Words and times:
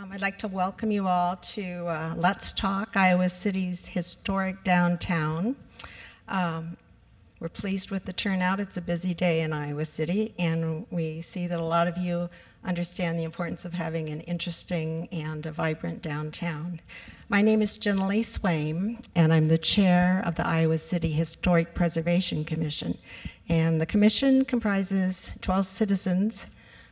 Um, 0.00 0.12
I'd 0.12 0.22
like 0.22 0.38
to 0.38 0.48
welcome 0.48 0.90
you 0.90 1.06
all 1.06 1.36
to 1.36 1.86
uh, 1.86 2.14
Let's 2.16 2.52
Talk, 2.52 2.96
Iowa 2.96 3.28
City's 3.28 3.88
historic 3.88 4.64
downtown. 4.64 5.56
Um, 6.26 6.78
we're 7.38 7.50
pleased 7.50 7.90
with 7.90 8.06
the 8.06 8.14
turnout. 8.14 8.60
It's 8.60 8.78
a 8.78 8.82
busy 8.82 9.12
day 9.12 9.42
in 9.42 9.52
Iowa 9.52 9.84
City, 9.84 10.32
and 10.38 10.86
we 10.90 11.20
see 11.20 11.46
that 11.48 11.58
a 11.58 11.64
lot 11.64 11.86
of 11.86 11.98
you 11.98 12.30
understand 12.64 13.18
the 13.18 13.24
importance 13.24 13.66
of 13.66 13.74
having 13.74 14.08
an 14.08 14.22
interesting 14.22 15.06
and 15.12 15.44
a 15.44 15.52
vibrant 15.52 16.00
downtown. 16.00 16.80
My 17.28 17.42
name 17.42 17.60
is 17.60 17.76
Jenny 17.76 18.22
Swaim, 18.22 19.04
and 19.14 19.34
I'm 19.34 19.48
the 19.48 19.58
chair 19.58 20.22
of 20.24 20.34
the 20.34 20.46
Iowa 20.46 20.78
City 20.78 21.10
Historic 21.10 21.74
Preservation 21.74 22.46
Commission. 22.46 22.96
And 23.50 23.78
the 23.78 23.86
commission 23.86 24.46
comprises 24.46 25.36
12 25.42 25.66
citizens 25.66 26.46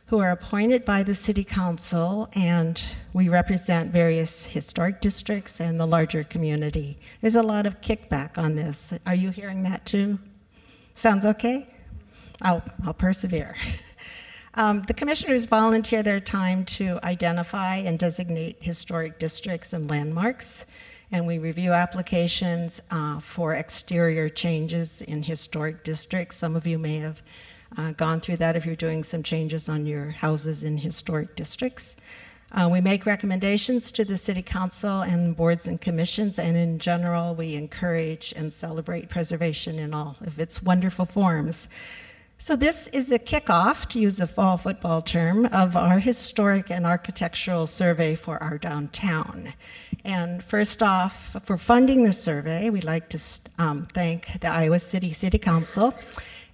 who 0.09 0.17
are 0.19 0.31
appointed 0.31 0.83
by 0.85 1.03
the 1.03 1.13
City 1.13 1.43
Council, 1.43 2.27
and 2.33 2.83
we 3.13 3.29
represent 3.29 3.91
various 3.91 4.47
historic 4.47 5.01
districts 5.01 5.59
and 5.59 5.79
the 5.79 5.85
larger 5.85 6.23
community. 6.23 6.97
There's 7.21 7.35
a 7.35 7.43
lot 7.43 7.67
of 7.67 7.79
kickback 7.79 8.35
on 8.35 8.55
this. 8.55 8.97
Are 9.05 9.13
you 9.13 9.29
hearing 9.29 9.61
that 9.63 9.85
too? 9.85 10.17
Sounds 10.95 11.25
okay? 11.25 11.67
I'll, 12.41 12.63
I'll 12.85 12.93
persevere. 12.93 13.55
Um, 14.55 14.81
the 14.81 14.95
commissioners 14.95 15.45
volunteer 15.45 16.01
their 16.01 16.19
time 16.19 16.65
to 16.65 16.99
identify 17.03 17.77
and 17.77 17.97
designate 17.97 18.57
historic 18.59 19.19
districts 19.19 19.73
and 19.73 19.89
landmarks, 19.89 20.65
and 21.11 21.27
we 21.27 21.37
review 21.37 21.71
applications 21.71 22.81
uh, 22.89 23.19
for 23.19 23.53
exterior 23.53 24.27
changes 24.27 25.03
in 25.03 25.23
historic 25.23 25.83
districts. 25.83 26.35
Some 26.35 26.55
of 26.55 26.65
you 26.65 26.79
may 26.79 26.97
have 26.97 27.21
uh, 27.77 27.91
gone 27.91 28.19
through 28.19 28.37
that 28.37 28.55
if 28.55 28.65
you're 28.65 28.75
doing 28.75 29.03
some 29.03 29.23
changes 29.23 29.69
on 29.69 29.85
your 29.85 30.11
houses 30.11 30.63
in 30.63 30.77
historic 30.77 31.35
districts. 31.35 31.95
Uh, 32.51 32.67
we 32.71 32.81
make 32.81 33.05
recommendations 33.05 33.91
to 33.91 34.03
the 34.03 34.17
City 34.17 34.41
Council 34.41 35.01
and 35.01 35.35
boards 35.35 35.67
and 35.67 35.79
commissions, 35.79 36.39
and 36.39 36.57
in 36.57 36.79
general, 36.79 37.35
we 37.35 37.53
encourage 37.53 38.33
and 38.35 38.51
celebrate 38.51 39.07
preservation 39.07 39.77
in 39.77 39.93
all 39.93 40.17
of 40.21 40.39
its 40.39 40.63
wonderful 40.63 41.05
forms. 41.05 41.67
So, 42.41 42.55
this 42.55 42.87
is 42.87 43.11
a 43.11 43.19
kickoff, 43.19 43.85
to 43.89 43.99
use 43.99 44.19
a 44.19 44.25
fall 44.25 44.57
football 44.57 45.01
term, 45.01 45.45
of 45.47 45.75
our 45.75 45.99
historic 45.99 46.71
and 46.71 46.85
architectural 46.85 47.67
survey 47.67 48.15
for 48.15 48.41
our 48.41 48.57
downtown. 48.57 49.53
And 50.03 50.41
first 50.41 50.81
off, 50.81 51.35
for 51.43 51.57
funding 51.57 52.05
the 52.05 52.13
survey, 52.13 52.69
we'd 52.69 52.85
like 52.85 53.09
to 53.09 53.19
um, 53.57 53.87
thank 53.93 54.39
the 54.39 54.47
Iowa 54.47 54.79
City 54.79 55.11
City 55.11 55.37
Council, 55.37 55.93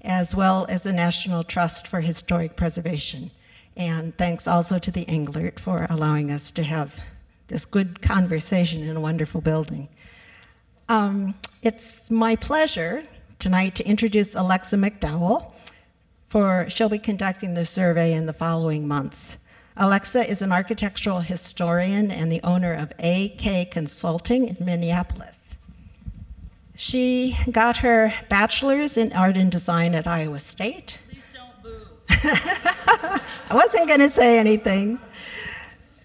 as 0.06 0.36
well 0.36 0.66
as 0.70 0.84
the 0.84 0.94
National 0.94 1.44
Trust 1.44 1.88
for 1.88 2.02
Historic 2.02 2.56
Preservation. 2.56 3.31
And 3.75 4.17
thanks 4.17 4.48
also 4.48 4.80
to 4.80 4.92
the 4.92 5.06
Englert 5.06 5.59
for 5.59 5.88
allowing 5.89 6.31
us 6.31 6.52
to 6.52 6.64
have 6.64 6.98
this 7.48 7.66
good 7.66 8.02
conversation 8.02 8.88
in 8.88 8.95
a 8.95 9.02
wonderful 9.02 9.42
building. 9.42 9.89
Um, 10.88 11.36
it's 11.61 12.09
my 12.09 12.36
pleasure 12.36 13.03
tonight 13.39 13.76
to 13.76 13.86
introduce 13.86 14.36
Alexa 14.36 14.78
McDowell. 14.78 15.52
For 16.28 16.66
she'll 16.70 16.89
be 16.89 17.00
conducting 17.00 17.53
the 17.53 17.66
survey 17.66 18.14
in 18.14 18.26
the 18.26 18.33
following 18.33 18.88
months. 18.88 19.38
Alexa 19.78 20.30
is 20.30 20.42
an 20.42 20.52
architectural 20.52 21.22
historian 21.22 22.11
and 22.11 22.31
the 22.31 22.42
owner 22.44 22.73
of 22.73 22.92
AKAY 23.00 23.66
Consulting 23.72 24.48
in 24.48 24.58
Minneapolis. 24.60 25.45
She 26.75 27.37
got 27.52 27.77
her 27.77 28.13
bachelor's 28.30 28.97
in 28.97 29.13
art 29.13 29.37
and 29.37 29.49
design 29.52 29.95
at 29.95 30.05
Iowa 30.08 30.39
State 30.39 30.99
Please 31.09 31.21
don't 31.33 31.63
boo. 31.63 31.86
I 33.49 33.53
wasn't 33.53 33.87
going 33.87 34.02
to 34.02 34.09
say 34.09 34.37
anything. 34.37 34.99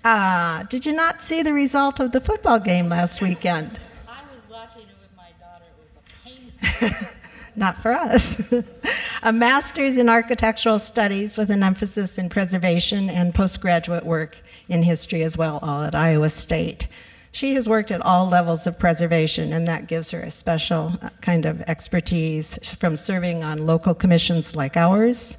Uh, 0.04 0.62
did 0.64 0.86
you 0.86 0.92
not 0.92 1.20
see 1.20 1.42
the 1.42 1.53
result 1.53 2.00
of 2.00 2.12
the 2.12 2.20
football 2.20 2.58
game 2.58 2.88
last 2.88 3.20
weekend? 3.20 3.78
I 4.08 4.20
was 4.32 4.47
watching 4.48 4.82
it 4.82 4.88
with 5.00 5.16
my 5.16 5.28
daughter. 5.41 5.64
It 5.66 5.84
was 5.84 5.97
a 5.97 6.88
painful. 6.88 7.20
not 7.56 7.76
for 7.82 7.92
us. 7.92 8.52
a 9.22 9.32
master's 9.32 9.98
in 9.98 10.08
architectural 10.08 10.78
studies 10.78 11.37
with 11.37 11.50
an 11.50 11.62
emphasis 11.62 12.16
in 12.16 12.28
preservation 12.28 13.10
and 13.10 13.34
postgraduate 13.34 14.06
work 14.06 14.41
in 14.69 14.84
history 14.84 15.22
as 15.22 15.37
well, 15.37 15.58
all 15.62 15.82
at 15.82 15.94
Iowa 15.94 16.31
State. 16.31 16.87
She 17.33 17.55
has 17.55 17.69
worked 17.69 17.93
at 17.93 18.03
all 18.03 18.29
levels 18.29 18.67
of 18.67 18.79
preservation, 18.79 19.53
and 19.53 19.67
that 19.69 19.87
gives 19.87 20.11
her 20.11 20.21
a 20.21 20.31
special 20.31 20.95
uh, 21.01 21.11
kind 21.21 21.47
of 21.47 21.61
expertise 21.63 22.75
from 22.77 22.97
serving 22.97 23.45
on 23.45 23.67
local 23.67 23.95
commissions 23.95 24.57
like 24.57 24.77
ours 24.77 25.39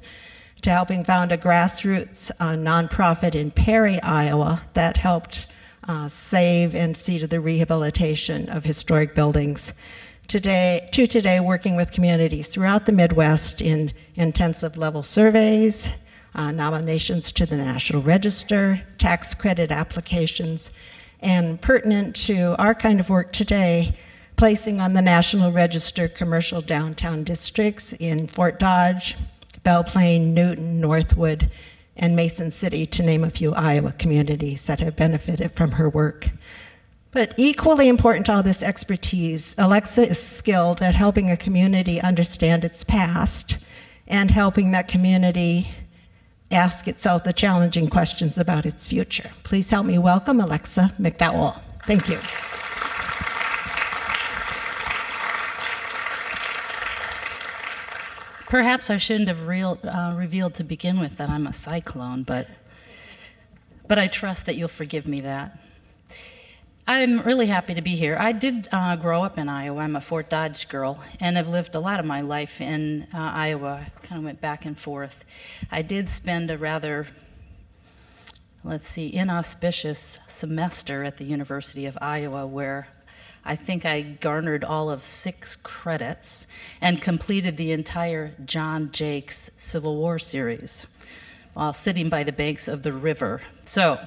to 0.62 0.70
helping 0.70 1.04
found 1.04 1.32
a 1.32 1.36
grassroots 1.36 2.30
uh, 2.40 2.54
nonprofit 2.54 3.34
in 3.34 3.50
Perry, 3.50 4.00
Iowa, 4.00 4.62
that 4.74 4.96
helped 4.96 5.52
uh, 5.86 6.08
save 6.08 6.74
and 6.74 6.96
see 6.96 7.18
to 7.18 7.26
the 7.26 7.40
rehabilitation 7.40 8.48
of 8.48 8.64
historic 8.64 9.14
buildings. 9.14 9.74
Today, 10.28 10.88
to 10.92 11.06
today, 11.06 11.40
working 11.40 11.76
with 11.76 11.92
communities 11.92 12.48
throughout 12.48 12.86
the 12.86 12.92
Midwest 12.92 13.60
in 13.60 13.92
intensive 14.14 14.78
level 14.78 15.02
surveys, 15.02 15.92
uh, 16.34 16.52
nominations 16.52 17.32
to 17.32 17.44
the 17.44 17.56
National 17.56 18.00
Register, 18.00 18.82
tax 18.96 19.34
credit 19.34 19.70
applications, 19.70 20.70
and 21.22 21.60
pertinent 21.60 22.16
to 22.16 22.56
our 22.58 22.74
kind 22.74 23.00
of 23.00 23.08
work 23.08 23.32
today, 23.32 23.94
placing 24.36 24.80
on 24.80 24.94
the 24.94 25.02
National 25.02 25.52
Register 25.52 26.08
commercial 26.08 26.60
downtown 26.60 27.22
districts 27.22 27.92
in 27.92 28.26
Fort 28.26 28.58
Dodge, 28.58 29.16
Belle 29.62 29.84
Plaine, 29.84 30.34
Newton, 30.34 30.80
Northwood, 30.80 31.50
and 31.96 32.16
Mason 32.16 32.50
City, 32.50 32.84
to 32.86 33.02
name 33.02 33.22
a 33.22 33.30
few 33.30 33.54
Iowa 33.54 33.92
communities 33.92 34.66
that 34.66 34.80
have 34.80 34.96
benefited 34.96 35.52
from 35.52 35.72
her 35.72 35.88
work. 35.88 36.30
But 37.12 37.34
equally 37.36 37.88
important 37.88 38.26
to 38.26 38.32
all 38.32 38.42
this 38.42 38.62
expertise, 38.62 39.54
Alexa 39.58 40.08
is 40.08 40.20
skilled 40.20 40.80
at 40.80 40.94
helping 40.94 41.30
a 41.30 41.36
community 41.36 42.00
understand 42.00 42.64
its 42.64 42.84
past 42.84 43.66
and 44.08 44.30
helping 44.30 44.72
that 44.72 44.88
community 44.88 45.70
ask 46.52 46.86
itself 46.86 47.24
the 47.24 47.32
challenging 47.32 47.88
questions 47.88 48.38
about 48.38 48.66
its 48.66 48.86
future. 48.86 49.30
Please 49.42 49.70
help 49.70 49.86
me 49.86 49.98
welcome 49.98 50.40
Alexa 50.40 50.92
McDowell. 51.00 51.60
Thank 51.84 52.08
you. 52.08 52.18
Perhaps 58.48 58.90
I 58.90 58.98
shouldn't 58.98 59.28
have 59.28 59.46
real, 59.46 59.78
uh, 59.82 60.14
revealed 60.14 60.52
to 60.54 60.64
begin 60.64 61.00
with 61.00 61.16
that 61.16 61.30
I'm 61.30 61.46
a 61.46 61.54
cyclone, 61.54 62.22
but, 62.22 62.48
but 63.88 63.98
I 63.98 64.08
trust 64.08 64.44
that 64.44 64.56
you'll 64.56 64.68
forgive 64.68 65.08
me 65.08 65.22
that. 65.22 65.58
I'm 66.84 67.20
really 67.20 67.46
happy 67.46 67.74
to 67.74 67.80
be 67.80 67.94
here. 67.94 68.16
I 68.18 68.32
did 68.32 68.68
uh, 68.72 68.96
grow 68.96 69.22
up 69.22 69.38
in 69.38 69.48
Iowa. 69.48 69.82
I'm 69.82 69.94
a 69.94 70.00
Fort 70.00 70.28
Dodge 70.28 70.68
girl, 70.68 71.00
and 71.20 71.38
I've 71.38 71.48
lived 71.48 71.76
a 71.76 71.80
lot 71.80 72.00
of 72.00 72.06
my 72.06 72.20
life 72.20 72.60
in 72.60 73.06
uh, 73.14 73.18
Iowa. 73.18 73.86
Kind 74.02 74.18
of 74.18 74.24
went 74.24 74.40
back 74.40 74.64
and 74.64 74.76
forth. 74.76 75.24
I 75.70 75.82
did 75.82 76.10
spend 76.10 76.50
a 76.50 76.58
rather, 76.58 77.06
let's 78.64 78.88
see, 78.88 79.14
inauspicious 79.14 80.18
semester 80.26 81.04
at 81.04 81.18
the 81.18 81.24
University 81.24 81.86
of 81.86 81.96
Iowa 82.02 82.48
where 82.48 82.88
I 83.44 83.54
think 83.54 83.86
I 83.86 84.02
garnered 84.02 84.64
all 84.64 84.90
of 84.90 85.04
six 85.04 85.54
credits 85.54 86.52
and 86.80 87.00
completed 87.00 87.58
the 87.58 87.70
entire 87.70 88.34
John 88.44 88.90
Jakes 88.90 89.52
Civil 89.56 89.98
War 89.98 90.18
series 90.18 90.92
while 91.54 91.72
sitting 91.72 92.08
by 92.08 92.24
the 92.24 92.32
banks 92.32 92.66
of 92.66 92.82
the 92.82 92.92
river. 92.92 93.40
So, 93.62 94.00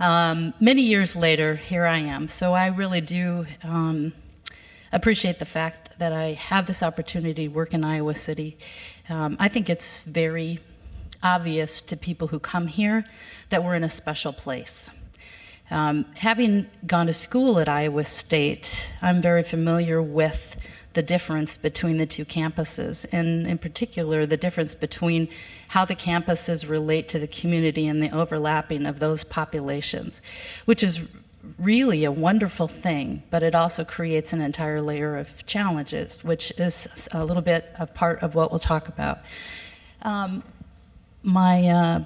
um, 0.00 0.54
many 0.58 0.82
years 0.82 1.14
later, 1.14 1.54
here 1.56 1.84
I 1.84 1.98
am. 1.98 2.26
So, 2.26 2.54
I 2.54 2.68
really 2.68 3.00
do 3.00 3.46
um, 3.62 4.12
appreciate 4.92 5.38
the 5.38 5.44
fact 5.44 5.98
that 5.98 6.12
I 6.12 6.32
have 6.32 6.66
this 6.66 6.82
opportunity 6.82 7.46
to 7.46 7.48
work 7.48 7.74
in 7.74 7.84
Iowa 7.84 8.14
City. 8.14 8.56
Um, 9.08 9.36
I 9.38 9.48
think 9.48 9.68
it's 9.68 10.04
very 10.04 10.58
obvious 11.22 11.80
to 11.82 11.96
people 11.96 12.28
who 12.28 12.38
come 12.38 12.66
here 12.66 13.04
that 13.50 13.62
we're 13.62 13.74
in 13.74 13.84
a 13.84 13.90
special 13.90 14.32
place. 14.32 14.90
Um, 15.70 16.06
having 16.16 16.66
gone 16.86 17.06
to 17.06 17.12
school 17.12 17.60
at 17.60 17.68
Iowa 17.68 18.04
State, 18.04 18.94
I'm 19.02 19.20
very 19.20 19.42
familiar 19.42 20.02
with 20.02 20.56
the 20.94 21.02
difference 21.02 21.56
between 21.56 21.98
the 21.98 22.06
two 22.06 22.24
campuses, 22.24 23.06
and 23.12 23.46
in 23.46 23.58
particular, 23.58 24.26
the 24.26 24.36
difference 24.36 24.74
between 24.74 25.28
how 25.70 25.84
the 25.84 25.94
campuses 25.94 26.68
relate 26.68 27.08
to 27.08 27.16
the 27.16 27.28
community 27.28 27.86
and 27.86 28.02
the 28.02 28.10
overlapping 28.10 28.84
of 28.86 28.98
those 28.98 29.22
populations, 29.22 30.20
which 30.64 30.82
is 30.82 31.16
really 31.60 32.02
a 32.04 32.10
wonderful 32.10 32.66
thing, 32.66 33.22
but 33.30 33.44
it 33.44 33.54
also 33.54 33.84
creates 33.84 34.32
an 34.32 34.40
entire 34.40 34.82
layer 34.82 35.16
of 35.16 35.46
challenges, 35.46 36.24
which 36.24 36.50
is 36.58 37.08
a 37.12 37.24
little 37.24 37.42
bit 37.42 37.72
of 37.78 37.94
part 37.94 38.20
of 38.20 38.34
what 38.34 38.50
we'll 38.50 38.58
talk 38.58 38.88
about. 38.88 39.18
Um, 40.02 40.42
my 41.22 41.68
uh, 41.68 42.04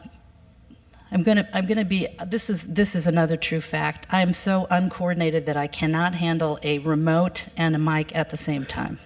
I'm 1.10 1.22
gonna 1.22 1.48
I'm 1.54 1.64
gonna 1.64 1.86
be 1.86 2.06
this 2.26 2.50
is 2.50 2.74
this 2.74 2.94
is 2.94 3.06
another 3.06 3.38
true 3.38 3.62
fact. 3.62 4.06
I 4.10 4.20
am 4.20 4.34
so 4.34 4.66
uncoordinated 4.70 5.46
that 5.46 5.56
I 5.56 5.68
cannot 5.68 6.16
handle 6.16 6.58
a 6.62 6.80
remote 6.80 7.48
and 7.56 7.74
a 7.74 7.78
mic 7.78 8.14
at 8.14 8.28
the 8.28 8.36
same 8.36 8.66
time 8.66 8.98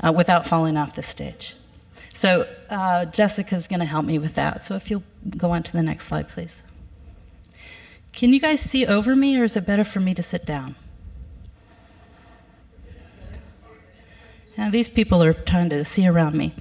uh, 0.00 0.12
without 0.12 0.46
falling 0.46 0.76
off 0.76 0.94
the 0.94 1.02
stage. 1.02 1.56
So 2.14 2.46
uh, 2.70 3.06
Jessica's 3.06 3.66
gonna 3.66 3.84
help 3.84 4.06
me 4.06 4.18
with 4.20 4.34
that. 4.36 4.64
So 4.64 4.76
if 4.76 4.88
you'll 4.88 5.02
go 5.36 5.50
on 5.50 5.64
to 5.64 5.72
the 5.72 5.82
next 5.82 6.06
slide, 6.06 6.28
please. 6.28 6.70
can 8.12 8.32
you 8.32 8.40
guys 8.40 8.60
see 8.60 8.86
over 8.86 9.16
me, 9.16 9.36
or 9.38 9.42
is 9.44 9.56
it 9.56 9.66
better 9.66 9.84
for 9.84 9.98
me 10.00 10.14
to 10.14 10.22
sit 10.22 10.46
down? 10.46 10.76
Now, 14.56 14.70
these 14.70 14.88
people 14.88 15.20
are 15.24 15.32
trying 15.32 15.68
to 15.70 15.84
see 15.84 16.06
around 16.06 16.36
me. 16.36 16.54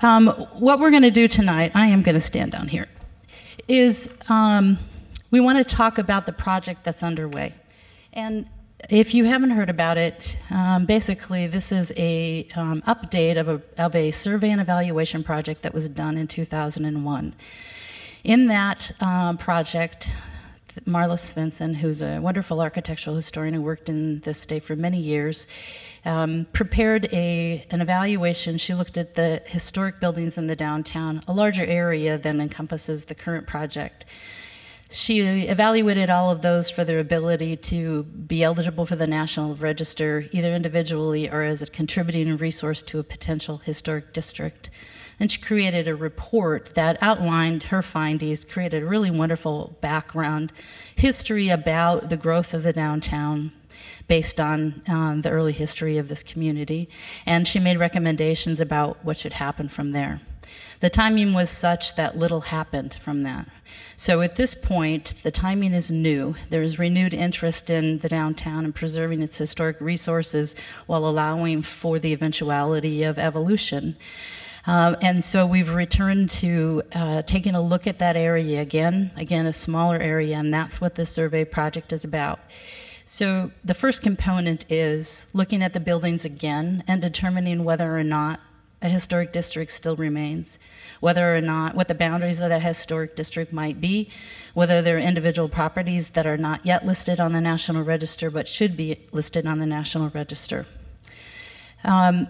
Um, 0.00 0.28
what 0.28 0.78
we're 0.78 0.90
going 0.90 1.02
to 1.02 1.10
do 1.10 1.26
tonight, 1.26 1.72
I 1.74 1.86
am 1.88 2.02
going 2.02 2.14
to 2.14 2.20
stand 2.20 2.52
down 2.52 2.68
here, 2.68 2.86
is 3.66 4.22
um, 4.28 4.78
we 5.32 5.40
want 5.40 5.58
to 5.58 5.64
talk 5.64 5.98
about 5.98 6.26
the 6.26 6.32
project 6.32 6.84
that's 6.84 7.02
underway. 7.02 7.54
And 8.12 8.46
if 8.88 9.14
you 9.14 9.24
haven't 9.24 9.50
heard 9.50 9.68
about 9.68 9.98
it, 9.98 10.36
um, 10.50 10.86
basically 10.86 11.46
this 11.46 11.72
is 11.72 11.92
a 11.96 12.48
um, 12.54 12.82
update 12.82 13.38
of 13.38 13.48
a, 13.48 13.62
of 13.78 13.94
a 13.94 14.10
survey 14.10 14.50
and 14.50 14.60
evaluation 14.60 15.22
project 15.22 15.62
that 15.62 15.74
was 15.74 15.88
done 15.88 16.16
in 16.16 16.26
2001. 16.26 17.34
In 18.24 18.48
that 18.48 18.92
uh, 19.00 19.34
project, 19.34 20.12
Marlys 20.84 21.34
Svendsen, 21.34 21.76
who's 21.76 22.00
a 22.02 22.20
wonderful 22.20 22.60
architectural 22.60 23.16
historian 23.16 23.54
who 23.54 23.62
worked 23.62 23.88
in 23.88 24.20
this 24.20 24.40
state 24.40 24.62
for 24.62 24.76
many 24.76 24.98
years, 24.98 25.46
um, 26.04 26.46
prepared 26.52 27.06
a, 27.12 27.64
an 27.70 27.80
evaluation. 27.80 28.56
She 28.56 28.74
looked 28.74 28.96
at 28.96 29.14
the 29.14 29.42
historic 29.46 30.00
buildings 30.00 30.38
in 30.38 30.46
the 30.46 30.56
downtown, 30.56 31.20
a 31.28 31.32
larger 31.32 31.64
area 31.64 32.16
than 32.16 32.40
encompasses 32.40 33.06
the 33.06 33.14
current 33.14 33.46
project. 33.46 34.04
She 34.92 35.20
evaluated 35.20 36.10
all 36.10 36.30
of 36.30 36.42
those 36.42 36.68
for 36.68 36.82
their 36.82 36.98
ability 36.98 37.56
to 37.56 38.02
be 38.02 38.42
eligible 38.42 38.86
for 38.86 38.96
the 38.96 39.06
National 39.06 39.54
Register, 39.54 40.26
either 40.32 40.52
individually 40.52 41.30
or 41.30 41.44
as 41.44 41.62
a 41.62 41.70
contributing 41.70 42.36
resource 42.36 42.82
to 42.82 42.98
a 42.98 43.04
potential 43.04 43.58
historic 43.58 44.12
district. 44.12 44.68
And 45.20 45.30
she 45.30 45.40
created 45.40 45.86
a 45.86 45.94
report 45.94 46.74
that 46.74 47.00
outlined 47.00 47.64
her 47.64 47.82
findings, 47.82 48.44
created 48.44 48.82
a 48.82 48.86
really 48.86 49.12
wonderful 49.12 49.76
background 49.80 50.52
history 50.92 51.50
about 51.50 52.10
the 52.10 52.16
growth 52.16 52.52
of 52.52 52.64
the 52.64 52.72
downtown 52.72 53.52
based 54.08 54.40
on 54.40 54.82
um, 54.88 55.20
the 55.20 55.30
early 55.30 55.52
history 55.52 55.98
of 55.98 56.08
this 56.08 56.24
community. 56.24 56.88
And 57.24 57.46
she 57.46 57.60
made 57.60 57.78
recommendations 57.78 58.58
about 58.58 59.04
what 59.04 59.18
should 59.18 59.34
happen 59.34 59.68
from 59.68 59.92
there. 59.92 60.20
The 60.80 60.90
timing 60.90 61.32
was 61.32 61.48
such 61.48 61.94
that 61.94 62.16
little 62.16 62.40
happened 62.40 62.94
from 62.94 63.22
that. 63.22 63.46
So 64.00 64.22
at 64.22 64.36
this 64.36 64.54
point, 64.54 65.12
the 65.24 65.30
timing 65.30 65.74
is 65.74 65.90
new. 65.90 66.34
There 66.48 66.62
is 66.62 66.78
renewed 66.78 67.12
interest 67.12 67.68
in 67.68 67.98
the 67.98 68.08
downtown 68.08 68.64
and 68.64 68.74
preserving 68.74 69.20
its 69.20 69.36
historic 69.36 69.78
resources 69.78 70.56
while 70.86 71.06
allowing 71.06 71.60
for 71.60 71.98
the 71.98 72.14
eventuality 72.14 73.02
of 73.02 73.18
evolution. 73.18 73.98
Um, 74.66 74.96
and 75.02 75.22
so 75.22 75.46
we've 75.46 75.68
returned 75.68 76.30
to 76.30 76.82
uh, 76.94 77.20
taking 77.24 77.54
a 77.54 77.60
look 77.60 77.86
at 77.86 77.98
that 77.98 78.16
area 78.16 78.62
again, 78.62 79.10
again, 79.18 79.44
a 79.44 79.52
smaller 79.52 79.98
area, 79.98 80.38
and 80.38 80.52
that's 80.52 80.80
what 80.80 80.94
this 80.94 81.10
survey 81.10 81.44
project 81.44 81.92
is 81.92 82.02
about. 82.02 82.40
So 83.04 83.50
the 83.62 83.74
first 83.74 84.02
component 84.02 84.64
is 84.70 85.30
looking 85.34 85.62
at 85.62 85.74
the 85.74 85.80
buildings 85.80 86.24
again 86.24 86.84
and 86.88 87.02
determining 87.02 87.64
whether 87.64 87.98
or 87.98 88.04
not 88.04 88.40
a 88.80 88.88
historic 88.88 89.30
district 89.30 89.72
still 89.72 89.94
remains 89.94 90.58
whether 91.00 91.34
or 91.34 91.40
not 91.40 91.74
what 91.74 91.88
the 91.88 91.94
boundaries 91.94 92.40
of 92.40 92.48
that 92.50 92.62
historic 92.62 93.16
district 93.16 93.52
might 93.52 93.80
be, 93.80 94.08
whether 94.54 94.80
there 94.82 94.96
are 94.96 95.00
individual 95.00 95.48
properties 95.48 96.10
that 96.10 96.26
are 96.26 96.36
not 96.36 96.64
yet 96.64 96.86
listed 96.86 97.18
on 97.18 97.32
the 97.32 97.40
National 97.40 97.82
Register 97.82 98.30
but 98.30 98.46
should 98.46 98.76
be 98.76 98.98
listed 99.12 99.46
on 99.46 99.58
the 99.58 99.66
National 99.66 100.10
Register. 100.10 100.66
Um, 101.82 102.28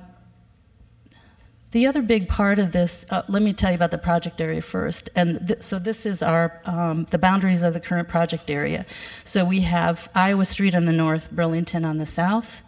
the 1.73 1.87
other 1.87 2.03
big 2.03 2.29
part 2.29 2.59
of 2.59 2.73
this, 2.73 3.07
uh, 3.13 3.23
let 3.29 3.43
me 3.43 3.53
tell 3.53 3.71
you 3.71 3.77
about 3.77 3.93
the 3.93 3.99
project 3.99 4.41
area 4.41 4.61
first. 4.61 5.09
And 5.15 5.47
th- 5.47 5.63
so 5.63 5.79
this 5.79 6.05
is 6.05 6.21
our 6.21 6.61
um, 6.65 7.07
the 7.11 7.19
boundaries 7.19 7.63
of 7.63 7.75
the 7.75 7.81
current 7.81 8.09
project 8.09 8.51
area. 8.51 8.85
So 9.23 9.45
we 9.45 9.61
have 9.61 10.11
Iowa 10.15 10.45
Street 10.47 10.75
on 10.75 10.87
the 10.87 10.93
north, 10.93 11.31
Burlington 11.31 11.85
on 11.85 11.99
the 11.99 12.07
south, 12.07 12.63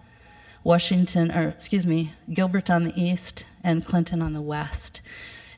Washington, 0.63 1.33
or 1.33 1.49
excuse 1.49 1.85
me, 1.85 2.13
Gilbert 2.33 2.71
on 2.71 2.85
the 2.85 2.93
east, 2.95 3.45
and 3.65 3.85
Clinton 3.85 4.23
on 4.23 4.35
the 4.35 4.41
west. 4.41 5.03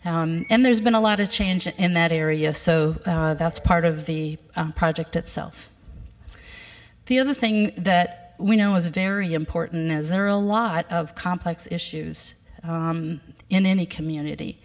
Um, 0.05 0.45
and 0.51 0.65
there's 0.65 0.81
been 0.81 0.95
a 0.95 1.01
lot 1.01 1.21
of 1.21 1.31
change 1.31 1.67
in 1.67 1.95
that 1.95 2.13
area, 2.13 2.53
so 2.53 2.97
uh, 3.07 3.35
that's 3.35 3.59
part 3.59 3.85
of 3.85 4.07
the 4.07 4.39
uh, 4.55 4.71
project 4.73 5.17
itself. 5.17 5.71
The 7.07 7.19
other 7.19 7.35
thing 7.35 7.73
that 7.77 8.35
we 8.39 8.57
know 8.57 8.75
is 8.75 8.89
very 8.89 9.33
important 9.33 9.91
is 9.91 10.11
there 10.11 10.25
are 10.25 10.29
a 10.29 10.37
lot 10.37 10.91
of 10.91 11.15
complex 11.15 11.71
issues 11.71 12.35
um, 12.63 13.21
in 13.49 13.67
any 13.67 13.87
community. 13.87 14.59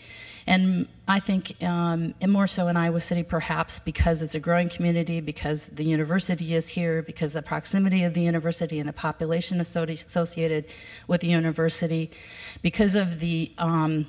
And 0.47 0.88
I 1.07 1.19
think, 1.19 1.62
um, 1.63 2.15
and 2.19 2.31
more 2.31 2.47
so 2.47 2.68
in 2.69 2.75
Iowa 2.75 3.01
City, 3.01 3.21
perhaps 3.21 3.80
because 3.80 4.24
it's 4.24 4.33
a 4.33 4.39
growing 4.39 4.68
community, 4.68 5.21
because 5.21 5.68
the 5.68 5.83
university 5.83 6.56
is 6.56 6.69
here, 6.69 7.03
because 7.03 7.33
the 7.33 7.44
proximity 7.44 8.03
of 8.03 8.15
the 8.15 8.21
university 8.21 8.80
and 8.80 8.89
the 8.89 8.94
population 8.94 9.59
associated 9.62 10.65
with 11.07 11.21
the 11.21 11.27
university, 11.27 12.09
because 12.63 12.95
of 12.95 13.19
the 13.19 13.51
um, 13.59 14.07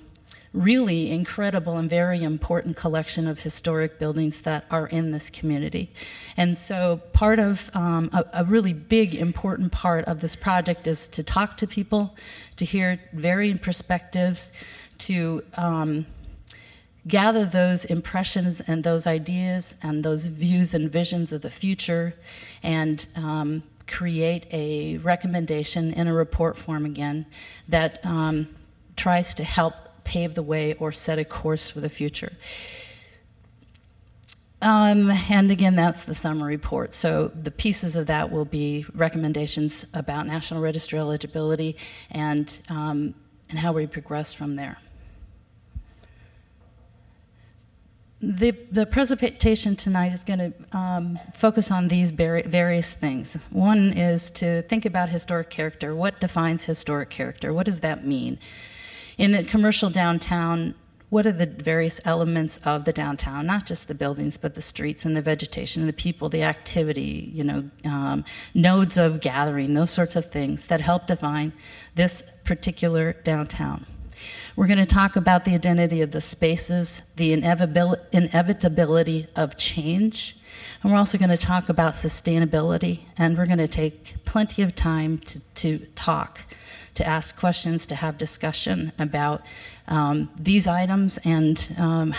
really 0.53 1.11
incredible 1.11 1.77
and 1.77 1.89
very 1.89 2.23
important 2.23 2.77
collection 2.77 3.29
of 3.29 3.41
historic 3.41 3.99
buildings 3.99 4.41
that 4.43 4.65
are 4.71 4.87
in 4.89 5.13
this 5.13 5.31
community. 5.31 5.93
And 6.37 6.59
so, 6.59 7.01
part 7.13 7.39
of 7.39 7.71
um, 7.75 8.11
a, 8.13 8.25
a, 8.33 8.45
really 8.45 8.73
big, 8.73 9.15
important 9.15 9.71
part 9.71 10.05
of 10.07 10.21
this 10.21 10.35
project 10.35 10.87
is 10.87 11.07
to 11.09 11.23
talk 11.23 11.57
to 11.59 11.67
people, 11.67 12.17
to 12.57 12.65
hear 12.65 12.99
varying 13.13 13.59
perspectives, 13.59 14.53
to 14.99 15.45
um, 15.57 16.07
gather 17.07 17.45
those 17.45 17.85
impressions 17.85 18.61
and 18.61 18.83
those 18.83 19.07
ideas 19.07 19.79
and 19.83 20.05
those 20.05 20.27
views 20.27 20.75
and 20.75 20.91
visions 20.91 21.33
of 21.33 21.43
the 21.43 21.51
future, 21.51 22.15
and 22.63 23.07
um, 23.15 23.63
create 23.87 24.47
a 24.53 24.99
recommendation 24.99 25.93
in 25.93 26.09
a 26.09 26.15
report 26.15 26.57
form 26.57 26.85
again 26.85 27.27
that 27.69 28.05
um, 28.05 28.49
tries 28.97 29.33
to 29.35 29.45
help 29.45 29.75
pave 30.11 30.35
the 30.35 30.43
way 30.43 30.75
or 30.75 30.91
set 30.93 31.19
a 31.19 31.25
course 31.25 31.71
for 31.71 31.81
the 31.81 31.89
future. 31.89 32.33
Um, 34.63 35.11
and 35.31 35.51
again, 35.51 35.77
that's 35.77 36.05
the 36.05 36.15
summary 36.15 36.57
report. 36.57 36.93
So 36.93 37.29
the 37.29 37.51
pieces 37.51 37.97
of 37.97 38.07
that 38.09 38.31
will 38.31 38.45
be 38.45 38.85
recommendations 38.95 39.87
about 39.95 40.27
National 40.27 40.61
Register 40.61 40.97
eligibility 40.97 41.77
and, 42.11 42.61
um, 42.69 43.15
and 43.49 43.59
how 43.61 43.73
we 43.73 43.87
progress 43.87 44.35
from 44.35 44.57
there. 44.57 44.79
The, 48.21 48.51
the 48.71 48.85
presentation 48.85 49.77
tonight 49.77 50.13
is 50.13 50.25
going 50.25 50.43
to 50.49 50.77
um, 50.77 51.19
focus 51.35 51.71
on 51.71 51.89
these 51.89 52.11
various 52.11 52.93
things. 52.93 53.39
One 53.51 53.95
is 53.95 54.31
to 54.33 54.61
think 54.63 54.85
about 54.85 55.09
historic 55.09 55.49
character. 55.49 55.95
What 55.95 56.21
defines 56.21 56.67
historic 56.67 57.09
character? 57.09 57.55
What 57.55 57.65
does 57.65 57.81
that 57.81 58.05
mean? 58.05 58.39
In 59.19 59.33
the 59.33 59.43
commercial 59.43 59.91
downtown, 59.91 60.75
what 61.11 61.27
are 61.27 61.33
the 61.33 61.47
various 61.47 62.01
elements 62.07 62.57
of 62.59 62.85
the 62.85 62.93
downtown, 62.93 63.45
not 63.45 63.67
just 63.67 63.89
the 63.89 63.95
buildings, 63.95 64.37
but 64.37 64.55
the 64.55 64.63
streets 64.63 65.05
and 65.05 65.17
the 65.17 65.23
vegetation, 65.23 65.87
the 65.87 65.93
people, 65.93 66.29
the 66.29 66.45
activity, 66.45 67.31
you 67.35 67.43
know, 67.43 67.69
um, 67.85 68.25
nodes 68.55 68.97
of 68.97 69.21
gathering, 69.21 69.73
those 69.73 69.91
sorts 69.91 70.15
of 70.15 70.31
things 70.31 70.69
that 70.69 70.81
help 70.81 71.09
define 71.09 71.53
this 71.97 72.41
particular 72.45 73.15
downtown. 73.25 73.87
We're 74.55 74.69
going 74.69 74.79
to 74.79 74.87
talk 74.87 75.17
about 75.17 75.45
the 75.45 75.55
identity 75.55 76.01
of 76.01 76.13
the 76.13 76.21
spaces, 76.21 77.13
the 77.17 77.33
inevitability 77.33 79.27
of 79.35 79.57
change, 79.57 80.37
and 80.83 80.93
we're 80.93 80.99
also 80.99 81.19
going 81.19 81.31
to 81.31 81.37
talk 81.37 81.69
about 81.69 81.95
sustainability, 81.95 83.01
and 83.19 83.37
we're 83.37 83.47
going 83.47 83.59
to 83.59 83.69
take 83.69 84.15
plenty 84.25 84.63
of 84.63 84.75
time 84.75 85.19
to, 85.19 85.41
to 85.55 85.79
talk 85.97 86.45
to 87.01 87.07
ask 87.07 87.39
questions, 87.39 87.87
to 87.87 87.95
have 87.95 88.19
discussion 88.19 88.93
about 88.99 89.41
um, 89.89 90.29
these 90.39 90.67
items 90.67 91.19
and 91.25 91.75
um, 91.79 92.13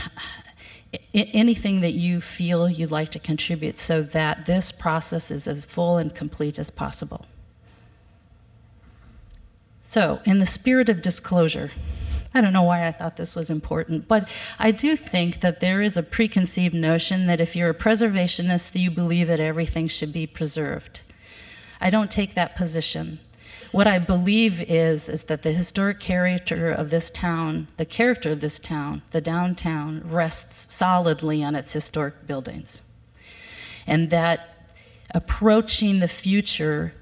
anything 1.14 1.82
that 1.82 1.92
you 1.94 2.20
feel 2.20 2.68
you'd 2.68 2.90
like 2.90 3.10
to 3.10 3.20
contribute 3.20 3.78
so 3.78 4.02
that 4.02 4.48
this 4.48 4.72
process 4.72 5.30
is 5.30 5.48
as 5.48 5.66
full 5.66 5.98
and 5.98 6.16
complete 6.16 6.58
as 6.58 6.72
possible. 6.72 7.28
So, 9.84 10.20
in 10.26 10.40
the 10.40 10.48
spirit 10.48 10.90
of 10.90 11.04
disclosure, 11.04 11.70
I 12.34 12.42
don't 12.42 12.54
know 12.54 12.64
why 12.64 12.88
I 12.88 12.92
thought 12.92 13.18
this 13.18 13.36
was 13.36 13.52
important, 13.52 14.08
but 14.08 14.28
I 14.58 14.72
do 14.72 14.96
think 14.96 15.42
that 15.42 15.60
there 15.60 15.82
is 15.82 15.96
a 15.96 16.02
preconceived 16.02 16.74
notion 16.74 17.28
that 17.28 17.42
if 17.42 17.56
you're 17.56 17.70
a 17.70 17.76
preservationist, 17.76 18.80
you 18.80 18.90
believe 18.90 19.28
that 19.28 19.40
everything 19.40 19.88
should 19.90 20.12
be 20.12 20.26
preserved. 20.26 21.02
I 21.80 21.92
don't 21.92 22.10
take 22.10 22.34
that 22.34 22.56
position. 22.56 23.20
What 23.72 23.88
I 23.88 24.00
believe 24.00 24.62
is 24.70 25.08
is 25.08 25.24
that 25.24 25.44
the 25.44 25.54
historic 25.54 26.01
character 26.01 26.70
of 26.70 26.90
this 26.90 27.10
town, 27.10 27.68
the 27.78 27.86
character 27.86 28.32
of 28.32 28.42
this 28.42 28.60
town, 28.60 29.01
the 29.12 29.22
downtown 29.22 30.01
rests 30.04 30.74
solidly 30.74 31.42
on 31.42 31.56
its 31.56 31.72
historic 31.72 32.28
buildings. 32.28 32.92
And 33.88 34.10
that 34.10 34.68
approaching 35.13 36.00
the 36.00 36.10
future 36.10 36.94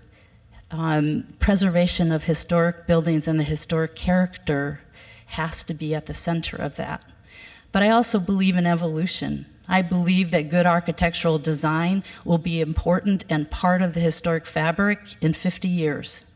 um, 0.69 1.33
preservation 1.39 2.11
of 2.11 2.25
historic 2.25 2.85
buildings 2.85 3.27
and 3.27 3.39
the 3.39 3.43
historic 3.43 3.95
character 3.95 4.81
has 5.27 5.63
to 5.63 5.73
be 5.73 5.95
at 5.95 6.05
the 6.05 6.13
center 6.13 6.55
of 6.55 6.75
that. 6.75 7.03
But 7.71 7.81
I 7.81 7.89
also 7.89 8.19
believe 8.19 8.57
in 8.57 8.67
evolution. 8.67 9.47
I 9.67 9.81
believe 9.81 10.29
that 10.31 10.51
good 10.51 10.67
architectural 10.67 11.39
design 11.39 12.03
will 12.23 12.37
be 12.37 12.61
important 12.61 13.25
and 13.27 13.49
part 13.49 13.81
of 13.81 13.95
the 13.95 13.99
historic 13.99 14.45
fabric 14.45 14.99
in 15.19 15.33
50 15.33 15.67
years. 15.67 16.28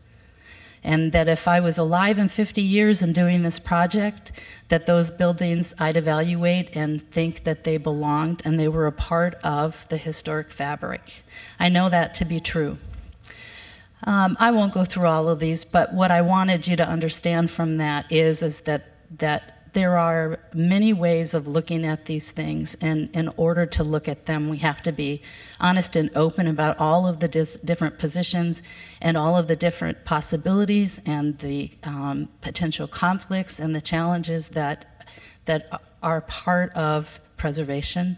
And 0.83 1.11
that 1.13 1.27
if 1.27 1.47
I 1.47 1.59
was 1.59 1.77
alive 1.77 2.19
in 2.19 2.27
50 2.27 2.61
years 2.61 3.01
and 3.01 3.15
doing 3.15 3.43
this 3.43 3.57
project, 3.59 4.31
that 4.67 4.85
those 4.85 5.11
buildings 5.11 5.73
I'd 5.79 5.95
evaluate 5.95 6.75
and 6.75 7.01
think 7.11 7.43
that 7.45 7.63
they 7.63 7.77
belonged 7.77 8.41
and 8.43 8.59
they 8.59 8.67
were 8.67 8.87
a 8.87 8.91
part 8.91 9.35
of 9.43 9.87
the 9.89 9.97
historic 9.97 10.49
fabric. 10.51 11.23
I 11.59 11.69
know 11.69 11.89
that 11.89 12.15
to 12.15 12.25
be 12.25 12.39
true. 12.39 12.77
Um, 14.05 14.35
I 14.39 14.51
won't 14.51 14.73
go 14.73 14.83
through 14.83 15.07
all 15.07 15.29
of 15.29 15.39
these, 15.39 15.63
but 15.63 15.93
what 15.93 16.11
I 16.11 16.21
wanted 16.21 16.67
you 16.67 16.75
to 16.75 16.87
understand 16.87 17.49
from 17.49 17.77
that 17.77 18.11
is, 18.11 18.41
is 18.41 18.61
that, 18.61 18.83
that 19.19 19.52
there 19.73 19.97
are 19.97 20.39
many 20.53 20.93
ways 20.93 21.33
of 21.33 21.47
looking 21.47 21.83
at 21.83 22.05
these 22.05 22.31
things, 22.31 22.75
and 22.79 23.09
in 23.15 23.29
order 23.37 23.65
to 23.65 23.83
look 23.83 24.07
at 24.07 24.27
them, 24.27 24.49
we 24.49 24.57
have 24.59 24.81
to 24.83 24.91
be 24.91 25.21
honest 25.59 25.95
and 25.95 26.09
open 26.15 26.47
about 26.47 26.77
all 26.79 27.07
of 27.07 27.19
the 27.19 27.27
dis- 27.27 27.59
different 27.59 27.97
positions 27.97 28.61
and 29.01 29.17
all 29.17 29.35
of 29.35 29.47
the 29.47 29.55
different 29.55 30.05
possibilities 30.05 31.01
and 31.07 31.39
the 31.39 31.71
um, 31.83 32.29
potential 32.41 32.87
conflicts 32.87 33.59
and 33.59 33.75
the 33.75 33.81
challenges 33.81 34.49
that 34.49 34.85
that 35.45 35.81
are 36.01 36.21
part 36.21 36.71
of 36.73 37.19
preservation, 37.35 38.17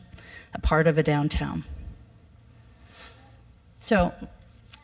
a 0.53 0.59
part 0.59 0.85
of 0.85 0.97
a 0.97 1.03
downtown. 1.03 1.63
So, 3.79 4.13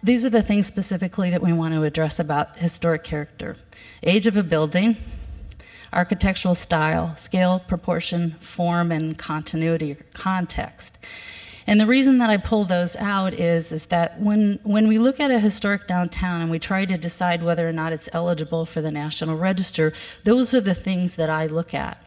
these 0.01 0.25
are 0.25 0.29
the 0.29 0.41
things 0.41 0.65
specifically 0.65 1.29
that 1.29 1.41
we 1.41 1.53
want 1.53 1.75
to 1.75 1.83
address 1.83 2.19
about 2.19 2.57
historic 2.57 3.03
character 3.03 3.57
age 4.03 4.25
of 4.25 4.35
a 4.35 4.41
building 4.41 4.97
architectural 5.93 6.55
style, 6.55 7.15
scale, 7.15 7.59
proportion, 7.59 8.31
form, 8.39 8.91
and 8.91 9.17
continuity 9.17 9.91
or 9.91 9.97
context. 10.13 11.03
And 11.67 11.79
the 11.79 11.85
reason 11.85 12.17
that 12.17 12.29
I 12.29 12.37
pull 12.37 12.63
those 12.63 12.95
out 12.95 13.33
is, 13.33 13.71
is 13.71 13.87
that 13.87 14.19
when, 14.19 14.59
when 14.63 14.87
we 14.87 14.97
look 14.97 15.19
at 15.19 15.31
a 15.31 15.39
historic 15.39 15.87
downtown 15.87 16.41
and 16.41 16.49
we 16.49 16.59
try 16.59 16.85
to 16.85 16.97
decide 16.97 17.43
whether 17.43 17.67
or 17.67 17.71
not 17.71 17.93
it's 17.93 18.09
eligible 18.13 18.65
for 18.65 18.81
the 18.81 18.91
National 18.91 19.37
Register, 19.37 19.93
those 20.23 20.53
are 20.53 20.61
the 20.61 20.73
things 20.73 21.15
that 21.17 21.29
I 21.29 21.45
look 21.45 21.73
at. 21.73 22.01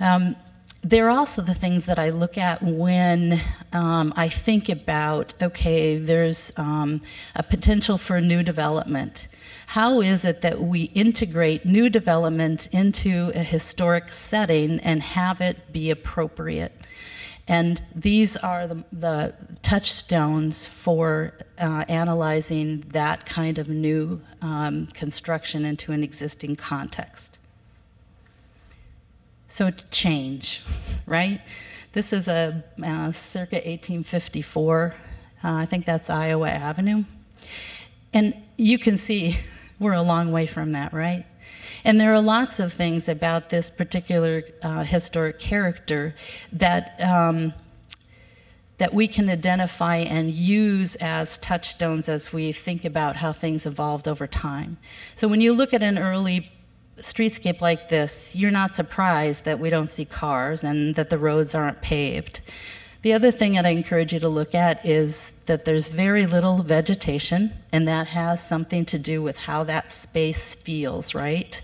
Um, 0.00 0.36
they're 0.82 1.10
also 1.10 1.42
the 1.42 1.54
things 1.54 1.86
that 1.86 1.98
I 1.98 2.10
look 2.10 2.38
at 2.38 2.62
when 2.62 3.38
um, 3.72 4.12
I 4.16 4.28
think 4.28 4.68
about 4.68 5.34
okay, 5.42 5.98
there's 5.98 6.56
um, 6.58 7.00
a 7.34 7.42
potential 7.42 7.98
for 7.98 8.16
a 8.16 8.20
new 8.20 8.42
development. 8.42 9.28
How 9.72 10.00
is 10.00 10.24
it 10.24 10.40
that 10.40 10.62
we 10.62 10.84
integrate 10.94 11.66
new 11.66 11.90
development 11.90 12.72
into 12.72 13.32
a 13.34 13.42
historic 13.42 14.12
setting 14.12 14.80
and 14.80 15.02
have 15.02 15.42
it 15.42 15.70
be 15.70 15.90
appropriate? 15.90 16.72
And 17.46 17.82
these 17.94 18.34
are 18.34 18.66
the, 18.66 18.84
the 18.90 19.34
touchstones 19.60 20.66
for 20.66 21.34
uh, 21.58 21.84
analyzing 21.86 22.80
that 22.92 23.26
kind 23.26 23.58
of 23.58 23.68
new 23.68 24.22
um, 24.40 24.86
construction 24.86 25.66
into 25.66 25.92
an 25.92 26.02
existing 26.02 26.56
context. 26.56 27.38
So, 29.48 29.70
change, 29.90 30.64
right? 31.06 31.42
This 31.92 32.14
is 32.14 32.26
a 32.26 32.64
uh, 32.82 33.12
circa 33.12 33.56
1854. 33.56 34.94
Uh, 35.44 35.52
I 35.52 35.66
think 35.66 35.84
that's 35.84 36.08
Iowa 36.08 36.48
Avenue. 36.48 37.04
And 38.14 38.34
you 38.56 38.78
can 38.78 38.96
see 38.96 39.36
we're 39.78 39.92
a 39.92 40.02
long 40.02 40.32
way 40.32 40.46
from 40.46 40.72
that, 40.72 40.92
right? 40.92 41.24
And 41.84 42.00
there 42.00 42.12
are 42.12 42.20
lots 42.20 42.58
of 42.60 42.72
things 42.72 43.08
about 43.08 43.50
this 43.50 43.70
particular 43.70 44.42
uh, 44.62 44.84
historic 44.84 45.38
character 45.38 46.14
that 46.52 47.00
um, 47.00 47.54
that 48.78 48.94
we 48.94 49.08
can 49.08 49.28
identify 49.28 49.96
and 49.96 50.30
use 50.30 50.94
as 50.96 51.36
touchstones 51.38 52.08
as 52.08 52.32
we 52.32 52.52
think 52.52 52.84
about 52.84 53.16
how 53.16 53.32
things 53.32 53.66
evolved 53.66 54.06
over 54.06 54.26
time. 54.26 54.78
So 55.16 55.26
when 55.26 55.40
you 55.40 55.52
look 55.52 55.74
at 55.74 55.82
an 55.82 55.98
early 55.98 56.50
streetscape 56.98 57.60
like 57.60 57.88
this, 57.88 58.36
you're 58.36 58.52
not 58.52 58.72
surprised 58.72 59.44
that 59.44 59.58
we 59.58 59.68
don't 59.68 59.90
see 59.90 60.04
cars 60.04 60.62
and 60.62 60.94
that 60.94 61.10
the 61.10 61.18
roads 61.18 61.54
aren't 61.54 61.82
paved. 61.82 62.40
The 63.02 63.12
other 63.12 63.30
thing 63.30 63.52
that 63.52 63.64
I 63.64 63.70
encourage 63.70 64.12
you 64.12 64.18
to 64.18 64.28
look 64.28 64.54
at 64.54 64.84
is 64.84 65.40
that 65.46 65.64
there's 65.64 65.88
very 65.88 66.26
little 66.26 66.62
vegetation, 66.62 67.52
and 67.70 67.86
that 67.86 68.08
has 68.08 68.44
something 68.46 68.84
to 68.86 68.98
do 68.98 69.22
with 69.22 69.38
how 69.38 69.62
that 69.64 69.92
space 69.92 70.54
feels, 70.54 71.14
right? 71.14 71.62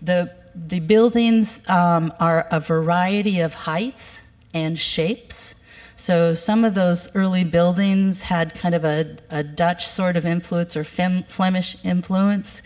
The, 0.00 0.32
the 0.54 0.80
buildings 0.80 1.68
um, 1.68 2.12
are 2.18 2.46
a 2.50 2.60
variety 2.60 3.40
of 3.40 3.52
heights 3.54 4.26
and 4.54 4.78
shapes. 4.78 5.62
So 5.94 6.32
some 6.32 6.64
of 6.64 6.74
those 6.74 7.14
early 7.14 7.44
buildings 7.44 8.24
had 8.24 8.54
kind 8.54 8.74
of 8.74 8.84
a, 8.84 9.18
a 9.30 9.42
Dutch 9.42 9.86
sort 9.86 10.16
of 10.16 10.24
influence 10.24 10.74
or 10.74 10.84
Fem, 10.84 11.24
Flemish 11.24 11.84
influence. 11.84 12.62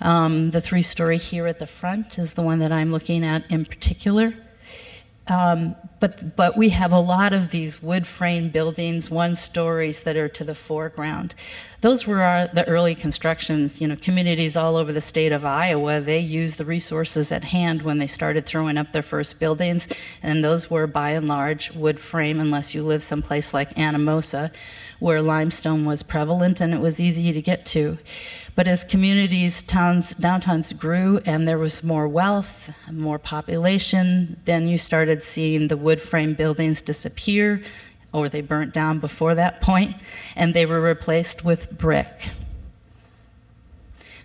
Um, 0.00 0.50
the 0.50 0.60
three 0.60 0.82
story 0.82 1.18
here 1.18 1.46
at 1.46 1.60
the 1.60 1.66
front 1.66 2.18
is 2.18 2.34
the 2.34 2.42
one 2.42 2.58
that 2.58 2.72
I'm 2.72 2.90
looking 2.90 3.24
at 3.24 3.48
in 3.50 3.64
particular. 3.64 4.34
Um, 5.30 5.76
but, 6.00 6.34
but 6.34 6.56
we 6.56 6.70
have 6.70 6.90
a 6.90 6.98
lot 6.98 7.32
of 7.32 7.50
these 7.50 7.80
wood 7.80 8.04
frame 8.06 8.48
buildings, 8.48 9.10
one 9.10 9.36
stories 9.36 10.02
that 10.02 10.16
are 10.16 10.28
to 10.28 10.42
the 10.42 10.56
foreground. 10.56 11.36
Those 11.82 12.04
were 12.04 12.22
our, 12.22 12.48
the 12.48 12.66
early 12.66 12.96
constructions. 12.96 13.80
You 13.80 13.86
know, 13.86 13.96
communities 13.96 14.56
all 14.56 14.76
over 14.76 14.92
the 14.92 15.00
state 15.00 15.30
of 15.30 15.44
Iowa, 15.44 16.00
they 16.00 16.18
used 16.18 16.58
the 16.58 16.64
resources 16.64 17.30
at 17.30 17.44
hand 17.44 17.82
when 17.82 17.98
they 17.98 18.08
started 18.08 18.44
throwing 18.44 18.76
up 18.76 18.90
their 18.90 19.02
first 19.02 19.38
buildings, 19.38 19.88
and 20.20 20.42
those 20.42 20.68
were 20.68 20.88
by 20.88 21.10
and 21.10 21.28
large 21.28 21.72
wood 21.74 22.00
frame, 22.00 22.40
unless 22.40 22.74
you 22.74 22.82
live 22.82 23.02
someplace 23.02 23.54
like 23.54 23.74
Anamosa, 23.76 24.52
where 24.98 25.22
limestone 25.22 25.84
was 25.84 26.02
prevalent 26.02 26.60
and 26.60 26.74
it 26.74 26.80
was 26.80 26.98
easy 26.98 27.32
to 27.32 27.40
get 27.40 27.64
to. 27.66 27.98
But 28.54 28.68
as 28.68 28.84
communities, 28.84 29.62
towns, 29.62 30.14
downtowns 30.14 30.78
grew 30.78 31.20
and 31.24 31.46
there 31.46 31.58
was 31.58 31.84
more 31.84 32.08
wealth, 32.08 32.74
more 32.90 33.18
population, 33.18 34.40
then 34.44 34.68
you 34.68 34.76
started 34.76 35.22
seeing 35.22 35.68
the 35.68 35.76
wood 35.76 36.00
frame 36.00 36.34
buildings 36.34 36.80
disappear, 36.80 37.62
or 38.12 38.28
they 38.28 38.40
burnt 38.40 38.74
down 38.74 38.98
before 38.98 39.34
that 39.34 39.60
point, 39.60 39.96
and 40.34 40.52
they 40.52 40.66
were 40.66 40.80
replaced 40.80 41.44
with 41.44 41.78
brick. 41.78 42.30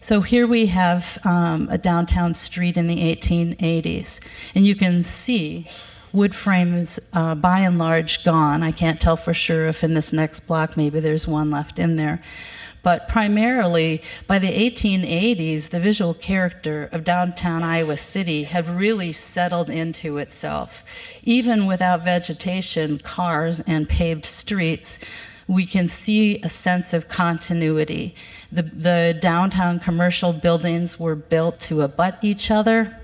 So 0.01 0.21
here 0.21 0.45
we 0.45 0.67
have 0.67 1.17
um, 1.25 1.67
a 1.71 1.77
downtown 1.77 2.33
street 2.33 2.77
in 2.77 2.87
the 2.87 2.97
1880s, 3.15 4.23
and 4.53 4.65
you 4.65 4.75
can 4.75 5.01
see 5.01 5.67
wood 6.13 6.35
frames 6.35 7.09
uh, 7.13 7.35
by 7.35 7.59
and 7.59 7.77
large 7.77 8.23
gone. 8.23 8.63
I 8.63 8.71
can't 8.71 9.01
tell 9.01 9.17
for 9.17 9.33
sure 9.33 9.67
if 9.67 9.83
in 9.83 9.93
this 9.93 10.13
next 10.13 10.41
block 10.41 10.77
maybe 10.77 10.99
there's 10.99 11.27
one 11.27 11.51
left 11.51 11.77
in 11.79 11.95
there. 11.95 12.21
But 12.85 13.07
primarily, 13.07 14.03
by 14.27 14.37
the 14.37 14.53
1880s, 14.53 15.71
the 15.71 15.79
visual 15.79 16.13
character 16.13 16.87
of 16.91 17.03
downtown 17.03 17.63
Iowa 17.63 17.97
City 17.97 18.43
had 18.43 18.69
really 18.69 19.11
settled 19.11 19.71
into 19.71 20.19
itself. 20.19 20.85
Even 21.23 21.65
without 21.65 22.03
vegetation, 22.03 22.99
cars, 22.99 23.59
and 23.61 23.89
paved 23.89 24.27
streets, 24.27 25.03
we 25.47 25.65
can 25.65 25.87
see 25.87 26.39
a 26.43 26.49
sense 26.49 26.93
of 26.93 27.07
continuity. 27.07 28.13
The, 28.51 28.61
the 28.61 29.17
downtown 29.19 29.79
commercial 29.79 30.31
buildings 30.31 30.99
were 30.99 31.15
built 31.15 31.59
to 31.61 31.81
abut 31.81 32.19
each 32.21 32.51
other. 32.51 32.95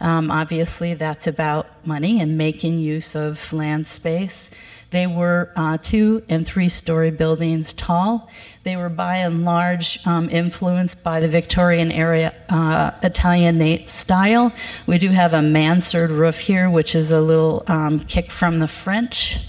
Um, 0.00 0.32
obviously, 0.32 0.94
that's 0.94 1.28
about 1.28 1.68
money 1.86 2.20
and 2.20 2.36
making 2.36 2.78
use 2.78 3.14
of 3.14 3.52
land 3.52 3.86
space. 3.86 4.50
They 4.90 5.06
were 5.06 5.52
uh, 5.54 5.78
two 5.78 6.24
and 6.28 6.46
three 6.46 6.68
story 6.68 7.12
buildings 7.12 7.72
tall. 7.72 8.28
They 8.64 8.76
were 8.76 8.88
by 8.88 9.18
and 9.18 9.44
large 9.44 10.04
um, 10.06 10.28
influenced 10.28 11.04
by 11.04 11.20
the 11.20 11.28
Victorian 11.28 11.92
era 11.92 12.32
uh, 12.48 12.90
Italianate 13.02 13.88
style. 13.88 14.52
We 14.86 14.98
do 14.98 15.10
have 15.10 15.32
a 15.32 15.42
mansard 15.42 16.10
roof 16.10 16.40
here, 16.40 16.68
which 16.68 16.94
is 16.96 17.12
a 17.12 17.20
little 17.20 17.62
um, 17.68 18.00
kick 18.00 18.32
from 18.32 18.58
the 18.58 18.66
French. 18.66 19.46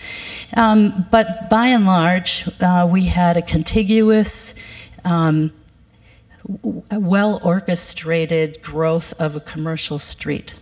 Um, 0.56 1.08
but 1.10 1.50
by 1.50 1.68
and 1.68 1.86
large, 1.86 2.48
uh, 2.62 2.88
we 2.90 3.06
had 3.06 3.36
a 3.36 3.42
contiguous, 3.42 4.64
um, 5.04 5.54
well 6.92 7.40
orchestrated 7.44 8.62
growth 8.62 9.20
of 9.20 9.36
a 9.36 9.40
commercial 9.40 9.98
street. 9.98 10.56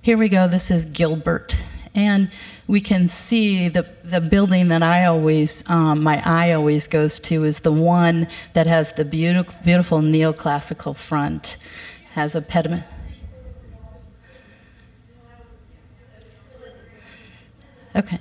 Here 0.00 0.16
we 0.16 0.28
go. 0.28 0.46
This 0.46 0.70
is 0.70 0.84
Gilbert. 0.84 1.64
And 1.96 2.30
we 2.66 2.82
can 2.82 3.08
see 3.08 3.68
the, 3.68 3.88
the 4.04 4.20
building 4.20 4.68
that 4.68 4.82
I 4.82 5.06
always, 5.06 5.68
um, 5.70 6.02
my 6.02 6.22
eye 6.24 6.52
always 6.52 6.86
goes 6.86 7.18
to 7.20 7.44
is 7.44 7.60
the 7.60 7.72
one 7.72 8.28
that 8.52 8.66
has 8.66 8.92
the 8.92 9.04
beautiful, 9.04 9.54
beautiful 9.64 10.00
neoclassical 10.00 10.94
front, 10.94 11.56
has 12.12 12.34
a 12.34 12.42
pediment. 12.42 12.84
Okay. 17.96 18.18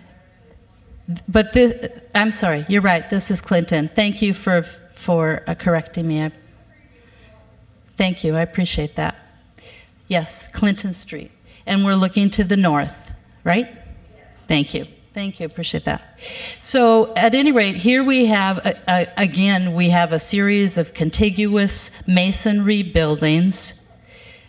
But 1.27 1.51
this, 1.51 2.01
I'm 2.15 2.32
sorry, 2.32 2.65
you're 2.70 2.82
right, 2.82 3.08
this 3.10 3.29
is 3.29 3.41
Clinton. 3.41 3.89
Thank 3.89 4.22
you 4.22 4.34
for, 4.34 4.62
for 4.62 5.44
uh, 5.48 5.53
correcting 5.53 6.08
me. 6.08 6.24
I, 6.24 6.32
thank 7.98 8.24
you, 8.24 8.36
I 8.36 8.41
appreciate 8.41 8.96
that. 8.96 9.17
Yes, 10.08 10.50
Clinton 10.51 10.94
Street. 10.94 11.32
and 11.65 11.84
we're 11.84 11.96
looking 11.96 12.29
to 12.32 12.44
the 12.44 12.58
north, 12.58 13.04
right? 13.45 13.69
Thank 14.47 14.73
you. 14.73 14.85
Thank 15.13 15.39
you. 15.39 15.45
Appreciate 15.45 15.85
that. 15.85 16.19
So, 16.59 17.13
at 17.15 17.33
any 17.33 17.53
rate, 17.53 17.77
here 17.77 18.03
we 18.03 18.25
have, 18.25 18.57
uh, 18.65 18.73
uh, 18.85 19.05
again, 19.15 19.73
we 19.73 19.91
have 19.91 20.11
a 20.11 20.19
series 20.19 20.77
of 20.77 20.93
contiguous 20.93 22.05
masonry 22.05 22.83
buildings, 22.83 23.89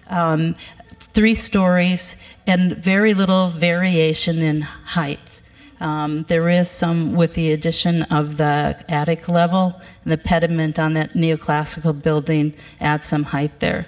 um, 0.09 0.57
three 0.99 1.37
stories, 1.37 2.37
and 2.49 2.77
very 2.77 3.15
little 3.15 3.47
variation 3.49 4.39
in 4.39 4.63
height. 4.63 5.41
Um, 5.79 6.25
there 6.25 6.49
is 6.49 6.69
some 6.69 7.15
with 7.15 7.35
the 7.35 7.53
addition 7.53 8.03
of 8.05 8.37
the 8.37 8.85
attic 8.89 9.29
level. 9.29 9.81
And 10.03 10.13
the 10.13 10.19
pediment 10.19 10.81
on 10.81 10.95
that 10.95 11.11
neoclassical 11.11 12.03
building 12.03 12.55
adds 12.81 13.07
some 13.07 13.25
height 13.25 13.61
there. 13.61 13.87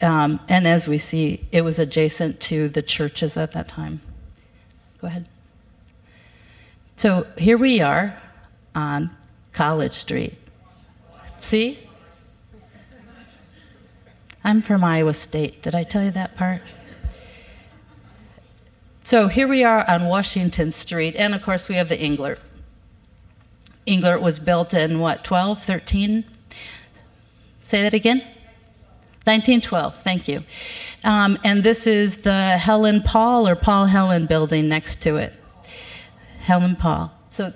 Um, 0.00 0.40
and 0.48 0.66
as 0.66 0.88
we 0.88 0.98
see, 0.98 1.46
it 1.52 1.62
was 1.62 1.78
adjacent 1.78 2.40
to 2.40 2.68
the 2.68 2.82
churches 2.82 3.36
at 3.36 3.52
that 3.52 3.68
time. 3.68 4.00
Go 5.02 5.08
ahead. 5.08 5.26
So 6.94 7.26
here 7.36 7.58
we 7.58 7.80
are 7.80 8.16
on 8.72 9.10
College 9.52 9.94
Street. 9.94 10.34
See? 11.40 11.80
I'm 14.44 14.62
from 14.62 14.84
Iowa 14.84 15.12
State. 15.12 15.60
Did 15.60 15.74
I 15.74 15.82
tell 15.82 16.04
you 16.04 16.12
that 16.12 16.36
part? 16.36 16.62
So 19.02 19.26
here 19.26 19.48
we 19.48 19.64
are 19.64 19.84
on 19.90 20.06
Washington 20.06 20.70
Street, 20.70 21.16
and 21.16 21.34
of 21.34 21.42
course 21.42 21.68
we 21.68 21.74
have 21.74 21.88
the 21.88 21.98
Englert. 21.98 22.38
Englert 23.84 24.22
was 24.22 24.38
built 24.38 24.72
in 24.72 25.00
what, 25.00 25.24
12, 25.24 25.64
13? 25.64 26.24
Say 27.62 27.82
that 27.82 27.92
again? 27.92 28.18
1912, 29.24 29.96
thank 30.02 30.28
you. 30.28 30.44
Um, 31.04 31.38
and 31.42 31.62
this 31.62 31.86
is 31.86 32.22
the 32.22 32.56
Helen 32.58 33.02
Paul 33.02 33.48
or 33.48 33.56
Paul 33.56 33.86
Helen 33.86 34.26
building 34.26 34.68
next 34.68 35.02
to 35.02 35.16
it. 35.16 35.32
Helen 36.40 36.76
Paul. 36.76 37.12
So, 37.30 37.52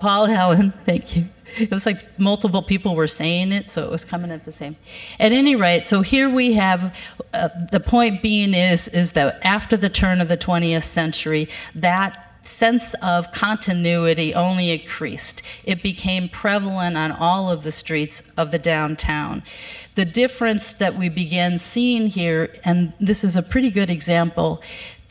Paul 0.00 0.26
Helen, 0.26 0.72
thank 0.84 1.16
you. 1.16 1.26
It 1.58 1.70
was 1.70 1.84
like 1.84 2.18
multiple 2.18 2.62
people 2.62 2.94
were 2.94 3.06
saying 3.06 3.52
it, 3.52 3.70
so 3.70 3.84
it 3.84 3.90
was 3.90 4.04
coming 4.04 4.30
at 4.30 4.44
the 4.44 4.52
same. 4.52 4.76
At 5.20 5.32
any 5.32 5.54
rate, 5.54 5.86
so 5.86 6.00
here 6.00 6.32
we 6.32 6.54
have 6.54 6.96
uh, 7.34 7.50
the 7.70 7.78
point 7.78 8.22
being 8.22 8.54
is 8.54 8.88
is 8.88 9.12
that 9.12 9.38
after 9.44 9.76
the 9.76 9.90
turn 9.90 10.22
of 10.22 10.28
the 10.28 10.38
20th 10.38 10.84
century, 10.84 11.48
that 11.74 12.31
sense 12.42 12.94
of 12.94 13.32
continuity 13.32 14.34
only 14.34 14.70
increased. 14.70 15.42
It 15.64 15.82
became 15.82 16.28
prevalent 16.28 16.96
on 16.96 17.12
all 17.12 17.50
of 17.50 17.62
the 17.62 17.72
streets 17.72 18.30
of 18.34 18.50
the 18.50 18.58
downtown. 18.58 19.42
The 19.94 20.04
difference 20.04 20.72
that 20.72 20.96
we 20.96 21.08
began 21.08 21.58
seeing 21.58 22.08
here, 22.08 22.52
and 22.64 22.92
this 22.98 23.22
is 23.24 23.36
a 23.36 23.42
pretty 23.42 23.70
good 23.70 23.90
example, 23.90 24.62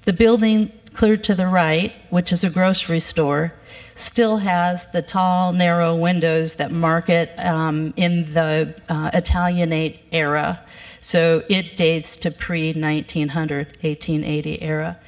the 0.04 0.14
building 0.14 0.72
clear 0.94 1.18
to 1.18 1.36
the 1.36 1.48
right, 1.48 1.94
which 2.10 2.32
is 2.32 2.44
a 2.44 2.50
grocery 2.50 3.00
store, 3.00 3.54
still 3.96 4.38
has 4.38 4.92
the 4.92 5.02
tall, 5.02 5.54
narrow 5.54 5.96
windows 5.96 6.56
that 6.56 6.72
mark 6.72 7.10
it 7.10 7.32
um, 7.38 7.94
in 7.96 8.34
the 8.34 8.76
uh, 8.90 9.12
Italianate 9.14 10.04
era. 10.12 10.62
So 11.00 11.44
it 11.50 11.78
dates 11.78 12.16
to 12.18 12.32
pre 12.32 12.74
1900, 12.74 13.78
1880 13.82 14.62
era. 14.62 15.00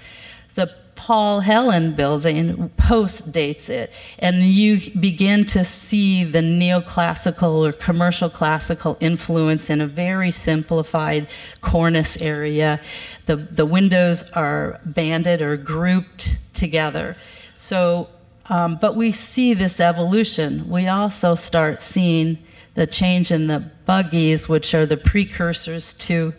Paul 1.06 1.42
Helen 1.42 1.96
building 1.96 2.70
post 2.78 3.34
dates 3.34 3.68
it, 3.68 3.92
and 4.20 4.38
you 4.44 4.80
begin 4.98 5.44
to 5.48 5.66
see 5.66 6.24
the 6.24 6.40
neoclassical 6.40 7.68
or 7.68 7.74
commercial 7.74 8.30
classical 8.30 8.96
influence 9.02 9.70
in 9.70 9.82
a 9.82 9.88
very 9.88 10.32
simplified 10.32 11.28
cornice 11.60 12.22
area. 12.22 12.80
The, 13.26 13.36
the 13.36 13.66
windows 13.66 14.32
are 14.32 14.80
banded 14.86 15.42
or 15.42 15.58
grouped 15.58 16.38
together. 16.54 17.18
So 17.58 18.08
um, 18.50 18.78
but 18.80 18.96
we 18.96 19.12
see 19.12 19.54
this 19.54 19.82
evolution. 19.82 20.70
We 20.70 20.88
also 20.88 21.36
start 21.36 21.82
seeing 21.82 22.38
the 22.76 22.88
change 22.88 23.30
in 23.30 23.48
the 23.48 23.72
buggies, 23.86 24.48
which 24.48 24.74
are 24.74 24.86
the 24.86 24.98
precursors 24.98 25.94
to 26.00 26.34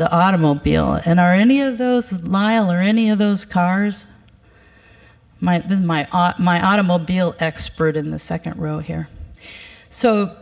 the 0.00 0.10
automobile. 0.10 0.98
And 1.04 1.20
are 1.20 1.34
any 1.34 1.60
of 1.60 1.76
those, 1.76 2.26
Lyle, 2.26 2.72
or 2.72 2.78
any 2.78 3.10
of 3.10 3.18
those 3.18 3.44
cars? 3.44 4.10
My, 5.40 5.58
this 5.58 5.78
is 5.78 5.84
my, 5.84 6.08
my 6.38 6.58
automobile 6.58 7.34
expert 7.38 7.96
in 7.96 8.10
the 8.10 8.18
second 8.18 8.56
row 8.56 8.78
here. 8.78 9.10
So, 9.90 10.34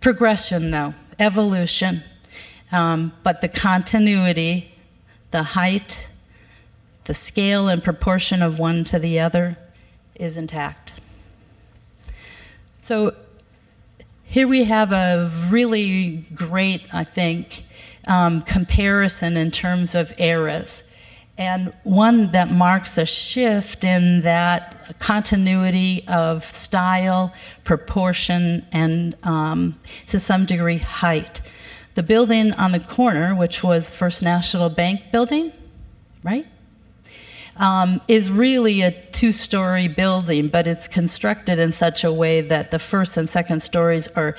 progression, 0.00 0.70
though, 0.70 0.94
evolution, 1.18 2.02
um, 2.72 3.12
but 3.22 3.42
the 3.42 3.48
continuity, 3.50 4.72
the 5.32 5.42
height, 5.42 6.10
the 7.04 7.12
scale 7.12 7.68
and 7.68 7.84
proportion 7.84 8.40
of 8.42 8.58
one 8.58 8.84
to 8.84 8.98
the 8.98 9.20
other 9.20 9.58
is 10.14 10.38
intact. 10.38 10.94
So 12.80 13.14
here 14.24 14.48
we 14.48 14.64
have 14.64 14.92
a 14.92 15.30
really 15.50 16.24
great, 16.34 16.86
I 16.90 17.04
think, 17.04 17.64
um, 18.08 18.42
comparison 18.42 19.36
in 19.36 19.50
terms 19.50 19.94
of 19.94 20.18
eras, 20.18 20.82
and 21.36 21.72
one 21.84 22.32
that 22.32 22.50
marks 22.50 22.98
a 22.98 23.06
shift 23.06 23.84
in 23.84 24.22
that 24.22 24.98
continuity 24.98 26.04
of 26.08 26.42
style, 26.42 27.32
proportion, 27.62 28.66
and 28.72 29.16
um, 29.22 29.78
to 30.06 30.18
some 30.18 30.46
degree 30.46 30.78
height. 30.78 31.40
The 31.94 32.02
building 32.02 32.52
on 32.54 32.72
the 32.72 32.80
corner, 32.80 33.34
which 33.34 33.62
was 33.62 33.90
First 33.90 34.22
National 34.22 34.68
Bank 34.68 35.12
building, 35.12 35.52
right? 36.24 36.46
um, 37.58 38.00
is 38.08 38.30
really 38.30 38.82
a 38.82 38.90
two 38.90 39.32
story 39.32 39.88
building, 39.88 40.48
but 40.48 40.66
it's 40.66 40.86
constructed 40.88 41.58
in 41.58 41.72
such 41.72 42.04
a 42.04 42.12
way 42.12 42.40
that 42.40 42.70
the 42.70 42.78
first 42.78 43.16
and 43.16 43.28
second 43.28 43.60
stories 43.60 44.08
are 44.08 44.36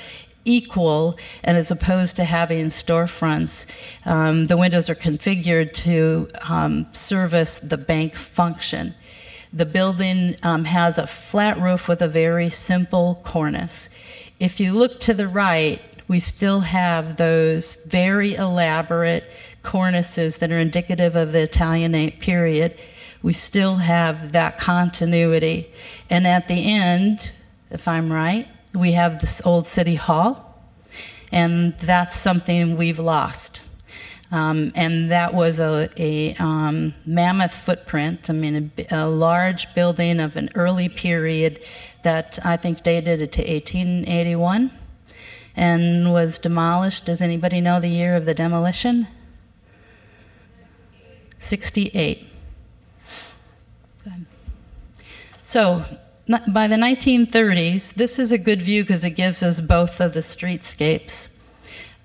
equal, 0.49 1.17
and 1.43 1.57
as 1.57 1.71
opposed 1.71 2.15
to 2.15 2.23
having 2.23 2.65
storefronts, 2.67 3.69
um, 4.05 4.47
the 4.47 4.57
windows 4.57 4.89
are 4.89 4.95
configured 4.95 5.73
to 5.73 6.27
um, 6.49 6.87
service 6.91 7.59
the 7.59 7.77
bank 7.77 8.15
function. 8.15 8.95
The 9.53 9.65
building 9.65 10.35
um, 10.43 10.65
has 10.65 10.97
a 10.97 11.07
flat 11.07 11.57
roof 11.59 11.87
with 11.87 12.01
a 12.01 12.07
very 12.07 12.49
simple 12.49 13.21
cornice. 13.23 13.89
If 14.39 14.59
you 14.59 14.73
look 14.73 14.99
to 15.01 15.13
the 15.13 15.27
right, 15.27 15.81
we 16.07 16.19
still 16.19 16.61
have 16.61 17.17
those 17.17 17.85
very 17.85 18.35
elaborate 18.35 19.23
cornices 19.63 20.37
that 20.37 20.51
are 20.51 20.59
indicative 20.59 21.15
of 21.15 21.31
the 21.31 21.43
Italianate 21.43 22.19
period 22.19 22.75
we 23.21 23.33
still 23.33 23.77
have 23.77 24.31
that 24.31 24.57
continuity. 24.57 25.67
And 26.09 26.25
at 26.25 26.47
the 26.47 26.71
end, 26.71 27.31
if 27.69 27.87
I'm 27.87 28.11
right, 28.11 28.47
we 28.73 28.93
have 28.93 29.19
this 29.19 29.45
old 29.45 29.67
city 29.67 29.95
hall, 29.95 30.61
and 31.31 31.77
that's 31.79 32.15
something 32.15 32.77
we've 32.77 32.99
lost. 32.99 33.65
Um, 34.31 34.71
and 34.75 35.09
that 35.09 35.33
was 35.33 35.59
a, 35.59 35.89
a 35.97 36.35
um, 36.35 36.93
mammoth 37.05 37.53
footprint. 37.53 38.29
I 38.29 38.33
mean, 38.33 38.71
a, 38.77 38.85
a, 38.91 39.07
large 39.07 39.73
building 39.73 40.19
of 40.19 40.35
an 40.35 40.49
early 40.53 40.87
period 40.87 41.59
that 42.03 42.37
I 42.45 42.55
think 42.55 42.83
dated 42.83 43.21
it 43.21 43.31
to 43.33 43.41
1881 43.41 44.69
and 45.55 46.13
was 46.13 46.37
demolished. 46.37 47.07
Does 47.07 47.23
anybody 47.23 47.59
know 47.59 47.79
the 47.79 47.87
year 47.87 48.15
of 48.15 48.25
the 48.25 48.35
demolition? 48.35 49.07
68. 51.39 52.27
So 55.43 55.83
by 56.29 56.67
the 56.67 56.75
1930s, 56.75 57.95
this 57.95 58.19
is 58.19 58.31
a 58.31 58.37
good 58.37 58.61
view 58.61 58.83
because 58.83 59.03
it 59.03 59.11
gives 59.11 59.41
us 59.41 59.61
both 59.61 59.99
of 59.99 60.13
the 60.13 60.19
streetscapes. 60.19 61.35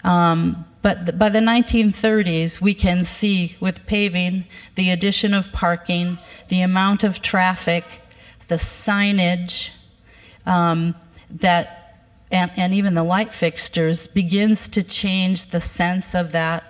Um, 0.03 0.65
but 0.81 1.19
by 1.19 1.29
the 1.29 1.41
1930s, 1.41 2.61
we 2.61 2.73
can 2.75 3.05
see 3.05 3.57
with 3.61 3.87
paving 3.87 4.47
the 4.77 4.91
addition 4.91 5.35
of 5.35 5.53
parking, 5.53 6.19
the 6.49 6.63
amount 6.63 7.05
of 7.05 7.21
traffic, 7.21 8.01
the 8.49 8.55
signage, 8.55 9.77
um, 10.47 10.95
that, 11.29 11.99
and, 12.31 12.51
and 12.57 12.73
even 12.73 12.95
the 12.95 13.03
light 13.03 13.35
fixtures 13.35 14.07
begins 14.07 14.69
to 14.69 14.83
change 14.83 15.47
the 15.47 15.61
sense 15.61 16.15
of 16.15 16.33
that 16.33 16.67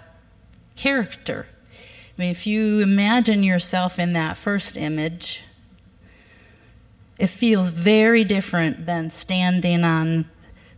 character. 0.77 1.47
I 2.17 2.23
mean, 2.23 2.31
if 2.31 2.47
you 2.47 2.81
imagine 2.81 3.43
yourself 3.43 3.99
in 3.99 4.12
that 4.12 4.37
first 4.37 4.77
image, 4.77 5.43
it 7.18 7.29
feels 7.29 7.70
very 7.70 8.24
different 8.24 8.87
than 8.87 9.11
standing 9.11 9.85
on 9.85 10.27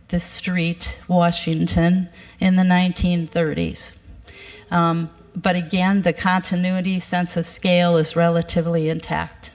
the 0.09 0.19
street, 0.19 1.01
Washington, 1.07 2.09
in 2.39 2.55
the 2.55 2.63
1930s. 2.63 4.09
Um, 4.71 5.09
but 5.35 5.55
again, 5.55 6.01
the 6.01 6.13
continuity 6.13 6.99
sense 6.99 7.37
of 7.37 7.45
scale 7.45 7.97
is 7.97 8.15
relatively 8.15 8.89
intact. 8.89 9.51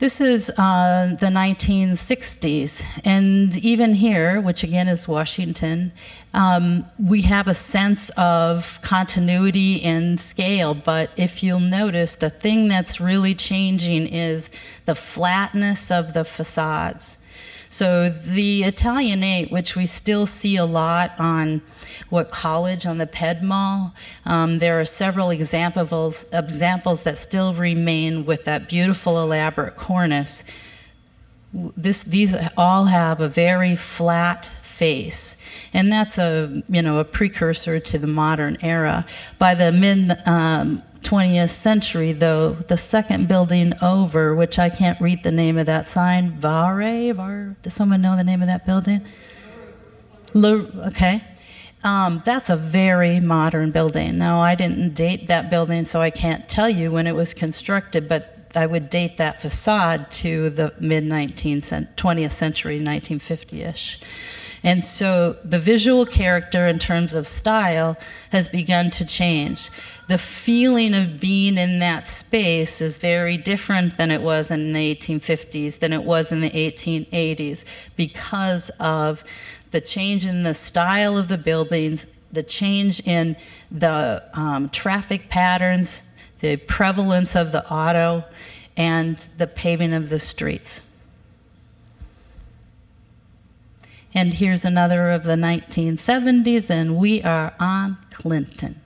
This 0.00 0.18
is 0.18 0.48
uh, 0.56 1.14
the 1.20 1.26
1960s, 1.26 3.02
and 3.04 3.54
even 3.58 3.92
here, 3.92 4.40
which 4.40 4.62
again 4.62 4.88
is 4.88 5.06
Washington, 5.06 5.92
um, 6.32 6.86
we 6.98 7.20
have 7.20 7.46
a 7.46 7.52
sense 7.52 8.08
of 8.16 8.80
continuity 8.80 9.82
and 9.82 10.18
scale. 10.18 10.72
But 10.72 11.10
if 11.18 11.42
you'll 11.42 11.60
notice, 11.60 12.14
the 12.14 12.30
thing 12.30 12.66
that's 12.66 12.98
really 12.98 13.34
changing 13.34 14.06
is 14.06 14.50
the 14.86 14.94
flatness 14.94 15.90
of 15.90 16.14
the 16.14 16.24
facades. 16.24 17.22
So 17.68 18.08
the 18.08 18.62
Italianate, 18.62 19.52
which 19.52 19.76
we 19.76 19.84
still 19.84 20.24
see 20.24 20.56
a 20.56 20.64
lot 20.64 21.12
on 21.18 21.60
what 22.08 22.30
college 22.30 22.86
on 22.86 22.98
the 22.98 23.06
Ped 23.06 23.42
Mall, 23.42 23.94
um, 24.24 24.58
there 24.58 24.80
are 24.80 24.84
several 24.84 25.30
examples 25.30 26.32
examples 26.32 27.02
that 27.02 27.18
still 27.18 27.54
remain 27.54 28.24
with 28.24 28.44
that 28.44 28.68
beautiful 28.68 29.20
elaborate 29.20 29.76
cornice. 29.76 30.44
This, 31.52 32.02
these 32.02 32.34
all 32.56 32.86
have 32.86 33.20
a 33.20 33.28
very 33.28 33.74
flat 33.74 34.46
face, 34.46 35.42
and 35.72 35.92
that's 35.92 36.16
a 36.16 36.62
you 36.68 36.80
know 36.82 36.98
a 36.98 37.04
precursor 37.04 37.80
to 37.80 37.98
the 37.98 38.06
modern 38.06 38.56
era. 38.62 39.04
By 39.38 39.54
the 39.54 39.72
mid 39.72 40.16
um, 40.26 40.82
20th 41.02 41.50
century, 41.50 42.12
though, 42.12 42.52
the 42.52 42.76
second 42.76 43.26
building 43.26 43.72
over, 43.82 44.34
which 44.34 44.58
I 44.58 44.68
can't 44.68 45.00
read 45.00 45.22
the 45.22 45.32
name 45.32 45.58
of 45.58 45.66
that 45.66 45.88
sign, 45.88 46.32
Vare, 46.32 47.12
Var, 47.14 47.56
does 47.62 47.74
someone 47.74 48.02
know 48.02 48.16
the 48.16 48.24
name 48.24 48.42
of 48.42 48.48
that 48.48 48.66
building? 48.66 49.02
Le, 50.34 50.86
okay. 50.86 51.22
Um, 51.82 52.22
that's 52.24 52.50
a 52.50 52.56
very 52.56 53.20
modern 53.20 53.70
building. 53.70 54.18
Now, 54.18 54.40
I 54.40 54.54
didn't 54.54 54.94
date 54.94 55.28
that 55.28 55.48
building, 55.48 55.86
so 55.86 56.00
I 56.00 56.10
can't 56.10 56.48
tell 56.48 56.68
you 56.68 56.90
when 56.92 57.06
it 57.06 57.14
was 57.14 57.32
constructed, 57.32 58.08
but 58.08 58.36
I 58.54 58.66
would 58.66 58.90
date 58.90 59.16
that 59.16 59.40
facade 59.40 60.10
to 60.12 60.50
the 60.50 60.74
mid 60.78 61.04
19th, 61.04 61.94
20th 61.96 62.32
century, 62.32 62.74
1950 62.74 63.62
ish. 63.62 64.00
And 64.62 64.84
so 64.84 65.34
the 65.44 65.58
visual 65.58 66.04
character 66.04 66.66
in 66.66 66.78
terms 66.78 67.14
of 67.14 67.26
style 67.26 67.96
has 68.30 68.48
begun 68.48 68.90
to 68.90 69.06
change. 69.06 69.70
The 70.08 70.18
feeling 70.18 70.92
of 70.92 71.18
being 71.18 71.56
in 71.56 71.78
that 71.78 72.06
space 72.06 72.82
is 72.82 72.98
very 72.98 73.38
different 73.38 73.96
than 73.96 74.10
it 74.10 74.20
was 74.20 74.50
in 74.50 74.72
the 74.74 74.94
1850s, 74.94 75.78
than 75.78 75.94
it 75.94 76.04
was 76.04 76.30
in 76.30 76.42
the 76.42 76.50
1880s, 76.50 77.64
because 77.96 78.70
of 78.80 79.24
the 79.70 79.80
change 79.80 80.26
in 80.26 80.42
the 80.42 80.54
style 80.54 81.16
of 81.16 81.28
the 81.28 81.38
buildings, 81.38 82.18
the 82.32 82.42
change 82.42 83.06
in 83.06 83.36
the 83.70 84.22
um, 84.34 84.68
traffic 84.68 85.28
patterns, 85.28 86.12
the 86.40 86.56
prevalence 86.56 87.36
of 87.36 87.52
the 87.52 87.68
auto, 87.70 88.24
and 88.76 89.16
the 89.38 89.46
paving 89.46 89.92
of 89.92 90.08
the 90.10 90.18
streets. 90.18 90.88
And 94.12 94.34
here's 94.34 94.64
another 94.64 95.10
of 95.10 95.22
the 95.22 95.36
1970s, 95.36 96.68
and 96.68 96.96
we 96.96 97.22
are 97.22 97.54
on 97.60 97.98
Clinton. 98.10 98.80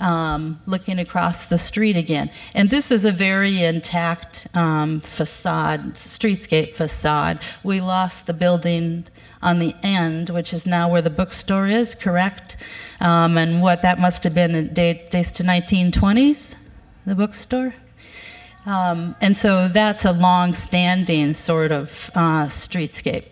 Um, 0.00 0.60
looking 0.64 1.00
across 1.00 1.48
the 1.48 1.58
street 1.58 1.96
again. 1.96 2.30
And 2.54 2.70
this 2.70 2.92
is 2.92 3.04
a 3.04 3.10
very 3.10 3.64
intact 3.64 4.46
um, 4.54 5.00
facade, 5.00 5.94
streetscape 5.94 6.74
facade. 6.74 7.40
We 7.64 7.80
lost 7.80 8.28
the 8.28 8.32
building 8.32 9.06
on 9.42 9.58
the 9.58 9.74
end, 9.82 10.30
which 10.30 10.52
is 10.52 10.66
now 10.66 10.90
where 10.90 11.02
the 11.02 11.10
bookstore 11.10 11.66
is, 11.66 11.94
correct? 11.94 12.56
Um, 13.00 13.38
and 13.38 13.62
what 13.62 13.82
that 13.82 13.98
must 13.98 14.24
have 14.24 14.34
been 14.34 14.54
in 14.54 14.74
date, 14.74 15.10
dates 15.10 15.30
to 15.32 15.42
1920s, 15.42 16.68
the 17.06 17.14
bookstore. 17.14 17.74
Um, 18.66 19.16
and 19.20 19.36
so 19.36 19.68
that's 19.68 20.04
a 20.04 20.12
long 20.12 20.52
standing 20.52 21.34
sort 21.34 21.72
of 21.72 22.10
uh, 22.14 22.46
streetscape. 22.46 23.24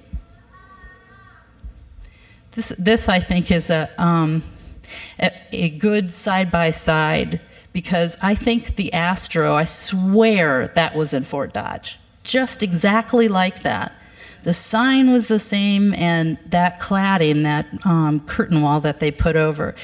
This, 2.52 2.70
this 2.70 3.08
I 3.08 3.20
think, 3.20 3.50
is 3.50 3.68
a, 3.68 3.90
um, 4.02 4.42
a, 5.18 5.30
a 5.52 5.68
good 5.70 6.14
side 6.14 6.50
by 6.50 6.70
side 6.70 7.40
because 7.72 8.16
I 8.22 8.34
think 8.34 8.76
the 8.76 8.94
Astro, 8.94 9.54
I 9.54 9.64
swear 9.64 10.68
that 10.68 10.96
was 10.96 11.12
in 11.12 11.24
Fort 11.24 11.52
Dodge. 11.52 11.98
Just 12.22 12.62
exactly 12.62 13.28
like 13.28 13.62
that. 13.62 13.92
The 14.46 14.54
sign 14.54 15.11
was 15.11 15.26
the 15.26 15.40
same, 15.40 15.92
and 15.94 16.38
that 16.46 16.78
cladding, 16.78 17.42
that 17.42 17.66
um, 17.85 18.20
curtain 18.20 18.62
wall 18.62 18.78
that 18.78 19.00
they 19.00 19.11
put 19.11 19.35
over. 19.35 19.74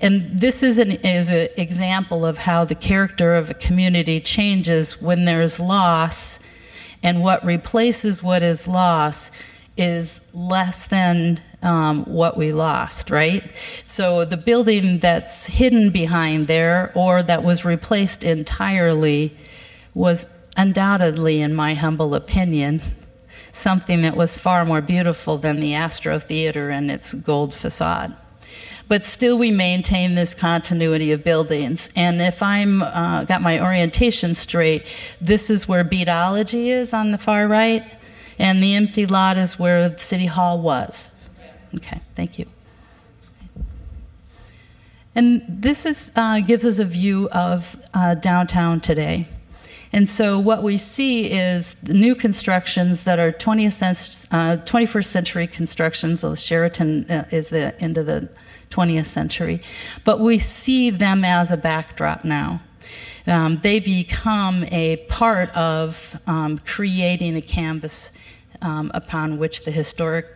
And 0.00 0.40
this 0.40 0.64
is 0.64 0.76
an 0.76 0.90
is 0.90 1.30
an 1.30 1.46
example 1.56 2.26
of 2.26 2.38
how 2.38 2.64
the 2.64 2.74
character 2.74 3.36
of 3.36 3.48
a 3.48 3.54
community 3.54 4.18
changes 4.18 5.00
when 5.00 5.24
there's 5.24 5.60
loss, 5.60 6.44
and 7.00 7.22
what 7.22 7.44
replaces 7.44 8.20
what 8.20 8.42
is 8.42 8.66
lost 8.66 9.36
is 9.76 10.28
less 10.34 10.88
than 10.88 11.40
um, 11.62 12.04
what 12.06 12.36
we 12.36 12.52
lost, 12.52 13.10
right? 13.10 13.44
So 13.84 14.24
the 14.24 14.36
building 14.36 14.98
that's 14.98 15.46
hidden 15.46 15.90
behind 15.90 16.48
there 16.48 16.90
or 16.96 17.22
that 17.22 17.44
was 17.44 17.64
replaced 17.64 18.24
entirely 18.24 19.36
was 19.94 20.50
undoubtedly, 20.56 21.40
in 21.40 21.54
my 21.54 21.74
humble 21.74 22.16
opinion, 22.16 22.80
something 23.58 24.02
that 24.02 24.16
was 24.16 24.38
far 24.38 24.64
more 24.64 24.80
beautiful 24.80 25.36
than 25.36 25.56
the 25.56 25.74
Astro 25.74 26.18
Theater 26.18 26.70
and 26.70 26.90
its 26.90 27.14
gold 27.14 27.52
facade. 27.54 28.14
But 28.88 29.04
still, 29.04 29.36
we 29.36 29.50
maintain 29.50 30.14
this 30.14 30.34
continuity 30.34 31.12
of 31.12 31.22
buildings. 31.22 31.90
And 31.94 32.22
if 32.22 32.42
I'm 32.42 32.82
uh, 32.82 33.24
got 33.24 33.42
my 33.42 33.60
orientation 33.60 34.34
straight, 34.34 34.86
this 35.20 35.50
is 35.50 35.68
where 35.68 35.84
Beadology 35.84 36.68
is 36.68 36.94
on 36.94 37.10
the 37.10 37.18
far 37.18 37.46
right, 37.46 37.84
and 38.38 38.62
the 38.62 38.74
empty 38.74 39.04
lot 39.04 39.36
is 39.36 39.58
where 39.58 39.96
City 39.98 40.26
Hall 40.26 40.60
was. 40.60 41.20
Okay, 41.74 42.00
thank 42.14 42.38
you. 42.38 42.46
And 45.14 45.42
this 45.48 45.84
is, 45.84 46.12
uh, 46.16 46.40
gives 46.40 46.64
us 46.64 46.78
a 46.78 46.84
view 46.84 47.28
of 47.32 47.76
uh, 47.92 48.14
downtown 48.14 48.80
today. 48.80 49.26
And 49.92 50.08
so 50.08 50.38
what 50.38 50.62
we 50.62 50.76
see 50.76 51.30
is 51.30 51.82
new 51.88 52.14
constructions 52.14 53.04
that 53.04 53.18
are 53.18 53.32
20th 53.32 53.72
century, 53.72 54.28
uh, 54.38 54.56
21st 54.64 55.04
century 55.06 55.46
constructions. 55.46 56.20
So 56.20 56.34
Sheraton 56.34 57.10
uh, 57.10 57.24
is 57.30 57.48
the 57.48 57.80
end 57.80 57.96
of 57.96 58.06
the 58.06 58.28
20th 58.70 59.06
century, 59.06 59.62
but 60.04 60.20
we 60.20 60.38
see 60.38 60.90
them 60.90 61.24
as 61.24 61.50
a 61.50 61.56
backdrop 61.56 62.24
now. 62.24 62.60
Um, 63.26 63.58
they 63.58 63.78
become 63.80 64.64
a 64.64 64.96
part 65.08 65.54
of 65.56 66.20
um, 66.26 66.58
creating 66.58 67.36
a 67.36 67.42
canvas 67.42 68.16
um, 68.62 68.90
upon 68.94 69.38
which 69.38 69.64
the 69.64 69.70
historic 69.70 70.26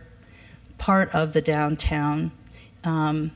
part 0.77 1.13
of 1.13 1.33
the 1.33 1.41
downtown 1.41 2.31
um, 2.83 3.31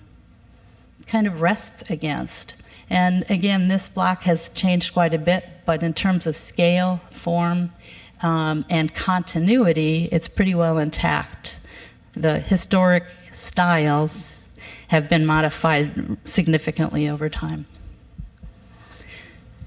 kind 1.08 1.26
of 1.28 1.42
rests 1.42 1.90
against. 1.90 2.62
And 2.90 3.30
again, 3.30 3.68
this 3.68 3.88
block 3.88 4.24
has 4.24 4.50
changed 4.50 4.94
quite 4.94 5.14
a 5.14 5.20
bit, 5.20 5.46
but 5.66 5.84
in 5.84 5.94
terms 5.94 6.26
of 6.26 6.36
scale, 6.36 7.02
form, 7.10 7.72
um, 8.22 8.66
and 8.70 8.94
continuity, 8.94 10.10
it's 10.12 10.28
pretty 10.28 10.56
well 10.56 10.78
intact. 10.78 11.66
The 12.14 12.40
historic 12.40 13.04
styles 13.32 14.44
have 14.88 15.10
been 15.10 15.26
modified 15.26 16.18
significantly 16.26 17.10
over 17.10 17.30
time. 17.30 17.68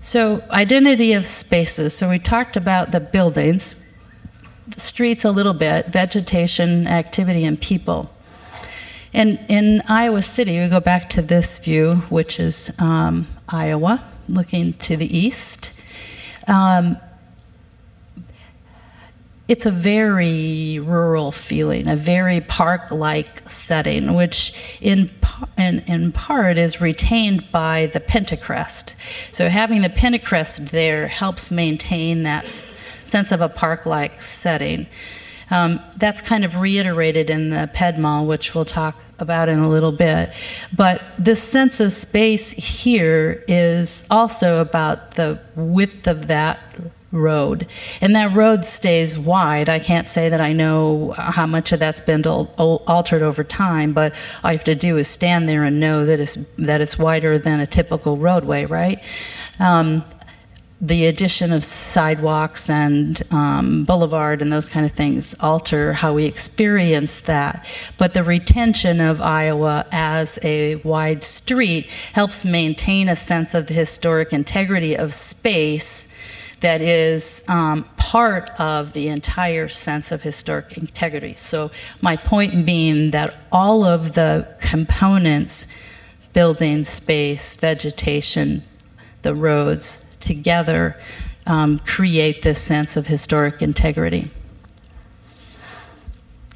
So, 0.00 0.42
identity 0.50 1.12
of 1.12 1.26
spaces. 1.26 1.92
So, 1.94 2.08
we 2.08 2.18
talked 2.18 2.56
about 2.56 2.90
the 2.90 3.00
buildings, 3.00 3.74
the 4.66 4.80
streets 4.80 5.24
a 5.26 5.30
little 5.30 5.52
bit, 5.52 5.88
vegetation, 5.88 6.86
activity, 6.86 7.44
and 7.44 7.60
people. 7.60 8.10
And 9.12 9.40
in 9.48 9.82
Iowa 9.88 10.22
City, 10.22 10.60
we 10.60 10.68
go 10.68 10.80
back 10.80 11.08
to 11.10 11.22
this 11.22 11.58
view, 11.58 11.96
which 12.10 12.38
is 12.38 12.78
um, 12.80 13.26
Iowa, 13.48 14.02
looking 14.28 14.72
to 14.74 14.96
the 14.96 15.18
east. 15.18 15.80
Um, 16.46 16.96
it's 19.48 19.66
a 19.66 19.72
very 19.72 20.78
rural 20.78 21.32
feeling, 21.32 21.88
a 21.88 21.96
very 21.96 22.40
park 22.40 22.92
like 22.92 23.48
setting, 23.50 24.14
which 24.14 24.78
in, 24.80 25.10
in, 25.58 25.80
in 25.88 26.12
part 26.12 26.56
is 26.56 26.80
retained 26.80 27.50
by 27.50 27.86
the 27.86 27.98
Pentacrest. 27.98 28.94
So 29.34 29.48
having 29.48 29.82
the 29.82 29.88
Pentacrest 29.88 30.70
there 30.70 31.08
helps 31.08 31.50
maintain 31.50 32.22
that 32.22 32.46
sense 32.46 33.32
of 33.32 33.40
a 33.40 33.48
park 33.48 33.86
like 33.86 34.22
setting. 34.22 34.86
Um, 35.50 35.80
that's 35.96 36.22
kind 36.22 36.44
of 36.44 36.56
reiterated 36.56 37.28
in 37.28 37.50
the 37.50 37.68
Ped 37.72 37.98
Mall, 37.98 38.26
which 38.26 38.54
we'll 38.54 38.64
talk 38.64 38.96
about 39.18 39.48
in 39.48 39.58
a 39.58 39.68
little 39.68 39.92
bit. 39.92 40.30
But 40.74 41.02
this 41.18 41.42
sense 41.42 41.80
of 41.80 41.92
space 41.92 42.52
here 42.52 43.44
is 43.48 44.06
also 44.10 44.60
about 44.60 45.16
the 45.16 45.40
width 45.56 46.06
of 46.06 46.28
that 46.28 46.62
road. 47.12 47.66
And 48.00 48.14
that 48.14 48.32
road 48.32 48.64
stays 48.64 49.18
wide. 49.18 49.68
I 49.68 49.80
can't 49.80 50.08
say 50.08 50.28
that 50.28 50.40
I 50.40 50.52
know 50.52 51.14
how 51.18 51.46
much 51.46 51.72
of 51.72 51.80
that's 51.80 52.00
been 52.00 52.24
altered 52.24 53.22
over 53.22 53.42
time, 53.42 53.92
but 53.92 54.14
all 54.44 54.52
you 54.52 54.58
have 54.58 54.64
to 54.64 54.74
do 54.74 54.96
is 54.96 55.08
stand 55.08 55.48
there 55.48 55.64
and 55.64 55.80
know 55.80 56.06
that 56.06 56.20
it's, 56.20 56.54
that 56.54 56.80
it's 56.80 56.98
wider 56.98 57.38
than 57.38 57.58
a 57.58 57.66
typical 57.66 58.16
roadway, 58.16 58.64
right? 58.64 59.02
Um, 59.58 60.04
the 60.80 61.04
addition 61.04 61.52
of 61.52 61.62
sidewalks 61.62 62.70
and 62.70 63.22
um, 63.30 63.84
boulevard 63.84 64.40
and 64.40 64.50
those 64.50 64.68
kind 64.68 64.86
of 64.86 64.92
things 64.92 65.38
alter 65.40 65.92
how 65.92 66.14
we 66.14 66.24
experience 66.24 67.20
that. 67.20 67.66
But 67.98 68.14
the 68.14 68.22
retention 68.22 68.98
of 69.00 69.20
Iowa 69.20 69.86
as 69.92 70.38
a 70.42 70.76
wide 70.76 71.22
street 71.22 71.86
helps 72.14 72.46
maintain 72.46 73.08
a 73.10 73.16
sense 73.16 73.54
of 73.54 73.66
the 73.66 73.74
historic 73.74 74.32
integrity 74.32 74.96
of 74.96 75.12
space 75.12 76.16
that 76.60 76.80
is 76.80 77.44
um, 77.48 77.84
part 77.96 78.50
of 78.58 78.92
the 78.92 79.08
entire 79.08 79.68
sense 79.68 80.12
of 80.12 80.22
historic 80.22 80.76
integrity. 80.76 81.34
So, 81.36 81.70
my 82.02 82.16
point 82.16 82.66
being 82.66 83.12
that 83.12 83.34
all 83.50 83.84
of 83.84 84.14
the 84.14 84.46
components 84.60 85.76
building, 86.32 86.84
space, 86.84 87.58
vegetation, 87.58 88.62
the 89.22 89.34
roads 89.34 90.09
together 90.20 90.96
um, 91.46 91.80
create 91.80 92.42
this 92.42 92.60
sense 92.60 92.96
of 92.96 93.08
historic 93.08 93.60
integrity. 93.60 94.30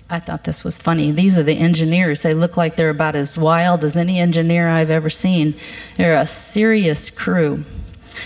I 0.08 0.20
thought 0.20 0.44
this 0.44 0.62
was 0.62 0.78
funny. 0.78 1.10
These 1.10 1.38
are 1.38 1.42
the 1.42 1.58
engineers. 1.58 2.22
They 2.22 2.34
look 2.34 2.56
like 2.56 2.76
they're 2.76 2.90
about 2.90 3.16
as 3.16 3.36
wild 3.36 3.82
as 3.82 3.96
any 3.96 4.20
engineer 4.20 4.68
I've 4.68 4.90
ever 4.90 5.10
seen. 5.10 5.54
They're 5.96 6.14
a 6.14 6.26
serious 6.26 7.10
crew. 7.10 7.64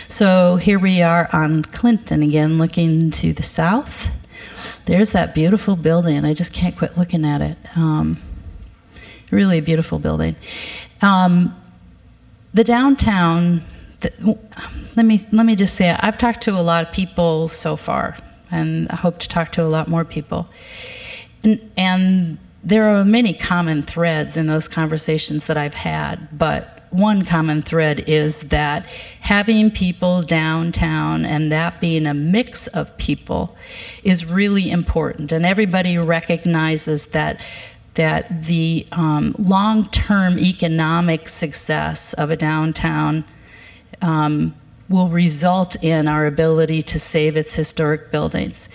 So 0.08 0.56
here 0.56 0.78
we 0.78 1.00
are 1.00 1.30
on 1.32 1.62
Clinton 1.62 2.22
again, 2.22 2.58
looking 2.58 3.10
to 3.12 3.32
the 3.32 3.42
south. 3.42 4.08
There's 4.86 5.12
that 5.12 5.34
beautiful 5.34 5.76
building. 5.76 6.24
I 6.24 6.34
just 6.34 6.52
can't 6.52 6.76
quit 6.76 6.98
looking 6.98 7.24
at 7.24 7.40
it. 7.40 7.56
Um, 7.76 8.18
really 9.30 9.60
beautiful 9.60 9.98
building. 9.98 10.36
Um, 11.00 11.56
the 12.52 12.64
downtown 12.64 13.62
let 14.96 15.04
me 15.04 15.26
let 15.32 15.44
me 15.44 15.56
just 15.56 15.74
say 15.74 15.96
I've 15.98 16.18
talked 16.18 16.42
to 16.42 16.52
a 16.52 16.62
lot 16.62 16.86
of 16.86 16.92
people 16.92 17.48
so 17.48 17.76
far, 17.76 18.16
and 18.50 18.88
I 18.90 18.96
hope 18.96 19.18
to 19.20 19.28
talk 19.28 19.52
to 19.52 19.62
a 19.62 19.66
lot 19.66 19.88
more 19.88 20.04
people. 20.04 20.48
And, 21.42 21.70
and 21.76 22.38
there 22.62 22.88
are 22.88 23.04
many 23.04 23.32
common 23.32 23.82
threads 23.82 24.36
in 24.36 24.46
those 24.46 24.68
conversations 24.68 25.46
that 25.46 25.56
I've 25.56 25.74
had, 25.74 26.28
but 26.36 26.86
one 26.90 27.24
common 27.24 27.62
thread 27.62 28.08
is 28.08 28.48
that 28.48 28.86
having 29.20 29.70
people 29.70 30.22
downtown 30.22 31.24
and 31.24 31.52
that 31.52 31.80
being 31.80 32.06
a 32.06 32.14
mix 32.14 32.66
of 32.68 32.96
people 32.98 33.56
is 34.02 34.30
really 34.30 34.70
important, 34.70 35.32
and 35.32 35.44
everybody 35.44 35.98
recognizes 35.98 37.10
that 37.12 37.40
that 37.94 38.44
the 38.44 38.86
um, 38.92 39.34
long-term 39.38 40.38
economic 40.38 41.28
success 41.28 42.14
of 42.14 42.30
a 42.30 42.36
downtown 42.36 43.24
um, 44.02 44.54
will 44.88 45.08
result 45.08 45.82
in 45.82 46.08
our 46.08 46.26
ability 46.26 46.82
to 46.82 46.98
save 46.98 47.36
its 47.36 47.54
historic 47.54 48.10
buildings, 48.10 48.68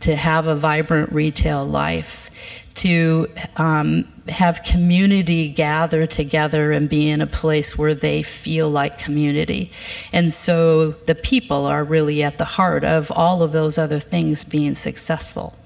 to 0.00 0.16
have 0.16 0.46
a 0.46 0.54
vibrant 0.54 1.12
retail 1.12 1.64
life, 1.64 2.30
to 2.74 3.26
um, 3.56 4.06
have 4.28 4.62
community 4.62 5.48
gather 5.48 6.06
together 6.06 6.70
and 6.70 6.88
be 6.88 7.10
in 7.10 7.20
a 7.20 7.26
place 7.26 7.76
where 7.76 7.94
they 7.94 8.22
feel 8.22 8.70
like 8.70 8.98
community. 8.98 9.72
And 10.12 10.32
so 10.32 10.92
the 10.92 11.14
people 11.14 11.66
are 11.66 11.82
really 11.82 12.22
at 12.22 12.38
the 12.38 12.44
heart 12.44 12.84
of 12.84 13.10
all 13.10 13.42
of 13.42 13.52
those 13.52 13.78
other 13.78 13.98
things 13.98 14.44
being 14.44 14.74
successful. 14.74 15.56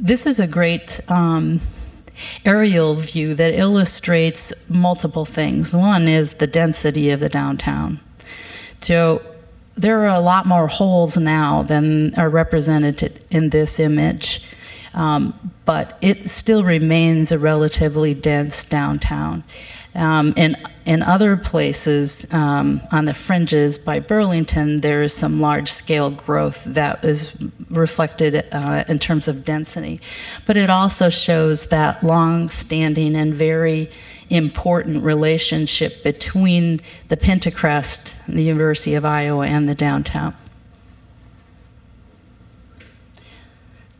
This 0.00 0.26
is 0.26 0.40
a 0.40 0.48
great 0.48 1.00
um, 1.08 1.60
aerial 2.44 2.96
view 2.96 3.34
that 3.34 3.54
illustrates 3.54 4.70
multiple 4.70 5.24
things. 5.24 5.74
One 5.74 6.08
is 6.08 6.34
the 6.34 6.46
density 6.46 7.10
of 7.10 7.20
the 7.20 7.28
downtown. 7.28 8.00
So 8.78 9.22
there 9.76 10.00
are 10.00 10.16
a 10.16 10.20
lot 10.20 10.46
more 10.46 10.68
holes 10.68 11.16
now 11.16 11.62
than 11.62 12.14
are 12.18 12.30
represented 12.30 13.24
in 13.30 13.50
this 13.50 13.78
image, 13.78 14.46
um, 14.94 15.52
but 15.64 15.98
it 16.00 16.30
still 16.30 16.62
remains 16.62 17.30
a 17.30 17.38
relatively 17.38 18.14
dense 18.14 18.64
downtown. 18.64 19.44
Um, 19.96 20.34
in, 20.36 20.56
in 20.84 21.02
other 21.02 21.36
places 21.38 22.32
um, 22.32 22.82
on 22.92 23.06
the 23.06 23.14
fringes 23.14 23.78
by 23.78 23.98
Burlington, 23.98 24.82
there 24.82 25.02
is 25.02 25.14
some 25.14 25.40
large 25.40 25.70
scale 25.70 26.10
growth 26.10 26.64
that 26.64 27.02
is 27.04 27.42
reflected 27.70 28.44
uh, 28.52 28.84
in 28.86 28.98
terms 28.98 29.26
of 29.26 29.44
density. 29.44 30.00
But 30.46 30.58
it 30.58 30.68
also 30.68 31.08
shows 31.08 31.70
that 31.70 32.02
long 32.02 32.50
standing 32.50 33.16
and 33.16 33.34
very 33.34 33.90
important 34.28 35.02
relationship 35.02 36.02
between 36.02 36.80
the 37.08 37.16
Pentacrest, 37.16 38.26
the 38.26 38.42
University 38.42 38.94
of 38.94 39.04
Iowa, 39.04 39.46
and 39.46 39.68
the 39.68 39.74
downtown. 39.74 40.34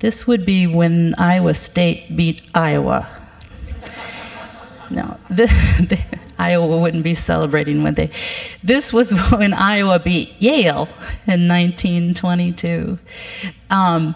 This 0.01 0.27
would 0.27 0.45
be 0.45 0.67
when 0.67 1.15
Iowa 1.17 1.55
State 1.55 2.15
beat 2.15 2.43
Iowa 2.55 3.09
no, 4.90 5.18
the, 5.29 5.46
the, 5.88 6.18
Iowa 6.38 6.79
wouldn't 6.79 7.05
be 7.05 7.14
celebrating 7.14 7.83
would 7.83 7.96
they. 7.96 8.11
This 8.62 8.92
was 8.92 9.18
when 9.31 9.53
Iowa 9.53 9.99
beat 9.99 10.35
Yale 10.40 10.88
in 11.27 11.49
1922. 11.49 12.99
Um, 13.70 14.14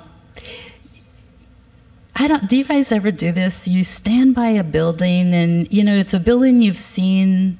I 2.17 2.29
don't. 2.29 2.49
Do 2.49 2.57
you 2.57 2.65
guys 2.65 2.93
ever 2.93 3.11
do 3.11 3.33
this? 3.33 3.67
You 3.67 3.83
stand 3.85 4.35
by 4.35 4.49
a 4.49 4.65
building, 4.65 5.33
and 5.33 5.73
you 5.73 5.83
know 5.83 5.95
it's 5.95 6.13
a 6.13 6.21
building 6.21 6.61
you've 6.61 6.77
seen. 6.77 7.59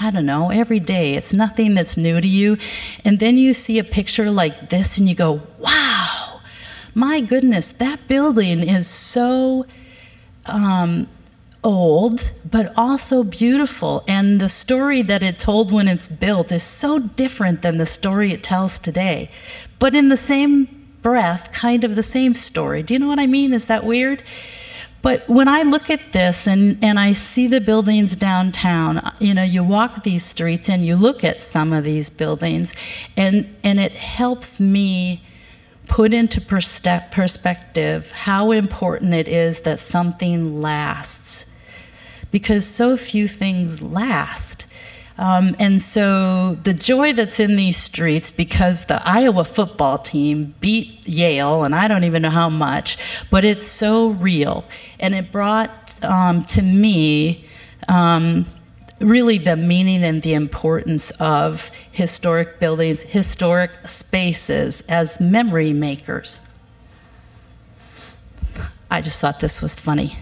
I 0.00 0.10
don't 0.10 0.26
know 0.26 0.50
every 0.50 0.80
day. 0.80 1.14
It's 1.14 1.32
nothing 1.32 1.74
that's 1.74 1.96
new 1.96 2.20
to 2.20 2.26
you, 2.26 2.56
and 3.04 3.20
then 3.20 3.38
you 3.38 3.54
see 3.54 3.78
a 3.78 3.84
picture 3.84 4.30
like 4.30 4.70
this, 4.70 4.98
and 4.98 5.08
you 5.08 5.14
go, 5.14 5.42
"Wow, 5.58 6.40
my 6.94 7.20
goodness, 7.20 7.70
that 7.72 8.08
building 8.08 8.60
is 8.60 8.88
so." 8.88 9.66
Um, 10.46 11.06
old, 11.62 12.32
but 12.48 12.72
also 12.76 13.22
beautiful. 13.22 14.04
And 14.08 14.40
the 14.40 14.48
story 14.48 15.02
that 15.02 15.22
it 15.22 15.38
told 15.38 15.72
when 15.72 15.88
it's 15.88 16.08
built 16.08 16.52
is 16.52 16.62
so 16.62 16.98
different 16.98 17.62
than 17.62 17.78
the 17.78 17.86
story 17.86 18.32
it 18.32 18.42
tells 18.42 18.78
today. 18.78 19.30
But 19.78 19.94
in 19.94 20.08
the 20.08 20.16
same 20.16 20.68
breath, 21.02 21.52
kind 21.52 21.84
of 21.84 21.96
the 21.96 22.02
same 22.02 22.34
story. 22.34 22.82
Do 22.82 22.94
you 22.94 23.00
know 23.00 23.08
what 23.08 23.20
I 23.20 23.26
mean? 23.26 23.52
Is 23.52 23.66
that 23.66 23.84
weird? 23.84 24.22
But 25.02 25.26
when 25.28 25.48
I 25.48 25.62
look 25.62 25.88
at 25.88 26.12
this 26.12 26.46
and, 26.46 26.78
and 26.82 26.98
I 26.98 27.12
see 27.12 27.46
the 27.46 27.60
buildings 27.60 28.14
downtown, 28.14 29.00
you 29.18 29.32
know, 29.32 29.42
you 29.42 29.64
walk 29.64 30.02
these 30.02 30.24
streets 30.24 30.68
and 30.68 30.84
you 30.84 30.94
look 30.94 31.24
at 31.24 31.40
some 31.40 31.72
of 31.72 31.84
these 31.84 32.10
buildings, 32.10 32.74
and, 33.16 33.48
and 33.64 33.80
it 33.80 33.92
helps 33.92 34.60
me 34.60 35.22
put 35.88 36.12
into 36.12 36.40
perspective 36.40 38.12
how 38.12 38.50
important 38.52 39.14
it 39.14 39.26
is 39.26 39.60
that 39.60 39.80
something 39.80 40.60
lasts 40.60 41.49
because 42.30 42.66
so 42.66 42.96
few 42.96 43.28
things 43.28 43.82
last. 43.82 44.66
Um, 45.18 45.54
and 45.58 45.82
so 45.82 46.54
the 46.54 46.72
joy 46.72 47.12
that's 47.12 47.38
in 47.38 47.56
these 47.56 47.76
streets 47.76 48.30
because 48.30 48.86
the 48.86 49.06
Iowa 49.06 49.44
football 49.44 49.98
team 49.98 50.54
beat 50.60 51.06
Yale, 51.06 51.62
and 51.62 51.74
I 51.74 51.88
don't 51.88 52.04
even 52.04 52.22
know 52.22 52.30
how 52.30 52.48
much, 52.48 52.96
but 53.30 53.44
it's 53.44 53.66
so 53.66 54.08
real. 54.08 54.64
And 54.98 55.14
it 55.14 55.30
brought 55.30 56.02
um, 56.02 56.44
to 56.44 56.62
me 56.62 57.44
um, 57.86 58.46
really 59.00 59.36
the 59.36 59.56
meaning 59.56 60.02
and 60.02 60.22
the 60.22 60.32
importance 60.32 61.10
of 61.20 61.70
historic 61.92 62.58
buildings, 62.58 63.02
historic 63.02 63.72
spaces 63.86 64.88
as 64.88 65.20
memory 65.20 65.74
makers. 65.74 66.46
I 68.90 69.02
just 69.02 69.20
thought 69.20 69.40
this 69.40 69.60
was 69.60 69.74
funny. 69.74 70.16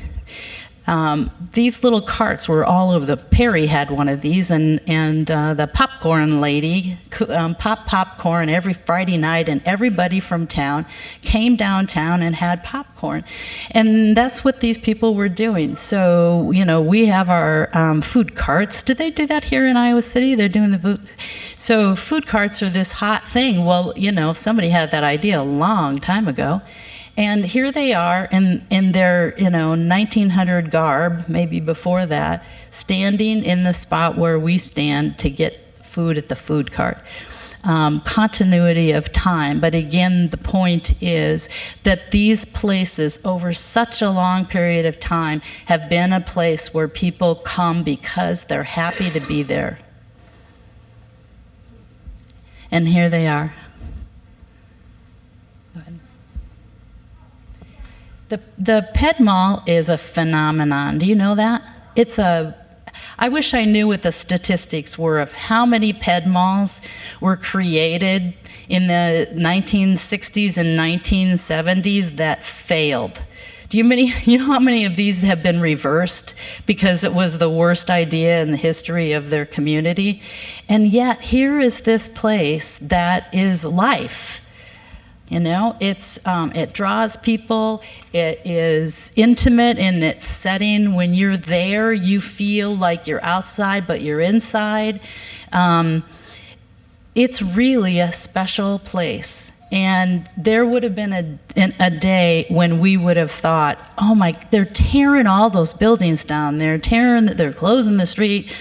Um, 0.89 1.31
these 1.53 1.85
little 1.85 2.01
carts 2.01 2.49
were 2.49 2.65
all 2.65 2.91
over 2.91 3.05
the. 3.05 3.19
Perry 3.19 3.67
had 3.67 3.91
one 3.91 4.09
of 4.09 4.23
these, 4.23 4.51
and 4.51 4.81
and 4.89 5.31
uh, 5.31 5.53
the 5.53 5.67
popcorn 5.67 6.41
lady 6.41 6.97
um, 7.29 7.55
pop 7.55 7.85
popcorn 7.87 8.49
every 8.49 8.73
Friday 8.73 9.19
night, 9.19 9.51
and 9.51 9.61
everybody 9.67 10.19
from 10.19 10.47
town 10.47 10.87
came 11.21 11.57
downtown 11.57 12.23
and 12.23 12.37
had 12.37 12.65
popcorn, 12.65 13.23
and 13.71 14.17
that's 14.17 14.43
what 14.45 14.61
these 14.61 14.79
people 14.79 15.15
were 15.15 15.29
doing. 15.29 15.77
So 15.77 16.51
you 16.53 16.65
know, 16.65 16.81
we 16.81 17.07
have 17.07 17.29
our 17.29 17.69
um, 17.75 18.01
food 18.01 18.35
carts. 18.35 18.83
Do 18.83 18.95
they 18.95 19.11
do 19.11 19.27
that 19.27 19.45
here 19.45 19.67
in 19.67 19.77
Iowa 19.77 20.01
City? 20.01 20.35
They're 20.35 20.49
doing 20.49 20.71
the 20.71 20.79
food. 20.79 21.01
So 21.59 21.97
food 21.97 22.27
carts 22.27 22.63
are 22.63 22.71
this 22.71 22.93
hot 22.93 23.29
thing. 23.29 23.67
Well, 23.67 23.93
you 23.95 24.11
know, 24.11 24.33
somebody 24.33 24.71
had 24.71 24.91
that 24.93 25.05
idea 25.05 25.39
a 25.39 25.45
long 25.45 25.99
time 25.99 26.27
ago 26.27 26.63
and 27.19 27.45
here 27.45 27.73
they 27.73 27.95
are 27.95 28.29
in, 28.31 28.65
in 28.71 28.93
their, 28.93 29.37
you 29.37 29.51
know, 29.51 29.71
1900 29.71 30.71
garb, 30.71 31.29
maybe 31.29 31.59
before 31.59 32.07
that, 32.07 32.45
standing 32.71 33.43
in 33.43 33.65
the 33.65 33.73
spot 33.73 34.17
where 34.17 34.39
we 34.39 34.57
stand 34.57 35.19
to 35.19 35.29
get 35.29 35.85
food 35.85 36.17
at 36.17 36.29
the 36.29 36.37
food 36.37 36.71
cart. 36.71 36.99
Um, 37.65 38.03
continuity 38.03 38.93
of 38.93 39.13
time. 39.13 39.59
But 39.59 39.75
again, 39.75 40.29
the 40.29 40.37
point 40.37 41.03
is 41.03 41.49
that 41.83 42.13
these 42.13 42.45
places, 42.45 43.27
over 43.27 43.53
such 43.53 44.01
a 44.01 44.11
long 44.11 44.47
period 44.47 44.87
of 44.87 45.01
time, 45.01 45.43
have 45.67 45.91
been 45.91 46.13
a 46.13 46.21
place 46.21 46.73
where 46.73 46.87
people 46.87 47.35
come 47.35 47.83
because 47.83 48.45
they're 48.45 48.63
happy 48.63 49.11
to 49.11 49.19
be 49.19 49.43
there. 49.43 49.81
And 52.71 52.87
here 52.87 53.09
they 53.09 53.27
are. 53.27 53.53
Go 55.75 55.81
ahead. 55.81 55.99
The, 58.29 58.41
the 58.59 58.89
Ped 58.93 59.21
Mall 59.21 59.63
is 59.67 59.89
a 59.89 59.97
phenomenon. 59.97 60.99
Do 60.99 61.07
you 61.07 61.15
know 61.15 61.35
that? 61.35 61.67
It's 61.97 62.19
a 62.19 62.55
I 63.19 63.29
wish 63.29 63.53
I 63.53 63.65
knew 63.65 63.89
what 63.89 64.03
the 64.03 64.13
statistics 64.13 64.97
were 64.97 65.19
of 65.19 65.33
how 65.33 65.67
many 65.67 65.93
ped 65.93 66.27
malls 66.27 66.87
were 67.21 67.37
created 67.37 68.35
in 68.69 68.87
the 68.87 69.29
1960s 69.33 70.57
and 70.57 70.79
1970s 70.79 72.17
that 72.17 72.45
failed. 72.45 73.23
Do 73.69 73.77
you 73.77 73.85
many 73.85 74.13
you 74.25 74.39
know 74.39 74.53
how 74.53 74.61
many 74.61 74.85
of 74.85 74.97
these 74.97 75.21
have 75.21 75.43
been 75.43 75.61
reversed 75.61 76.39
because 76.65 77.03
it 77.03 77.13
was 77.13 77.39
the 77.39 77.51
worst 77.51 77.91
idea 77.91 78.41
in 78.41 78.53
the 78.53 78.57
history 78.57 79.13
of 79.13 79.31
their 79.31 79.47
community? 79.47 80.23
And 80.69 80.87
yet 80.89 81.23
here 81.23 81.59
is 81.59 81.81
this 81.81 82.07
place 82.09 82.79
that 82.79 83.35
is 83.35 83.65
life. 83.65 84.48
You 85.29 85.41
know, 85.41 85.77
it's 85.79 86.27
um, 86.27 86.53
it 86.55 86.73
draws 86.73 87.17
people. 87.19 87.83
It 88.15 88.41
is 88.47 89.13
intimate 89.17 89.77
in 89.77 90.03
its 90.03 90.27
setting. 90.27 90.95
When 90.95 91.13
you're 91.13 91.37
there, 91.37 91.93
you 91.93 92.21
feel 92.21 92.75
like 92.75 93.07
you're 93.07 93.23
outside, 93.23 93.87
but 93.87 94.01
you're 94.01 94.21
inside. 94.21 95.01
Um, 95.53 96.03
it's 97.15 97.43
really 97.43 98.01
a 98.01 98.11
special 98.11 98.79
place. 98.79 99.61
And 99.71 100.27
there 100.37 100.65
would 100.65 100.83
have 100.83 100.95
been 100.95 101.13
a, 101.13 101.73
a 101.79 101.91
day 101.91 102.47
when 102.49 102.81
we 102.81 102.97
would 102.97 103.19
have 103.19 103.31
thought, 103.31 103.79
oh 103.99 104.15
my, 104.15 104.33
they're 104.51 104.65
tearing 104.65 105.27
all 105.27 105.51
those 105.51 105.75
buildings 105.75 106.25
down. 106.25 106.57
They're 106.57 106.79
tearing, 106.79 107.27
they're 107.27 107.53
closing 107.53 107.99
the 107.99 108.07
street. 108.07 108.55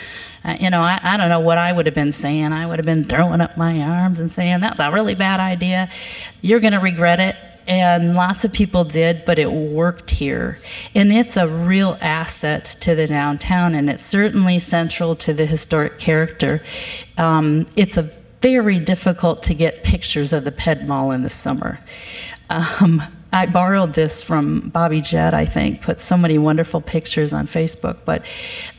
You 0.59 0.69
know, 0.69 0.81
I, 0.81 0.99
I 1.03 1.17
don't 1.17 1.29
know 1.29 1.41
what 1.41 1.57
I 1.57 1.73
would 1.73 1.85
have 1.85 1.95
been 1.95 2.11
saying. 2.11 2.53
I 2.53 2.65
would 2.65 2.79
have 2.79 2.85
been 2.85 3.03
throwing 3.03 3.41
up 3.41 3.57
my 3.57 3.81
arms 3.81 4.19
and 4.19 4.31
saying, 4.31 4.61
that's 4.61 4.79
a 4.79 4.91
really 4.91 5.15
bad 5.15 5.39
idea. 5.39 5.89
You're 6.41 6.59
going 6.61 6.73
to 6.73 6.79
regret 6.79 7.19
it. 7.19 7.35
And 7.67 8.15
lots 8.15 8.45
of 8.45 8.53
people 8.53 8.85
did, 8.85 9.25
but 9.25 9.37
it 9.37 9.51
worked 9.51 10.11
here. 10.11 10.57
And 10.95 11.11
it's 11.11 11.35
a 11.35 11.49
real 11.49 11.97
asset 11.99 12.63
to 12.79 12.95
the 12.95 13.07
downtown, 13.07 13.75
and 13.75 13.89
it's 13.89 14.05
certainly 14.05 14.57
central 14.57 15.17
to 15.17 15.33
the 15.33 15.45
historic 15.45 15.99
character. 15.99 16.63
Um, 17.17 17.65
it's 17.75 17.97
a 17.97 18.03
very 18.41 18.79
difficult 18.79 19.43
to 19.43 19.53
get 19.53 19.83
pictures 19.83 20.31
of 20.31 20.45
the 20.45 20.51
Ped 20.53 20.87
Mall 20.87 21.11
in 21.11 21.23
the 21.23 21.29
summer. 21.29 21.79
Um, 22.49 23.01
I 23.33 23.45
borrowed 23.47 23.93
this 23.95 24.23
from 24.23 24.69
Bobby 24.69 25.01
Jett, 25.01 25.33
I 25.33 25.45
think, 25.45 25.81
put 25.81 25.99
so 25.99 26.17
many 26.17 26.37
wonderful 26.37 26.79
pictures 26.79 27.33
on 27.33 27.47
Facebook. 27.47 27.97
But 28.05 28.25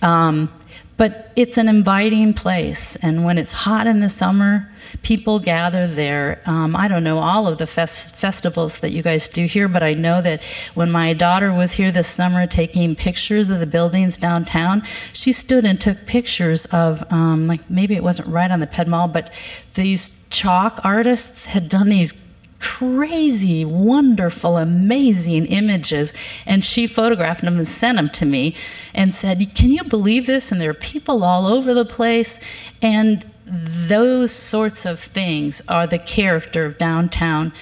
um, 0.00 0.50
but 0.98 1.32
it's 1.37 1.56
an 1.56 1.68
inviting 1.68 2.34
place, 2.34 2.96
and 2.96 3.24
when 3.24 3.38
it's 3.38 3.52
hot 3.52 3.87
in 3.87 4.00
the 4.00 4.08
summer, 4.08 4.68
people 5.02 5.38
gather 5.38 5.87
there. 5.87 6.42
Um, 6.44 6.74
I 6.74 6.88
don't 6.88 7.04
know 7.04 7.18
all 7.18 7.46
of 7.46 7.58
the 7.58 7.66
fest- 7.66 8.16
festivals 8.16 8.80
that 8.80 8.90
you 8.90 9.02
guys 9.02 9.28
do 9.28 9.46
here, 9.46 9.68
but 9.68 9.82
I 9.82 9.94
know 9.94 10.20
that 10.20 10.42
when 10.74 10.90
my 10.90 11.12
daughter 11.12 11.52
was 11.52 11.74
here 11.74 11.92
this 11.92 12.08
summer 12.08 12.46
taking 12.46 12.96
pictures 12.96 13.48
of 13.48 13.61
the 13.61 13.66
buildings 13.66 14.16
downtown, 14.16 14.82
she 15.12 15.32
stood 15.32 15.64
and 15.64 15.80
took 15.80 16.04
pictures 16.06 16.66
of, 16.66 17.04
um, 17.12 17.46
like 17.46 17.70
maybe 17.70 17.94
it 17.94 18.02
wasn't 18.02 18.28
right 18.28 18.50
on 18.50 18.61
the 18.61 18.66
Ped 18.66 18.88
Mall, 18.88 19.08
but 19.08 19.32
these 19.74 20.26
chalk 20.30 20.80
artists 20.82 21.46
had 21.46 21.68
done 21.68 21.88
these 21.88 22.27
crazy, 22.61 23.64
wonderful, 23.64 24.57
amazing 24.57 25.47
images. 25.47 26.12
And 26.47 26.64
she 26.64 26.87
photographed 26.87 27.42
them 27.42 27.57
and 27.57 27.68
sent 27.68 27.97
them 27.97 28.09
to 28.11 28.27
me 28.27 28.55
and 28.94 29.14
said, 29.14 29.55
Can 29.55 29.71
you 29.71 29.85
believe 29.85 30.27
this? 30.27 30.51
And 30.51 30.61
there 30.61 30.71
are 30.71 30.75
people 30.75 31.25
all 31.25 31.47
over 31.47 31.75
the 31.75 31.85
place. 31.85 32.44
And 32.83 33.25
those 33.47 34.33
sorts 34.33 34.85
of 34.85 35.01
things 35.01 35.66
are 35.68 35.87
the 35.87 35.99
character 35.99 36.66
of 36.66 36.79
downtown 36.79 37.53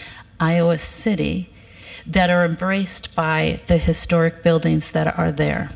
Iowa 0.41 0.79
City 0.79 1.51
that 2.07 2.31
are 2.31 2.45
embraced 2.45 3.15
by 3.15 3.61
the 3.67 3.79
historic 3.79 4.43
buildings 4.43 4.93
that 4.93 5.19
are 5.19 5.33
there. 5.33 5.71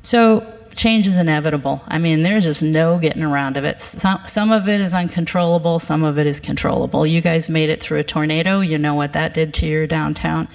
So, 0.00 0.57
change 0.78 1.08
is 1.08 1.18
inevitable. 1.18 1.82
I 1.88 1.98
mean, 1.98 2.20
there's 2.20 2.44
just 2.44 2.62
no 2.62 2.98
getting 2.98 3.22
around 3.22 3.56
of 3.56 3.64
it. 3.64 3.80
Some, 3.80 4.20
some 4.26 4.52
of 4.52 4.68
it 4.68 4.80
is 4.80 4.94
uncontrollable, 4.94 5.80
some 5.80 6.04
of 6.04 6.18
it 6.18 6.26
is 6.26 6.38
controllable. 6.38 7.04
You 7.04 7.20
guys 7.20 7.48
made 7.48 7.68
it 7.68 7.82
through 7.82 7.98
a 7.98 8.04
tornado, 8.04 8.60
you 8.60 8.78
know 8.78 8.94
what 8.94 9.12
that 9.12 9.34
did 9.34 9.52
to 9.54 9.66
your 9.66 9.88
downtown. 9.88 10.46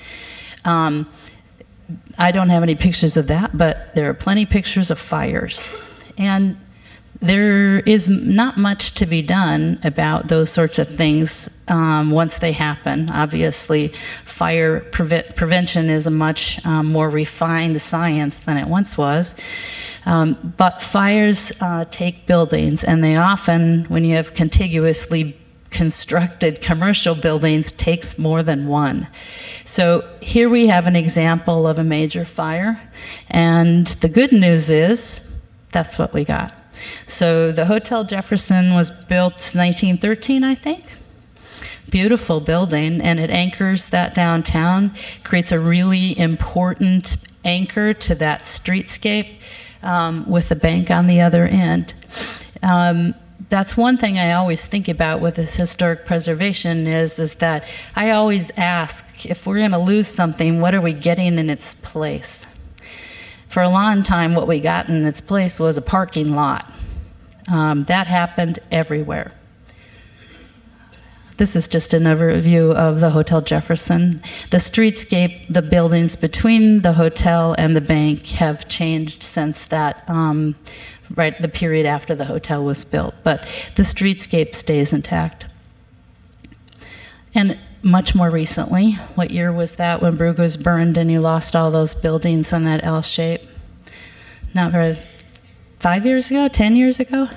Um, 0.64 1.10
I 2.18 2.32
don't 2.32 2.50
have 2.50 2.64
any 2.64 2.76
pictures 2.76 3.18
of 3.18 3.28
that, 3.28 3.56
but 3.58 3.94
there 3.96 4.10
are 4.10 4.14
plenty 4.14 4.44
of 4.44 4.50
pictures 4.50 4.90
of 4.90 4.98
fires. 4.98 5.62
And 6.18 6.58
there 7.22 7.80
is 7.80 8.08
not 8.08 8.58
much 8.58 8.96
to 8.96 9.06
be 9.06 9.22
done 9.22 9.80
about 9.84 10.30
those 10.30 10.50
sorts 10.50 10.80
of 10.80 10.88
things 10.88 11.64
um, 11.68 12.12
once 12.12 12.38
they 12.38 12.54
happen. 12.54 13.10
Obviously, 13.12 13.90
fire 14.24 14.80
pre- 14.80 15.24
prevention 15.36 15.90
is 15.90 16.08
a 16.08 16.12
much 16.12 16.66
um, 16.66 16.92
more 16.92 17.10
refined 17.10 17.82
science 17.82 18.40
than 18.40 18.58
it 18.58 18.68
once 18.68 18.98
was. 18.98 19.36
Um, 20.06 20.54
but 20.58 20.82
fires 20.82 21.62
uh, 21.62 21.86
take 21.90 22.26
buildings, 22.26 22.84
and 22.84 23.04
they 23.04 23.16
often, 23.16 23.86
when 23.86 24.04
you 24.04 24.16
have 24.16 24.34
contiguously 24.34 25.38
constructed 25.70 26.62
commercial 26.62 27.16
buildings, 27.16 27.72
takes 27.72 28.20
more 28.20 28.44
than 28.44 28.68
one. 28.68 29.08
So 29.66 30.08
here 30.22 30.50
we 30.50 30.68
have 30.68 30.88
an 30.88 30.96
example 30.96 31.68
of 31.68 31.80
a 31.80 31.84
major 31.84 32.26
fire, 32.26 32.80
and 33.30 33.88
the 33.88 34.10
good 34.10 34.32
news 34.32 34.70
is 34.70 35.46
that's 35.72 35.98
what 35.98 36.14
we 36.14 36.24
got. 36.26 36.54
So 37.08 37.52
the 37.52 37.66
Hotel 37.66 38.04
Jefferson 38.04 38.74
was 38.74 39.06
built 39.06 39.52
1913, 39.54 40.44
I 40.44 40.56
think. 40.56 40.84
Beautiful 41.90 42.40
building, 42.40 43.02
and 43.02 43.20
it 43.20 43.30
anchors 43.30 43.90
that 43.90 44.14
downtown, 44.14 44.92
creates 45.24 45.52
a 45.52 45.60
really 45.60 46.18
important 46.18 47.26
anchor 47.46 47.94
to 47.94 48.16
that 48.16 48.42
streetscape 48.42 49.36
um, 49.84 50.30
with 50.30 50.50
the 50.50 50.56
bank 50.56 50.90
on 50.90 51.08
the 51.08 51.22
other 51.22 51.46
end. 51.46 51.94
Um, 52.62 53.14
that's 53.50 53.78
one 53.78 53.98
thing 53.98 54.18
I 54.18 54.32
always 54.32 54.66
think 54.66 54.88
about 54.88 55.22
with 55.22 55.36
this 55.36 55.56
historic 55.56 56.06
preservation 56.06 56.88
is 56.88 57.20
is 57.20 57.36
that 57.36 57.70
I 57.96 58.10
always 58.12 58.58
ask 58.58 59.28
if 59.28 59.46
we're 59.46 59.60
going 59.60 59.72
to 59.72 59.78
lose 59.78 60.08
something, 60.08 60.60
what 60.60 60.74
are 60.74 60.82
we 60.82 60.94
getting 60.94 61.38
in 61.38 61.50
its 61.50 61.74
place? 61.74 62.50
For 63.48 63.62
a 63.62 63.70
long 63.70 64.02
time, 64.02 64.34
what 64.34 64.48
we 64.48 64.60
got 64.60 64.90
in 64.90 65.06
its 65.06 65.22
place 65.22 65.60
was 65.60 65.78
a 65.78 65.82
parking 65.84 66.34
lot. 66.34 66.72
Um, 67.52 67.84
that 67.84 68.08
happened 68.08 68.58
everywhere. 68.72 69.32
This 71.44 71.58
is 71.58 71.68
just 71.68 71.94
another 71.94 72.40
view 72.40 72.72
of 72.72 73.02
the 73.02 73.10
Hotel 73.10 73.42
Jefferson. 73.42 74.24
The 74.52 74.60
streetscape, 74.60 75.46
the 75.50 75.62
buildings 75.62 76.16
between 76.16 76.84
the 76.84 76.94
hotel 76.94 77.54
and 77.58 77.76
the 77.76 77.82
bank 77.82 78.28
have 78.28 78.70
changed 78.70 79.24
since 79.24 79.66
that, 79.66 80.10
um, 80.10 80.56
right, 81.14 81.38
the 81.42 81.50
period 81.50 81.86
after 81.86 82.16
the 82.16 82.24
hotel 82.24 82.64
was 82.64 82.86
built, 82.86 83.14
but 83.26 83.42
the 83.76 83.84
streetscape 83.84 84.56
stays 84.56 84.94
intact. 84.94 85.48
And 87.36 87.60
much 87.82 88.16
more 88.16 88.30
recently, 88.30 88.94
what 89.16 89.30
year 89.32 89.52
was 89.52 89.76
that 89.76 90.02
when 90.02 90.16
Brugge 90.16 90.38
was 90.38 90.56
burned 90.56 90.98
and 90.98 91.12
you 91.12 91.20
lost 91.20 91.58
all 91.58 91.72
those 91.72 91.94
buildings 91.94 92.54
on 92.54 92.64
that 92.64 92.86
L 92.86 93.02
shape? 93.02 93.42
Not 94.54 94.72
very, 94.72 94.98
five 95.78 96.06
years 96.06 96.32
ago, 96.32 96.48
ten 96.48 96.78
years 96.78 97.02
ago? 97.02 97.28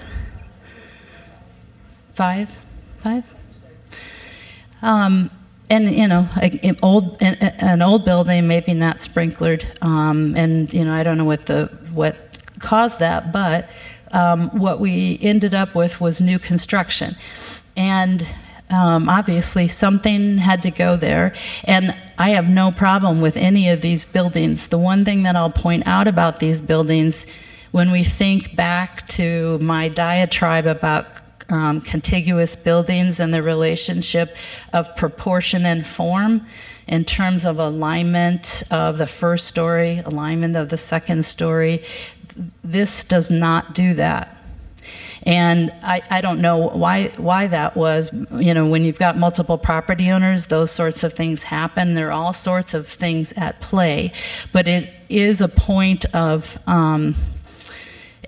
Five? 2.14 2.56
Five? 3.00 3.35
Um, 4.82 5.30
and 5.68 5.92
you 5.92 6.06
know, 6.06 6.28
an 6.40 6.76
old 6.82 7.20
an 7.20 7.82
old 7.82 8.04
building, 8.04 8.46
maybe 8.46 8.72
not 8.72 8.98
sprinklered, 8.98 9.64
um, 9.82 10.34
and 10.36 10.72
you 10.72 10.84
know, 10.84 10.94
I 10.94 11.02
don't 11.02 11.18
know 11.18 11.24
what 11.24 11.46
the 11.46 11.66
what 11.92 12.16
caused 12.60 13.00
that, 13.00 13.32
but 13.32 13.68
um, 14.12 14.48
what 14.58 14.78
we 14.78 15.18
ended 15.20 15.54
up 15.54 15.74
with 15.74 16.00
was 16.00 16.20
new 16.20 16.38
construction, 16.38 17.14
and 17.76 18.26
um, 18.70 19.08
obviously 19.08 19.68
something 19.68 20.38
had 20.38 20.62
to 20.62 20.70
go 20.70 20.96
there. 20.96 21.34
And 21.64 21.94
I 22.18 22.30
have 22.30 22.48
no 22.48 22.70
problem 22.70 23.20
with 23.20 23.36
any 23.36 23.68
of 23.68 23.80
these 23.80 24.04
buildings. 24.04 24.68
The 24.68 24.78
one 24.78 25.04
thing 25.04 25.22
that 25.24 25.36
I'll 25.36 25.50
point 25.50 25.86
out 25.86 26.08
about 26.08 26.40
these 26.40 26.60
buildings, 26.60 27.26
when 27.70 27.90
we 27.90 28.04
think 28.04 28.56
back 28.56 29.06
to 29.08 29.58
my 29.58 29.88
diatribe 29.88 30.66
about 30.66 31.06
um, 31.48 31.80
contiguous 31.80 32.56
buildings 32.56 33.20
and 33.20 33.32
the 33.32 33.42
relationship 33.42 34.36
of 34.72 34.94
proportion 34.96 35.64
and 35.64 35.86
form 35.86 36.46
in 36.86 37.04
terms 37.04 37.44
of 37.44 37.58
alignment 37.58 38.62
of 38.70 38.98
the 38.98 39.06
first 39.06 39.46
story, 39.46 39.98
alignment 39.98 40.56
of 40.56 40.68
the 40.68 40.78
second 40.78 41.24
story. 41.24 41.82
This 42.62 43.04
does 43.04 43.30
not 43.30 43.74
do 43.74 43.94
that. 43.94 44.32
And 45.24 45.72
I, 45.82 46.02
I 46.08 46.20
don't 46.20 46.40
know 46.40 46.68
why 46.68 47.08
why 47.16 47.48
that 47.48 47.76
was. 47.76 48.12
You 48.30 48.54
know, 48.54 48.68
when 48.68 48.84
you've 48.84 48.98
got 48.98 49.16
multiple 49.16 49.58
property 49.58 50.08
owners, 50.12 50.46
those 50.46 50.70
sorts 50.70 51.02
of 51.02 51.14
things 51.14 51.42
happen. 51.44 51.94
There 51.94 52.08
are 52.08 52.12
all 52.12 52.32
sorts 52.32 52.74
of 52.74 52.86
things 52.86 53.32
at 53.32 53.60
play, 53.60 54.12
but 54.52 54.68
it 54.68 54.88
is 55.08 55.40
a 55.40 55.48
point 55.48 56.04
of 56.14 56.58
um, 56.68 57.16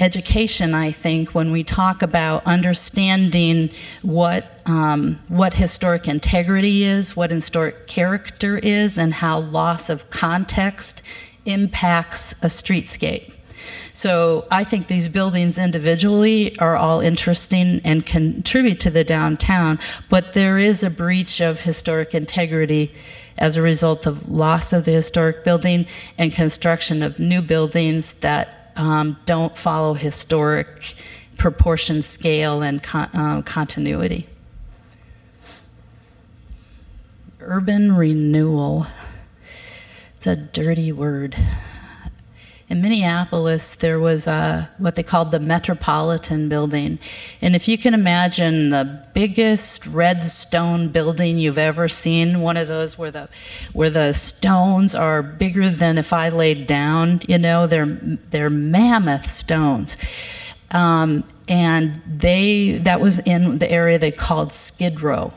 education, 0.01 0.75
I 0.75 0.93
think, 0.93 1.35
when 1.35 1.51
we 1.51 1.65
talk 1.65 2.03
about 2.03 2.45
understanding 2.47 3.71
what, 4.03 4.47
um, 4.67 5.19
what 5.29 5.55
historic 5.55 6.07
integrity 6.07 6.85
is, 6.85 7.17
what 7.17 7.31
historic 7.31 7.87
character 7.87 8.59
is, 8.59 8.99
and 8.99 9.15
how 9.15 9.39
loss 9.39 9.91
of 9.91 10.09
context 10.11 11.03
impacts 11.45 12.33
a 12.43 12.47
streetscape. 12.47 13.33
So 13.93 14.47
I 14.51 14.63
think 14.63 14.87
these 14.87 15.09
buildings 15.09 15.59
individually 15.59 16.57
are 16.59 16.77
all 16.77 17.01
interesting 17.01 17.81
and 17.85 18.07
contribute 18.07 18.79
to 18.81 18.91
the 18.91 19.03
downtown, 19.03 19.81
but 20.09 20.35
there 20.35 20.59
is 20.59 20.85
a 20.85 20.91
breach 20.91 21.41
of 21.41 21.63
historic 21.63 22.15
integrity 22.15 22.93
as 23.37 23.57
a 23.57 23.63
result 23.63 24.07
of 24.07 24.29
loss 24.29 24.73
of 24.73 24.85
the 24.85 24.93
historic 24.93 25.45
building 25.45 25.87
and 26.17 26.33
construction 26.33 27.03
of 27.03 27.19
new 27.19 27.41
buildings 27.41 28.21
that 28.21 28.58
um, 28.79 29.19
don't 29.27 29.59
follow 29.59 29.95
historic 29.95 30.95
proportion, 31.37 32.03
scale, 32.03 32.63
and 32.63 32.83
con- 32.83 33.11
uh, 33.13 33.43
continuity. 33.43 34.27
Urban 37.41 37.95
renewal. 37.95 38.87
It's 40.17 40.27
a 40.27 40.37
dirty 40.37 40.93
word 40.93 41.37
in 42.69 42.83
Minneapolis, 42.83 43.75
there 43.77 43.99
was 43.99 44.27
a, 44.27 44.69
what 44.77 44.95
they 44.95 45.03
called 45.03 45.31
the 45.31 45.41
Metropolitan 45.41 46.51
Building. 46.51 46.99
And 47.41 47.57
if 47.57 47.67
you 47.67 47.79
can 47.79 47.95
imagine 47.95 48.69
the 48.69 49.05
biggest 49.15 49.87
red 49.87 50.23
stone 50.23 50.89
building 50.89 51.39
you've 51.39 51.57
ever 51.57 51.89
seen, 51.89 52.43
one 52.43 52.59
of 52.59 52.69
those 52.69 52.99
where 52.99 53.11
the, 53.11 53.31
where 53.73 53.89
the 53.89 54.13
stones 54.13 54.95
are 54.95 55.23
bigger 55.23 55.71
than 55.71 55.97
if 55.97 56.13
I 56.13 56.29
laid 56.29 56.67
down, 56.67 57.23
you 57.27 57.39
know, 57.39 57.67
they're, 57.67 57.87
they're 57.87 58.51
mammoth 58.51 59.27
stones. 59.27 59.97
Um, 60.71 61.25
and 61.49 62.03
they, 62.07 62.73
that 62.73 63.01
was 63.01 63.27
in 63.27 63.59
the 63.59 63.71
area 63.71 63.99
they 63.99 64.11
called 64.11 64.53
Skid 64.53 65.01
Row 65.01 65.33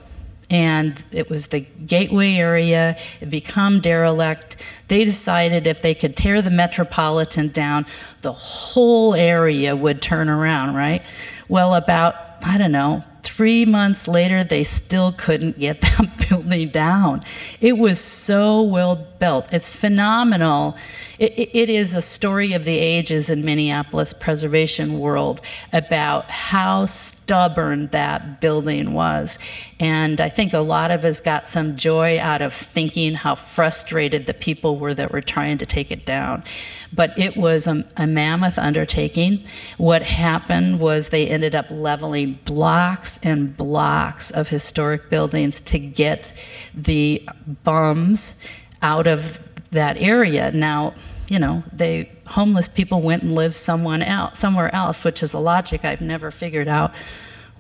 and 0.52 1.02
it 1.14 1.30
was 1.30 1.48
the 1.48 1.62
gateway 1.62 2.36
area. 2.36 2.98
It 3.22 3.30
become 3.30 3.80
derelict. 3.80 4.58
They 4.90 5.06
decided 5.06 5.66
if 5.66 5.82
they 5.82 5.96
could 5.96 6.18
tear 6.18 6.42
the 6.42 6.52
metropolitan 6.52 7.48
down, 7.48 7.86
the 8.22 8.34
whole 8.34 9.16
area 9.16 9.76
would 9.76 10.02
turn 10.02 10.28
around, 10.28 10.76
right? 10.76 11.02
Well, 11.48 11.74
about 11.74 12.16
I 12.44 12.58
don't 12.58 12.72
know, 12.72 13.04
three 13.24 13.66
months 13.66 14.08
later, 14.08 14.44
they 14.44 14.64
still 14.64 15.12
couldn't 15.12 15.60
get 15.60 15.82
that 15.82 16.28
building 16.30 16.70
down. 16.70 17.22
It 17.60 17.78
was 17.78 18.00
so 18.00 18.62
well 18.62 18.96
built. 19.20 19.48
It's 19.54 19.78
phenomenal 19.80 20.76
it, 21.22 21.52
it 21.54 21.70
is 21.70 21.94
a 21.94 22.02
story 22.02 22.54
of 22.54 22.66
the 22.66 22.80
ages 22.80 23.30
in 23.30 23.46
Minneapolis 23.46 24.12
preservation 24.12 24.98
world 24.98 25.40
about 25.72 26.32
how 26.32 26.88
stubborn 26.88 27.88
that 27.88 28.42
building 28.42 28.94
was. 28.94 29.38
And 29.80 30.20
I 30.20 30.30
think 30.30 30.52
a 30.52 30.60
lot 30.60 30.90
of 30.90 31.06
us 31.06 31.22
got 31.22 31.48
some 31.48 31.78
joy 31.78 32.20
out 32.20 32.42
of 32.42 32.54
thinking 32.54 33.14
how 33.14 33.36
frustrated 33.36 34.26
the 34.26 34.34
people 34.34 34.80
were 34.80 34.96
that 34.96 35.12
were 35.12 35.22
trying 35.22 35.60
to 35.60 35.66
take 35.68 35.92
it 35.92 36.08
down. 36.08 36.44
But 36.92 37.18
it 37.20 37.38
was 37.38 37.68
a, 37.68 37.86
a 37.96 38.08
mammoth 38.08 38.58
undertaking. 38.58 39.46
What 39.78 40.02
happened 40.02 40.80
was 40.80 41.10
they 41.10 41.28
ended 41.28 41.54
up 41.54 41.68
leveling 41.70 42.40
blocks 42.46 43.24
and 43.24 43.56
blocks 43.56 44.32
of 44.32 44.50
historic 44.50 45.12
buildings 45.12 45.62
to 45.62 45.78
get 45.78 46.34
the 46.74 47.30
bums 47.64 48.44
out 48.82 49.06
of 49.06 49.51
that 49.72 49.98
area. 49.98 50.52
Now, 50.52 50.94
you 51.28 51.40
know, 51.40 51.64
they 51.72 52.12
homeless 52.28 52.68
people 52.68 53.02
went 53.02 53.24
and 53.24 53.34
lived 53.34 53.56
someone 53.56 54.02
else, 54.02 54.38
somewhere 54.38 54.74
else, 54.74 55.04
which 55.04 55.24
is 55.24 55.34
a 55.34 55.40
logic 55.40 55.84
I've 55.86 56.02
never 56.02 56.32
figured 56.32 56.68
out 56.68 56.94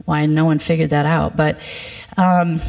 why 0.06 0.26
no 0.26 0.46
one 0.46 0.60
figured 0.60 0.90
that 0.90 1.06
out. 1.06 1.38
But 1.38 1.58
um, 2.18 2.62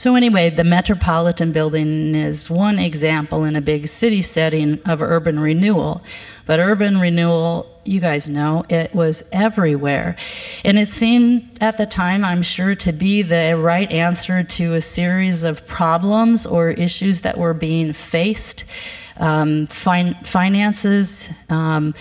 so 0.00 0.14
anyway, 0.14 0.48
the 0.48 0.64
Metropolitan 0.64 1.52
Building 1.52 2.14
is 2.14 2.48
one 2.48 2.78
example 2.78 3.44
in 3.44 3.54
a 3.54 3.60
big 3.60 3.86
city 3.86 4.22
setting 4.22 4.80
of 4.86 5.02
urban 5.02 5.38
renewal. 5.38 6.02
But 6.46 6.58
urban 6.58 6.98
renewal, 6.98 7.66
you 7.84 8.00
guys 8.00 8.26
know, 8.26 8.64
it 8.70 8.94
was 8.94 9.28
everywhere. 9.30 10.16
And 10.64 10.78
it 10.78 10.88
seemed 10.88 11.58
at 11.60 11.76
the 11.76 11.84
time, 11.84 12.24
I'm 12.24 12.42
sure, 12.42 12.74
to 12.76 12.94
be 12.94 13.20
the 13.20 13.58
right 13.58 13.92
answer 13.92 14.42
to 14.42 14.72
a 14.72 14.80
series 14.80 15.42
of 15.42 15.66
problems 15.66 16.46
or 16.46 16.70
issues 16.70 17.20
that 17.20 17.36
were 17.36 17.52
being 17.52 17.92
faced 17.92 18.64
um, 19.18 19.66
fin- 19.66 20.14
finances, 20.24 21.30
um, 21.50 21.92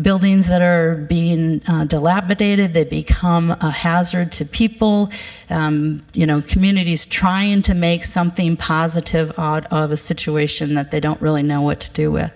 buildings 0.00 0.48
that 0.48 0.62
are 0.62 0.94
being 0.94 1.62
uh, 1.66 1.84
dilapidated, 1.84 2.74
they 2.74 2.84
become 2.84 3.50
a 3.50 3.70
hazard 3.70 4.32
to 4.32 4.44
people. 4.44 5.10
Um, 5.50 6.04
you 6.14 6.26
know, 6.26 6.40
communities 6.40 7.06
trying 7.06 7.62
to 7.62 7.74
make 7.74 8.04
something 8.04 8.56
positive 8.56 9.38
out 9.38 9.66
of 9.72 9.90
a 9.90 9.96
situation 9.96 10.74
that 10.74 10.90
they 10.90 11.00
don't 11.00 11.20
really 11.20 11.42
know 11.42 11.62
what 11.62 11.80
to 11.80 11.92
do 11.92 12.12
with. 12.12 12.32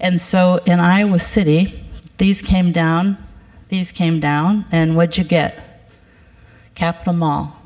And 0.00 0.20
so 0.20 0.60
in 0.66 0.80
Iowa 0.80 1.18
City, 1.18 1.84
these 2.18 2.42
came 2.42 2.72
down, 2.72 3.18
these 3.68 3.90
came 3.90 4.20
down, 4.20 4.66
and 4.70 4.96
what'd 4.96 5.18
you 5.18 5.24
get? 5.24 5.58
Capitol 6.74 7.14
Mall. 7.14 7.60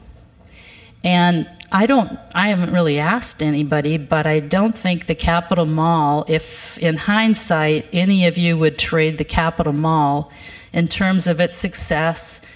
And 1.04 1.48
I 1.70 1.84
don't, 1.84 2.18
I 2.34 2.48
haven't 2.48 2.72
really 2.72 2.98
asked 2.98 3.42
anybody, 3.42 3.98
but 3.98 4.26
I 4.26 4.40
don't 4.40 4.76
think 4.76 5.06
the 5.06 5.14
Capitol 5.14 5.66
Mall, 5.66 6.24
if 6.26 6.78
in 6.78 6.96
hindsight 6.96 7.86
any 7.92 8.26
of 8.26 8.38
you 8.38 8.56
would 8.56 8.78
trade 8.78 9.18
the 9.18 9.24
Capitol 9.24 9.74
Mall 9.74 10.32
in 10.72 10.88
terms 10.88 11.26
of 11.26 11.40
its 11.40 11.56
success, 11.56 12.46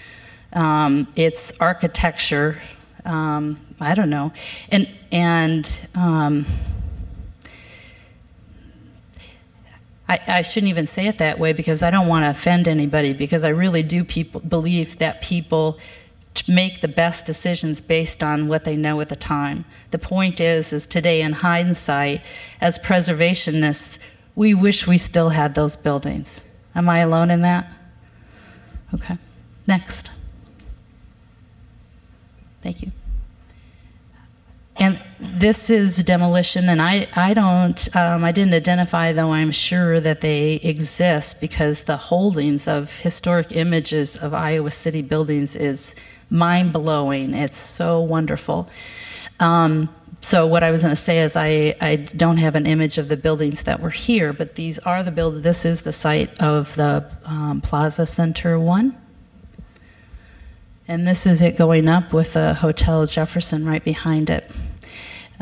um, 0.54 1.08
its 1.14 1.60
architecture, 1.60 2.58
um, 3.04 3.60
I 3.80 3.94
don't 3.94 4.08
know, 4.08 4.32
and 4.70 4.88
and 5.10 5.88
um, 5.94 6.46
I, 10.08 10.20
I, 10.28 10.42
shouldn't 10.42 10.70
even 10.70 10.86
say 10.86 11.06
it 11.06 11.18
that 11.18 11.38
way 11.38 11.52
because 11.52 11.82
I 11.82 11.90
don't 11.90 12.06
want 12.06 12.24
to 12.24 12.30
offend 12.30 12.68
anybody 12.68 13.12
because 13.12 13.44
I 13.44 13.48
really 13.50 13.82
do 13.82 14.04
people, 14.04 14.40
believe 14.40 14.98
that 14.98 15.20
people 15.20 15.78
to 16.34 16.50
make 16.50 16.80
the 16.80 16.88
best 16.88 17.26
decisions 17.26 17.80
based 17.80 18.22
on 18.22 18.48
what 18.48 18.64
they 18.64 18.76
know 18.76 19.00
at 19.00 19.08
the 19.08 19.16
time. 19.16 19.64
The 19.90 19.98
point 19.98 20.40
is, 20.40 20.72
is 20.72 20.86
today 20.86 21.20
in 21.20 21.32
hindsight, 21.34 22.22
as 22.60 22.78
preservationists, 22.78 24.02
we 24.34 24.54
wish 24.54 24.86
we 24.86 24.98
still 24.98 25.30
had 25.30 25.54
those 25.54 25.76
buildings. 25.76 26.50
Am 26.74 26.88
I 26.88 26.98
alone 26.98 27.30
in 27.30 27.42
that? 27.42 27.66
Okay. 28.94 29.18
Next. 29.66 30.10
Thank 32.62 32.82
you. 32.82 32.92
And 34.78 35.00
this 35.20 35.68
is 35.68 35.98
demolition, 35.98 36.68
and 36.68 36.80
I, 36.80 37.06
I 37.14 37.34
don't, 37.34 37.94
um, 37.94 38.24
I 38.24 38.32
didn't 38.32 38.54
identify, 38.54 39.12
though 39.12 39.32
I'm 39.32 39.52
sure 39.52 40.00
that 40.00 40.22
they 40.22 40.54
exist 40.54 41.40
because 41.40 41.84
the 41.84 41.96
holdings 41.96 42.66
of 42.66 43.00
historic 43.00 43.52
images 43.52 44.16
of 44.20 44.32
Iowa 44.32 44.70
City 44.70 45.02
buildings 45.02 45.54
is 45.54 45.94
mind 46.32 46.72
blowing. 46.72 47.34
It's 47.34 47.58
so 47.58 48.00
wonderful. 48.00 48.68
Um, 49.38 49.94
so 50.22 50.46
what 50.46 50.62
I 50.62 50.70
was 50.70 50.82
going 50.82 50.92
to 50.92 51.00
say 51.00 51.18
is 51.20 51.36
I, 51.36 51.74
I 51.80 51.96
don't 51.96 52.38
have 52.38 52.54
an 52.54 52.64
image 52.64 52.96
of 52.96 53.08
the 53.08 53.16
buildings 53.16 53.64
that 53.64 53.80
were 53.80 53.90
here, 53.90 54.32
but 54.32 54.54
these 54.54 54.78
are 54.80 55.02
the 55.02 55.10
build. 55.10 55.42
This 55.42 55.64
is 55.64 55.82
the 55.82 55.92
site 55.92 56.40
of 56.40 56.74
the 56.76 57.04
um, 57.24 57.60
Plaza 57.60 58.06
Center 58.06 58.58
one, 58.58 58.96
and 60.88 61.06
this 61.06 61.26
is 61.26 61.42
it 61.42 61.58
going 61.58 61.88
up 61.88 62.12
with 62.12 62.34
the 62.34 62.54
Hotel 62.54 63.04
Jefferson 63.06 63.66
right 63.66 63.84
behind 63.84 64.30
it. 64.30 64.50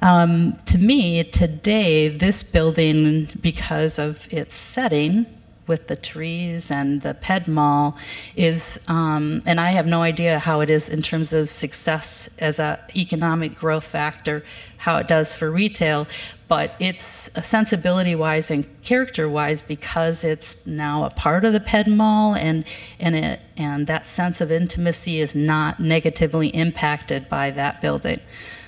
Um, 0.03 0.59
to 0.65 0.79
me, 0.79 1.23
today, 1.25 2.09
this 2.09 2.43
building, 2.43 3.29
because 3.39 3.99
of 3.99 4.33
its 4.33 4.55
setting, 4.55 5.27
with 5.71 5.87
the 5.87 5.95
trees 5.95 6.69
and 6.69 7.01
the 7.03 7.15
Ped 7.15 7.47
Mall 7.47 7.97
is, 8.35 8.85
um, 8.89 9.41
and 9.47 9.61
I 9.61 9.71
have 9.71 9.87
no 9.87 10.03
idea 10.03 10.41
how 10.41 10.61
it 10.63 10.69
is 10.69 10.89
in 10.89 11.01
terms 11.01 11.33
of 11.33 11.49
success 11.49 12.37
as 12.41 12.59
an 12.59 12.77
economic 12.97 13.55
growth 13.55 13.85
factor, 13.85 14.43
how 14.79 14.97
it 14.97 15.07
does 15.07 15.37
for 15.37 15.49
retail, 15.49 16.09
but 16.49 16.75
it's 16.81 17.05
sensibility 17.05 18.17
wise 18.17 18.51
and 18.51 18.65
character 18.83 19.29
wise 19.29 19.63
because 19.63 20.25
it's 20.25 20.67
now 20.67 21.05
a 21.05 21.11
part 21.11 21.45
of 21.45 21.53
the 21.53 21.61
Ped 21.61 21.87
Mall 21.87 22.35
and 22.35 22.65
and 22.99 23.15
it 23.15 23.41
and 23.57 23.87
that 23.87 24.09
sense 24.09 24.41
of 24.41 24.51
intimacy 24.51 25.21
is 25.21 25.37
not 25.37 25.79
negatively 25.79 26.49
impacted 26.49 27.29
by 27.29 27.53
that 27.53 27.81
building. 27.81 28.19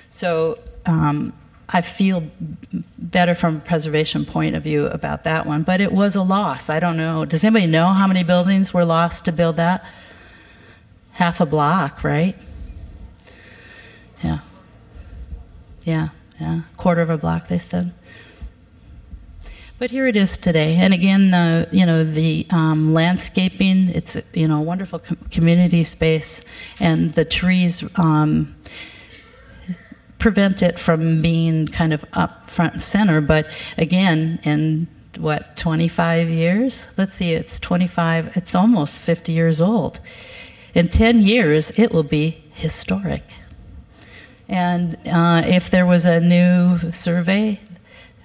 So 0.09 0.61
um, 0.87 1.33
I 1.69 1.81
feel 1.81 2.31
better 2.99 3.35
from 3.35 3.57
a 3.57 3.61
preservation 3.61 4.25
point 4.25 4.57
of 4.57 4.63
view 4.63 4.87
about 4.87 5.25
that 5.25 5.47
one. 5.47 5.63
But 5.63 5.81
it 5.81 5.93
was 5.93 6.15
a 6.15 6.23
loss. 6.23 6.69
I 6.69 6.81
don't 6.81 6.97
know. 6.97 7.25
Does 7.25 7.45
anybody 7.45 7.67
know 7.67 7.89
how 7.89 8.07
many 8.07 8.23
buildings 8.23 8.75
were 8.75 8.85
lost 8.85 9.25
to 9.27 9.33
build 9.33 9.57
that? 9.57 9.85
Half 11.13 11.41
a 11.41 11.47
block, 11.47 12.05
right? 12.05 12.35
Yeah. 14.23 14.39
Yeah, 15.85 16.09
yeah. 16.41 16.63
Quarter 16.77 17.03
of 17.03 17.11
a 17.11 17.19
block, 17.19 17.49
they 17.49 17.59
said. 17.59 17.93
But 19.83 19.91
here 19.91 20.07
it 20.07 20.15
is 20.15 20.37
today, 20.37 20.77
and 20.77 20.95
again, 20.95 21.33
the 21.33 21.69
you 21.73 21.85
know 21.85 22.05
the 22.05 22.47
um, 22.51 22.95
landscaping. 22.95 23.89
It's 23.89 24.17
you 24.33 24.47
know 24.47 24.59
a 24.59 24.63
wonderful 24.63 25.01
com- 25.01 25.19
community 25.33 25.83
space, 25.83 26.45
and 26.79 27.13
the 27.15 27.25
trees 27.25 27.91
um, 27.99 28.55
prevent 30.23 30.63
it 30.63 30.79
from 30.79 31.21
being 31.21 31.67
kind 31.67 31.93
of 31.93 32.05
up 32.13 32.49
front 32.49 32.75
and 32.75 32.83
center. 32.83 33.21
But 33.21 33.45
again, 33.77 34.39
in 34.45 34.87
what 35.19 35.57
25 35.57 36.29
years? 36.29 36.97
Let's 36.97 37.17
see, 37.17 37.33
it's 37.33 37.59
25. 37.59 38.37
It's 38.37 38.55
almost 38.55 39.03
50 39.03 39.33
years 39.33 39.61
old. 39.61 39.99
In 40.75 40.87
10 40.87 41.19
years, 41.19 41.77
it 41.77 41.93
will 41.93 42.05
be 42.05 42.45
historic. 42.53 43.25
And 44.49 44.97
uh, 45.07 45.43
if 45.45 45.69
there 45.69 45.85
was 45.85 46.05
a 46.05 46.21
new 46.21 46.79
survey, 46.93 47.59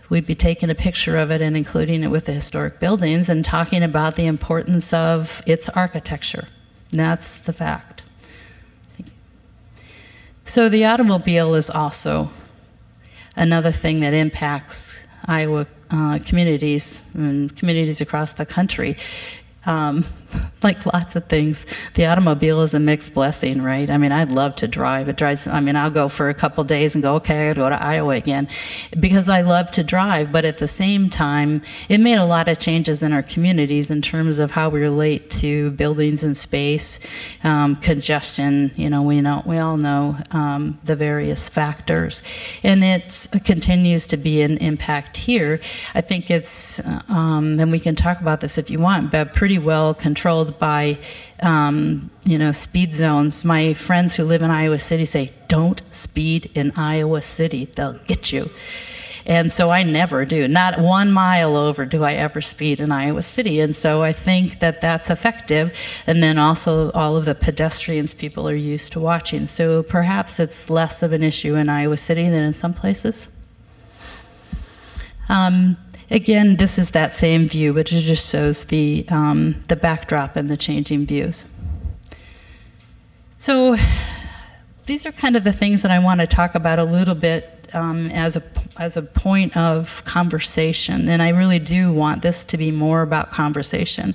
we'd 0.08 0.28
be 0.28 0.36
taking 0.36 0.70
a 0.70 0.76
picture 0.76 1.18
of 1.18 1.32
it 1.32 1.42
and 1.42 1.58
including 1.58 2.04
it 2.04 2.08
with 2.08 2.26
the 2.26 2.32
historic 2.32 2.80
buildings 2.80 3.28
and 3.28 3.44
talking 3.44 3.82
about 3.82 4.16
the 4.16 4.28
importance 4.28 4.94
of 4.94 5.42
its 5.48 5.68
architecture. 5.70 6.48
And 6.92 7.00
that's 7.00 7.40
the 7.40 7.54
fact. 7.54 7.97
So 10.48 10.70
the 10.70 10.86
automobile 10.86 11.56
is 11.56 11.70
also 11.70 12.30
another 13.36 13.74
thing 13.74 14.00
that 14.00 14.14
impacts 14.14 15.06
Iowa 15.26 15.68
uh, 15.92 16.20
communities 16.26 17.12
and 17.16 17.54
communities 17.58 18.00
across 18.00 18.32
the 18.32 18.46
country. 18.46 18.96
Um, 19.66 20.06
like 20.64 20.86
lots 20.86 21.16
of 21.16 21.26
things, 21.26 21.66
the 21.94 22.06
automobile 22.06 22.62
is 22.62 22.74
a 22.74 22.80
mixed 22.80 23.14
blessing, 23.14 23.62
right? 23.62 23.90
I 23.90 23.98
mean, 23.98 24.12
I'd 24.12 24.32
love 24.32 24.56
to 24.58 24.68
drive. 24.68 25.08
It 25.10 25.18
drives, 25.18 25.48
I 25.48 25.60
mean, 25.60 25.76
I'll 25.76 25.92
go 25.92 26.08
for 26.08 26.30
a 26.30 26.34
couple 26.34 26.64
days 26.64 26.96
and 26.96 27.04
go, 27.04 27.16
okay, 27.16 27.50
I 27.50 27.54
gotta 27.54 27.60
go 27.60 27.70
to 27.70 27.84
Iowa 27.84 28.16
again 28.16 28.48
because 29.00 29.30
I 29.30 29.42
love 29.42 29.72
to 29.72 29.84
drive. 29.84 30.32
But 30.32 30.46
at 30.46 30.58
the 30.58 30.68
same 30.68 31.10
time, 31.10 31.62
it 31.90 32.00
made 32.00 32.18
a 32.18 32.26
lot 32.26 32.48
of 32.48 32.58
changes 32.60 33.04
in 33.04 33.14
our 33.14 33.24
communities 33.24 33.92
in 33.92 34.02
terms 34.02 34.40
of 34.40 34.52
how 34.52 34.70
we 34.70 34.80
relate 34.82 35.30
to 35.32 35.72
buildings 35.72 36.24
and 36.24 36.36
space, 36.36 37.00
um, 37.44 37.76
congestion. 37.76 38.72
You 38.76 38.90
know, 38.90 39.04
we 39.04 39.22
know, 39.22 39.44
we 39.46 39.58
all 39.58 39.78
know 39.78 40.18
um, 40.32 40.80
the 40.84 40.96
various 40.96 41.50
factors. 41.50 42.24
And 42.64 42.84
it 42.84 43.28
continues 43.46 44.08
to 44.08 44.18
be 44.18 44.42
an 44.42 44.58
impact 44.58 45.18
here. 45.18 45.60
I 45.94 46.02
think 46.02 46.30
it's, 46.30 46.86
um, 47.10 47.60
and 47.60 47.72
we 47.72 47.80
can 47.80 47.96
talk 47.96 48.22
about 48.22 48.42
this 48.42 48.58
if 48.58 48.70
you 48.70 48.80
want, 48.80 49.12
but 49.12 49.34
pretty 49.34 49.60
well 49.60 49.94
controlled 50.28 50.60
by 50.60 50.98
um, 51.42 52.10
you 52.26 52.38
know 52.38 52.52
speed 52.52 52.94
zones. 52.94 53.46
My 53.46 53.74
friends 53.74 54.18
who 54.18 54.26
live 54.26 54.42
in 54.42 54.52
Iowa 54.52 54.78
City 54.78 55.06
say, 55.06 55.32
"Don't 55.48 55.82
speed 55.94 56.52
in 56.54 56.74
Iowa 56.76 57.22
City; 57.22 57.64
they'll 57.64 58.00
get 58.08 58.34
you." 58.34 58.50
And 59.26 59.52
so 59.52 59.70
I 59.70 59.84
never 59.84 60.26
do. 60.26 60.48
Not 60.50 60.80
one 60.80 61.14
mile 61.14 61.56
over 61.56 61.86
do 61.86 62.04
I 62.04 62.14
ever 62.14 62.42
speed 62.42 62.82
in 62.82 62.92
Iowa 62.92 63.22
City. 63.22 63.60
And 63.60 63.76
so 63.76 64.02
I 64.02 64.14
think 64.14 64.60
that 64.60 64.80
that's 64.80 65.10
effective. 65.10 65.74
And 66.08 66.24
then 66.24 66.38
also 66.38 66.92
all 66.92 67.18
of 67.18 67.26
the 67.26 67.36
pedestrians 67.36 68.14
people 68.14 68.48
are 68.48 68.56
used 68.56 68.94
to 68.94 69.02
watching. 69.02 69.48
So 69.48 69.84
perhaps 69.84 70.40
it's 70.40 70.70
less 70.70 71.04
of 71.04 71.12
an 71.12 71.24
issue 71.24 71.56
in 71.56 71.68
Iowa 71.68 71.98
City 71.98 72.30
than 72.30 72.44
in 72.44 72.54
some 72.54 72.74
places. 72.74 73.38
Um, 75.28 75.76
Again, 76.10 76.56
this 76.56 76.78
is 76.78 76.92
that 76.92 77.14
same 77.14 77.50
view, 77.50 77.74
but 77.74 77.92
it 77.92 78.02
just 78.02 78.32
shows 78.32 78.66
the, 78.66 79.06
um, 79.10 79.56
the 79.68 79.76
backdrop 79.76 80.36
and 80.36 80.50
the 80.50 80.58
changing 80.58 81.06
views. 81.06 81.52
So 83.38 83.76
these 84.86 85.06
are 85.06 85.12
kind 85.12 85.36
of 85.36 85.44
the 85.44 85.52
things 85.52 85.82
that 85.82 85.92
I 85.92 86.00
want 86.00 86.22
to 86.22 86.28
talk 86.28 86.56
about 86.56 86.80
a 86.80 86.84
little 86.84 87.14
bit 87.14 87.58
um, 87.74 88.10
as 88.12 88.36
a 88.36 88.42
as 88.82 88.96
a 88.96 89.02
point 89.02 89.58
of 89.58 90.04
conversation, 90.06 91.10
and 91.10 91.22
I 91.22 91.30
really 91.30 91.60
do 91.60 91.92
want 91.92 92.22
this 92.22 92.44
to 92.46 92.58
be 92.58 92.72
more 92.72 93.02
about 93.02 93.32
conversation. 93.32 94.14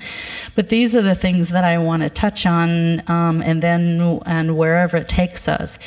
But 0.55 0.69
these 0.69 0.97
are 0.97 1.03
the 1.03 1.15
things 1.15 1.51
that 1.51 1.65
I 1.65 1.79
want 1.79 2.03
to 2.03 2.11
touch 2.11 2.47
on, 2.47 3.09
um, 3.11 3.43
and 3.43 3.63
then 3.63 4.21
and 4.25 4.57
wherever 4.57 4.97
it 4.97 5.09
takes 5.09 5.49
us. 5.49 5.79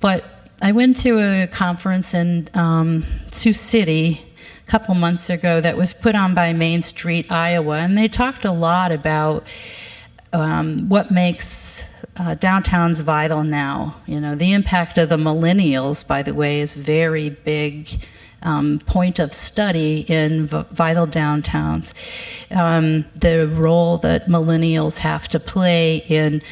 But 0.00 0.24
I 0.60 0.72
went 0.72 0.96
to 0.98 1.18
a 1.18 1.46
conference 1.46 2.14
in 2.14 2.48
um, 2.54 3.04
Sioux 3.28 3.52
City 3.52 4.20
couple 4.66 4.94
months 4.94 5.28
ago 5.28 5.60
that 5.60 5.76
was 5.76 5.92
put 5.92 6.14
on 6.14 6.34
by 6.34 6.52
Main 6.52 6.82
Street 6.82 7.30
Iowa, 7.30 7.78
and 7.78 7.96
they 7.96 8.08
talked 8.08 8.44
a 8.44 8.52
lot 8.52 8.92
about 8.92 9.44
um, 10.32 10.88
what 10.88 11.10
makes 11.10 12.04
uh, 12.16 12.34
downtowns 12.34 13.02
vital 13.02 13.42
now. 13.42 13.96
You 14.06 14.20
know, 14.20 14.34
the 14.34 14.52
impact 14.52 14.98
of 14.98 15.08
the 15.08 15.16
millennials, 15.16 16.06
by 16.06 16.22
the 16.22 16.34
way, 16.34 16.60
is 16.60 16.74
very 16.74 17.30
big. 17.30 17.88
Um, 18.44 18.80
point 18.80 19.20
of 19.20 19.32
study 19.32 20.00
in 20.08 20.46
v- 20.46 20.64
vital 20.72 21.06
downtowns. 21.06 21.94
Um, 22.50 23.04
the 23.14 23.46
role 23.46 23.98
that 23.98 24.26
millennials 24.26 24.98
have 24.98 25.28
to 25.28 25.38
play 25.38 25.98
in 26.08 26.42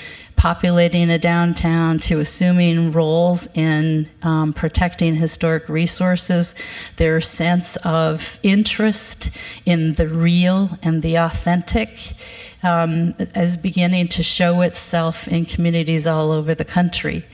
populating 0.41 1.11
a 1.11 1.19
downtown 1.19 1.99
to 1.99 2.19
assuming 2.19 2.91
roles 2.91 3.55
in 3.55 4.09
um, 4.23 4.55
protecting 4.55 5.17
historic 5.17 5.69
resources, 5.69 6.59
their 6.97 7.21
sense 7.21 7.77
of 7.85 8.39
interest 8.43 9.37
in 9.67 9.93
the 9.95 10.09
real 10.09 10.79
and 10.83 11.03
the 11.03 11.15
authentic. 11.15 12.15
Um, 12.63 13.15
is 13.35 13.57
beginning 13.57 14.09
to 14.09 14.23
show 14.23 14.61
itself 14.61 15.27
in 15.29 15.47
communities 15.47 16.07
all 16.07 16.31
over 16.31 16.55
the 16.55 16.65
country. 16.65 17.25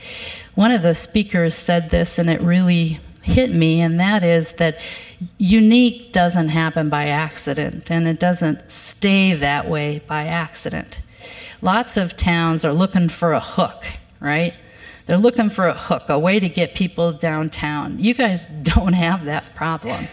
One 0.55 0.71
of 0.71 0.83
the 0.83 0.95
speakers 0.95 1.53
said 1.53 1.89
this, 1.89 2.17
and 2.17 2.29
it 2.29 2.39
really 2.39 2.99
hit 3.23 3.51
me, 3.51 3.81
and 3.81 3.99
that 3.99 4.23
is 4.23 4.53
that 4.53 4.79
unique 5.37 6.13
doesn't 6.13 6.49
happen 6.49 6.89
by 6.89 7.07
accident, 7.07 7.91
and 7.91 8.07
it 8.07 8.21
doesn't 8.21 8.71
stay 8.71 9.33
that 9.33 9.67
way 9.67 9.99
by 10.07 10.27
accident. 10.27 11.01
Lots 11.61 11.97
of 11.97 12.15
towns 12.15 12.63
are 12.63 12.73
looking 12.73 13.09
for 13.09 13.33
a 13.33 13.39
hook, 13.39 13.85
right? 14.19 14.53
They're 15.05 15.17
looking 15.17 15.49
for 15.49 15.67
a 15.67 15.73
hook, 15.73 16.09
a 16.09 16.19
way 16.19 16.39
to 16.39 16.49
get 16.49 16.75
people 16.75 17.13
downtown. 17.13 17.97
You 17.99 18.13
guys 18.13 18.45
don't 18.63 18.93
have 18.93 19.25
that 19.25 19.55
problem. 19.55 20.07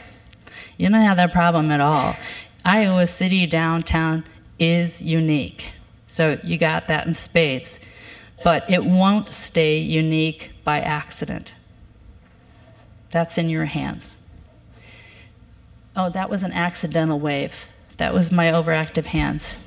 You 0.78 0.88
don't 0.88 1.00
have 1.00 1.16
that 1.18 1.32
problem 1.32 1.70
at 1.70 1.80
all. 1.80 2.16
Iowa 2.64 3.06
City 3.06 3.46
downtown 3.46 4.24
is 4.58 5.02
unique. 5.02 5.72
So 6.06 6.38
you 6.42 6.58
got 6.58 6.88
that 6.88 7.06
in 7.06 7.14
spades. 7.14 7.80
But 8.42 8.68
it 8.70 8.84
won't 8.84 9.32
stay 9.32 9.78
unique 9.78 10.52
by 10.64 10.80
accident. 10.80 11.54
That's 13.10 13.38
in 13.38 13.48
your 13.48 13.64
hands. 13.66 14.22
Oh, 15.96 16.10
that 16.10 16.28
was 16.28 16.42
an 16.42 16.52
accidental 16.52 17.20
wave. 17.20 17.68
That 17.98 18.12
was 18.12 18.32
my 18.32 18.46
overactive 18.46 19.06
hands. 19.06 19.63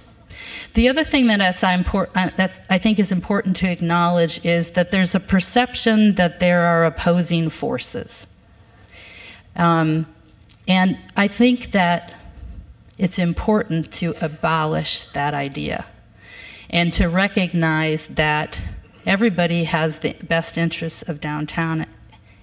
The 0.78 0.89
other 0.89 1.03
thing 1.03 1.28
uh, 1.32 1.38
that 2.38 2.67
I 2.69 2.78
think 2.78 2.99
is 2.99 3.11
important 3.11 3.55
to 3.55 3.67
acknowledge 3.67 4.45
is 4.45 4.73
that 4.73 4.91
there's 4.91 5.15
a 5.15 5.19
perception 5.19 6.13
that 6.21 6.39
there 6.39 6.61
are 6.61 6.86
opposing 6.86 7.49
forces. 7.49 8.28
Um, 9.55 10.05
and 10.67 10.99
I 11.15 11.30
think 11.30 11.71
that 11.71 12.13
it's 12.99 13.17
important 13.17 13.91
to 13.93 14.13
abolish 14.21 15.07
that 15.13 15.34
idea 15.34 15.88
and 16.69 16.93
to 16.93 17.09
recognize 17.09 18.09
that 18.09 18.63
everybody 19.03 19.63
has 19.63 19.97
the 20.01 20.15
best 20.28 20.59
interests 20.59 21.01
of 21.09 21.19
downtown 21.19 21.88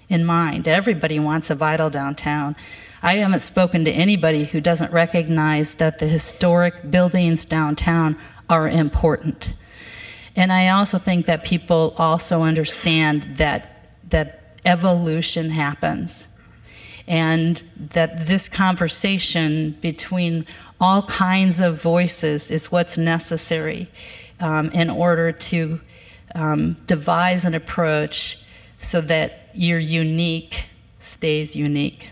in 0.08 0.24
mind. 0.24 0.66
Everybody 0.66 1.20
wants 1.20 1.50
a 1.50 1.54
vital 1.54 1.88
downtown. 1.88 2.56
I 3.04 3.16
haven't 3.16 3.40
spoken 3.40 3.84
to 3.84 3.90
anybody 3.90 4.46
who 4.46 4.62
doesn't 4.62 4.90
recognize 4.90 5.74
that 5.74 5.98
the 5.98 6.06
historic 6.06 6.90
buildings 6.90 7.44
downtown 7.44 8.16
are 8.48 8.66
important. 8.66 9.58
And 10.34 10.50
I 10.50 10.68
also 10.68 10.96
think 10.96 11.26
that 11.26 11.44
people 11.44 11.94
also 11.98 12.42
understand 12.42 13.36
that 13.36 13.90
that 14.08 14.56
evolution 14.64 15.50
happens 15.50 16.40
and 17.06 17.62
that 17.76 18.26
this 18.26 18.48
conversation 18.48 19.72
between 19.82 20.46
all 20.80 21.02
kinds 21.02 21.60
of 21.60 21.82
voices 21.82 22.50
is 22.50 22.72
what's 22.72 22.96
necessary 22.96 23.86
um, 24.40 24.70
in 24.70 24.88
order 24.88 25.30
to 25.30 25.78
um, 26.34 26.78
devise 26.86 27.44
an 27.44 27.54
approach 27.54 28.46
so 28.78 29.02
that 29.02 29.50
your 29.52 29.78
unique 29.78 30.64
stays 31.00 31.54
unique. 31.54 32.08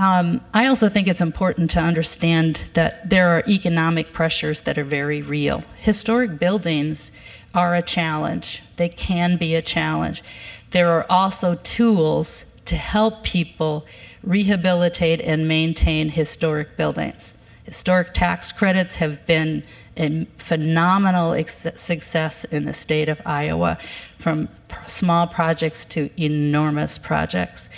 Um, 0.00 0.40
I 0.54 0.64
also 0.64 0.88
think 0.88 1.08
it's 1.08 1.20
important 1.20 1.70
to 1.72 1.78
understand 1.78 2.70
that 2.72 3.10
there 3.10 3.28
are 3.28 3.44
economic 3.46 4.14
pressures 4.14 4.62
that 4.62 4.78
are 4.78 4.84
very 4.84 5.20
real. 5.20 5.62
Historic 5.76 6.38
buildings 6.38 7.20
are 7.54 7.74
a 7.74 7.82
challenge, 7.82 8.62
they 8.76 8.88
can 8.88 9.36
be 9.36 9.54
a 9.54 9.60
challenge. 9.60 10.22
There 10.70 10.90
are 10.92 11.04
also 11.10 11.56
tools 11.56 12.62
to 12.64 12.76
help 12.76 13.24
people 13.24 13.84
rehabilitate 14.22 15.20
and 15.20 15.46
maintain 15.46 16.08
historic 16.08 16.78
buildings. 16.78 17.44
Historic 17.64 18.14
tax 18.14 18.52
credits 18.52 18.96
have 18.96 19.26
been 19.26 19.64
a 19.98 20.24
phenomenal 20.38 21.36
success 21.46 22.44
in 22.44 22.64
the 22.64 22.72
state 22.72 23.10
of 23.10 23.20
Iowa, 23.26 23.76
from 24.16 24.48
small 24.86 25.26
projects 25.26 25.84
to 25.86 26.08
enormous 26.18 26.96
projects. 26.96 27.68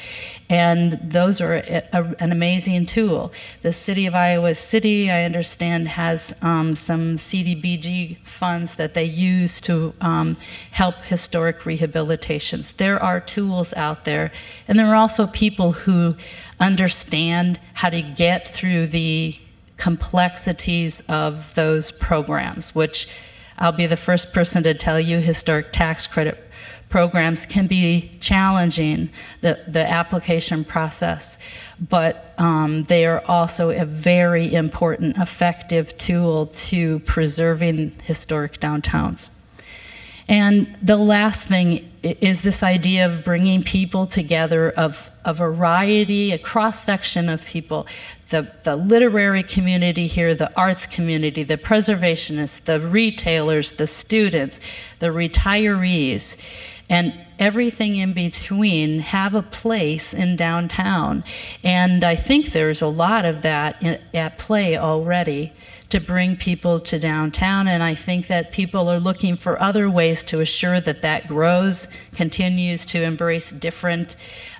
And 0.52 0.92
those 1.00 1.40
are 1.40 1.54
a, 1.54 1.82
a, 1.94 2.14
an 2.18 2.30
amazing 2.30 2.84
tool. 2.84 3.32
The 3.62 3.72
city 3.72 4.04
of 4.04 4.14
Iowa 4.14 4.54
City, 4.54 5.10
I 5.10 5.24
understand, 5.24 5.88
has 5.88 6.38
um, 6.42 6.76
some 6.76 7.16
CDBG 7.16 8.18
funds 8.18 8.74
that 8.74 8.92
they 8.92 9.04
use 9.04 9.62
to 9.62 9.94
um, 10.02 10.36
help 10.72 10.96
historic 11.04 11.60
rehabilitations. 11.60 12.76
There 12.76 13.02
are 13.02 13.18
tools 13.18 13.72
out 13.72 14.04
there, 14.04 14.30
and 14.68 14.78
there 14.78 14.88
are 14.88 14.94
also 14.94 15.26
people 15.26 15.72
who 15.72 16.16
understand 16.60 17.58
how 17.72 17.88
to 17.88 18.02
get 18.02 18.46
through 18.46 18.88
the 18.88 19.34
complexities 19.78 21.08
of 21.08 21.54
those 21.54 21.90
programs, 21.90 22.74
which 22.74 23.10
I'll 23.56 23.72
be 23.72 23.86
the 23.86 23.96
first 23.96 24.34
person 24.34 24.62
to 24.64 24.74
tell 24.74 25.00
you 25.00 25.16
historic 25.20 25.72
tax 25.72 26.06
credit 26.06 26.38
programs 26.92 27.46
can 27.46 27.66
be 27.66 28.10
challenging, 28.20 29.08
the, 29.40 29.58
the 29.66 29.90
application 29.90 30.62
process, 30.62 31.42
but 31.80 32.34
um, 32.38 32.82
they 32.84 33.06
are 33.06 33.24
also 33.26 33.70
a 33.70 33.86
very 33.86 34.52
important, 34.52 35.16
effective 35.16 35.96
tool 35.96 36.46
to 36.46 37.00
preserving 37.00 37.92
historic 38.02 38.60
downtowns. 38.60 39.38
And 40.28 40.76
the 40.82 40.98
last 40.98 41.48
thing 41.48 41.90
is 42.02 42.42
this 42.42 42.62
idea 42.62 43.06
of 43.06 43.24
bringing 43.24 43.62
people 43.62 44.06
together 44.06 44.70
of 44.70 45.10
a 45.24 45.32
variety, 45.32 46.30
a 46.32 46.38
cross 46.38 46.84
section 46.84 47.28
of 47.28 47.44
people 47.46 47.86
the, 48.32 48.50
the 48.64 48.74
literary 48.74 49.42
community 49.42 50.06
here, 50.06 50.34
the 50.34 50.50
arts 50.58 50.86
community, 50.86 51.42
the 51.42 51.58
preservationists, 51.58 52.64
the 52.64 52.80
retailers, 52.80 53.72
the 53.72 53.86
students, 53.86 54.58
the 54.98 55.08
retirees 55.08 56.42
and 56.92 57.14
everything 57.38 57.96
in 57.96 58.12
between 58.12 58.98
have 58.98 59.34
a 59.34 59.40
place 59.40 60.12
in 60.12 60.36
downtown. 60.36 61.24
And 61.64 62.04
I 62.04 62.14
think 62.14 62.52
there's 62.52 62.82
a 62.82 62.86
lot 62.86 63.24
of 63.24 63.40
that 63.40 63.82
in, 63.82 63.98
at 64.12 64.38
play 64.38 64.76
already 64.76 65.54
to 65.88 66.00
bring 66.00 66.36
people 66.36 66.80
to 66.80 66.98
downtown. 66.98 67.66
And 67.66 67.82
I 67.82 67.94
think 67.94 68.26
that 68.26 68.52
people 68.52 68.90
are 68.90 69.00
looking 69.00 69.36
for 69.36 69.60
other 69.60 69.88
ways 69.88 70.22
to 70.24 70.42
assure 70.42 70.82
that 70.82 71.00
that 71.00 71.28
grows, 71.28 71.96
continues 72.14 72.84
to 72.86 73.02
embrace 73.02 73.50
different 73.50 74.14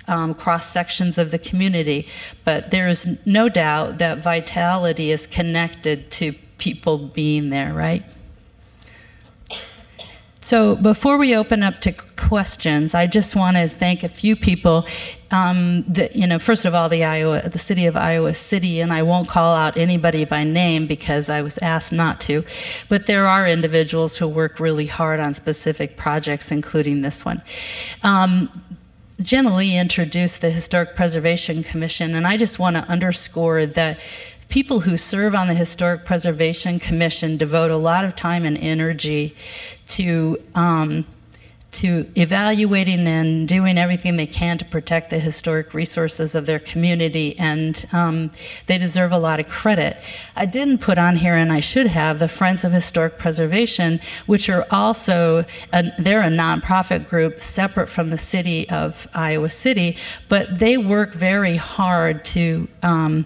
um, 0.07 0.33
cross 0.33 0.65
sections 0.65 1.19
of 1.19 1.29
the 1.29 1.37
community. 1.39 2.07
But 2.43 2.71
there 2.71 2.87
is 2.87 3.27
no 3.27 3.47
doubt 3.47 3.99
that 3.99 4.17
vitality 4.17 5.11
is 5.11 5.27
connected 5.27 6.09
to 6.13 6.33
people 6.57 6.97
being 6.97 7.51
there, 7.51 7.73
right? 7.75 8.03
So 10.43 10.75
before 10.75 11.17
we 11.17 11.33
open 11.33 11.63
up 11.63 11.79
to 11.81 11.93
questions, 12.17 12.93
I 12.93 13.07
just 13.07 13.33
want 13.33 13.55
to 13.55 13.69
thank 13.69 14.03
a 14.03 14.09
few 14.09 14.35
people. 14.35 14.85
Um, 15.31 15.85
you 16.13 16.27
know, 16.27 16.37
first 16.37 16.65
of 16.65 16.75
all, 16.75 16.89
the 16.89 17.05
Iowa, 17.05 17.47
the 17.47 17.57
city 17.57 17.85
of 17.85 17.95
Iowa 17.95 18.33
City, 18.33 18.81
and 18.81 18.91
I 18.91 19.03
won't 19.03 19.29
call 19.29 19.55
out 19.55 19.77
anybody 19.77 20.25
by 20.25 20.43
name 20.43 20.85
because 20.85 21.29
I 21.29 21.41
was 21.41 21.57
asked 21.59 21.93
not 21.93 22.19
to, 22.21 22.43
but 22.89 23.05
there 23.05 23.25
are 23.25 23.47
individuals 23.47 24.17
who 24.17 24.27
work 24.27 24.59
really 24.59 24.87
hard 24.87 25.21
on 25.21 25.33
specific 25.33 25.95
projects, 25.95 26.51
including 26.51 27.03
this 27.03 27.23
one. 27.23 27.41
Um, 28.03 28.49
Lee 29.31 29.77
introduced 29.77 30.41
the 30.41 30.49
Historic 30.49 30.93
Preservation 30.93 31.63
Commission, 31.63 32.15
and 32.15 32.27
I 32.27 32.35
just 32.35 32.59
want 32.59 32.75
to 32.75 32.83
underscore 32.89 33.65
that 33.65 33.97
people 34.53 34.81
who 34.81 34.95
serve 34.95 35.33
on 35.33 35.47
the 35.47 35.55
Historic 35.55 36.05
Preservation 36.05 36.77
Commission 36.77 37.37
devote 37.37 37.71
a 37.71 37.75
lot 37.75 38.05
of 38.05 38.15
time 38.15 38.45
and 38.45 38.55
energy 38.55 39.35
to 39.87 40.37
um, 40.53 41.07
to 41.71 42.05
evaluating 42.15 43.07
and 43.07 43.47
doing 43.47 43.79
everything 43.79 44.15
they 44.15 44.27
can 44.27 44.59
to 44.59 44.65
protect 44.65 45.09
the 45.09 45.17
historic 45.17 45.73
resources 45.73 46.35
of 46.35 46.45
their 46.45 46.59
community, 46.59 47.35
and 47.39 47.87
um, 47.91 48.29
they 48.67 48.77
deserve 48.77 49.11
a 49.11 49.17
lot 49.17 49.39
of 49.39 49.47
credit. 49.47 49.97
I 50.35 50.45
didn't 50.45 50.81
put 50.81 50.99
on 50.99 51.15
here, 51.15 51.33
and 51.33 51.51
I 51.51 51.59
should 51.59 51.87
have, 51.87 52.19
the 52.19 52.27
Friends 52.27 52.63
of 52.63 52.71
Historic 52.71 53.17
Preservation, 53.17 53.99
which 54.27 54.51
are 54.51 54.67
also 54.69 55.45
a, 55.73 55.91
they're 55.97 56.21
a 56.21 56.25
nonprofit 56.25 57.09
group 57.09 57.41
separate 57.41 57.87
from 57.87 58.11
the 58.11 58.19
city 58.19 58.69
of 58.69 59.07
Iowa 59.15 59.49
City, 59.49 59.97
but 60.29 60.59
they 60.59 60.77
work 60.77 61.15
very 61.15 61.55
hard 61.55 62.23
to. 62.25 62.67
Um, 62.83 63.25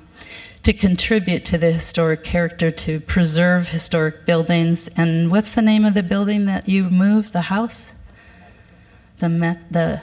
to 0.67 0.73
contribute 0.73 1.45
to 1.45 1.57
the 1.57 1.71
historic 1.71 2.25
character, 2.25 2.69
to 2.69 2.99
preserve 2.99 3.69
historic 3.69 4.25
buildings. 4.25 4.89
And 4.97 5.31
what's 5.31 5.55
the 5.55 5.61
name 5.61 5.85
of 5.85 5.93
the 5.93 6.03
building 6.03 6.45
that 6.47 6.67
you 6.67 6.89
moved? 6.89 7.31
The 7.31 7.43
house? 7.43 8.03
The 9.19 9.29
Met, 9.29 9.71
the 9.71 10.01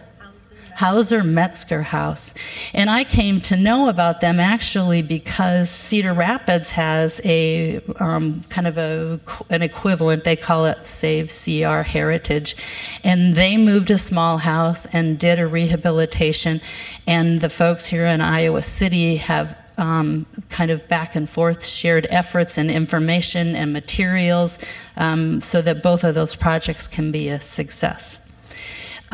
Hauser 0.77 1.23
Metzger 1.23 1.83
House. 1.83 2.35
And 2.73 2.89
I 2.89 3.05
came 3.05 3.41
to 3.41 3.59
know 3.59 3.91
about 3.91 4.23
them 4.23 4.41
actually 4.41 5.03
because 5.03 5.69
Cedar 5.69 6.15
Rapids 6.15 6.71
has 6.71 7.21
a 7.27 7.83
um, 8.01 8.41
kind 8.49 8.67
of 8.67 8.79
a, 8.79 9.21
an 9.51 9.61
equivalent, 9.61 10.25
they 10.25 10.35
call 10.35 10.65
it 10.65 10.87
Save 10.87 11.29
CR 11.29 11.83
Heritage. 11.83 12.57
And 13.05 13.35
they 13.35 13.59
moved 13.59 13.91
a 13.91 13.99
small 13.99 14.39
house 14.39 14.87
and 14.95 15.19
did 15.19 15.39
a 15.39 15.47
rehabilitation. 15.47 16.63
And 17.07 17.43
the 17.43 17.51
folks 17.51 17.89
here 17.89 18.07
in 18.07 18.23
Iowa 18.23 18.63
City 18.63 19.17
have 19.17 19.59
um, 19.79 20.27
kind 20.51 20.71
of 20.71 20.87
back 20.89 21.17
and 21.17 21.29
forth 21.29 21.65
shared 21.65 22.07
efforts 22.11 22.59
and 22.59 22.71
information 22.71 23.57
and 23.57 23.73
materials 23.73 24.59
um, 24.97 25.41
so 25.41 25.61
that 25.63 25.83
both 25.83 26.05
of 26.05 26.15
those 26.15 26.37
projects 26.37 26.89
can 26.89 27.11
be 27.11 27.29
a 27.29 27.41
success. 27.41 28.24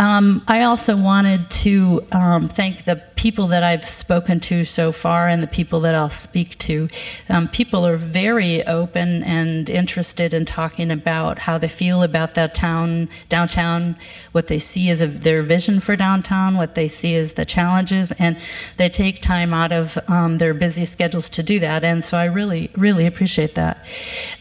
Um, 0.00 0.42
I 0.48 0.62
also 0.62 0.96
wanted 0.96 1.50
to 1.50 2.06
um, 2.10 2.48
thank 2.48 2.86
the 2.86 3.02
people 3.16 3.48
that 3.48 3.62
I've 3.62 3.84
spoken 3.84 4.40
to 4.40 4.64
so 4.64 4.92
far 4.92 5.28
and 5.28 5.42
the 5.42 5.46
people 5.46 5.80
that 5.80 5.94
I'll 5.94 6.08
speak 6.08 6.56
to. 6.60 6.88
Um, 7.28 7.48
people 7.48 7.86
are 7.86 7.98
very 7.98 8.66
open 8.66 9.22
and 9.22 9.68
interested 9.68 10.32
in 10.32 10.46
talking 10.46 10.90
about 10.90 11.40
how 11.40 11.58
they 11.58 11.68
feel 11.68 12.02
about 12.02 12.34
that 12.34 12.54
town, 12.54 13.10
downtown, 13.28 13.96
what 14.32 14.46
they 14.46 14.58
see 14.58 14.88
as 14.88 15.02
a, 15.02 15.06
their 15.06 15.42
vision 15.42 15.80
for 15.80 15.96
downtown, 15.96 16.56
what 16.56 16.76
they 16.76 16.88
see 16.88 17.14
as 17.14 17.34
the 17.34 17.44
challenges, 17.44 18.10
and 18.12 18.38
they 18.78 18.88
take 18.88 19.20
time 19.20 19.52
out 19.52 19.70
of 19.70 19.98
um, 20.08 20.38
their 20.38 20.54
busy 20.54 20.86
schedules 20.86 21.28
to 21.28 21.42
do 21.42 21.58
that. 21.58 21.84
And 21.84 22.02
so 22.02 22.16
I 22.16 22.24
really, 22.24 22.70
really 22.74 23.04
appreciate 23.04 23.54
that. 23.56 23.76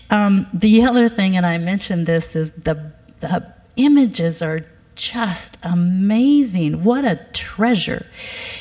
Um, 0.09 0.47
the 0.53 0.83
other 0.85 1.09
thing, 1.09 1.35
and 1.35 1.45
I 1.45 1.57
mentioned 1.57 2.07
this, 2.07 2.33
is 2.33 2.63
the, 2.63 2.93
the 3.19 3.53
images 3.75 4.41
are 4.41 4.61
just 4.99 5.57
amazing. 5.63 6.83
What 6.83 7.05
a 7.05 7.15
treasure. 7.31 8.05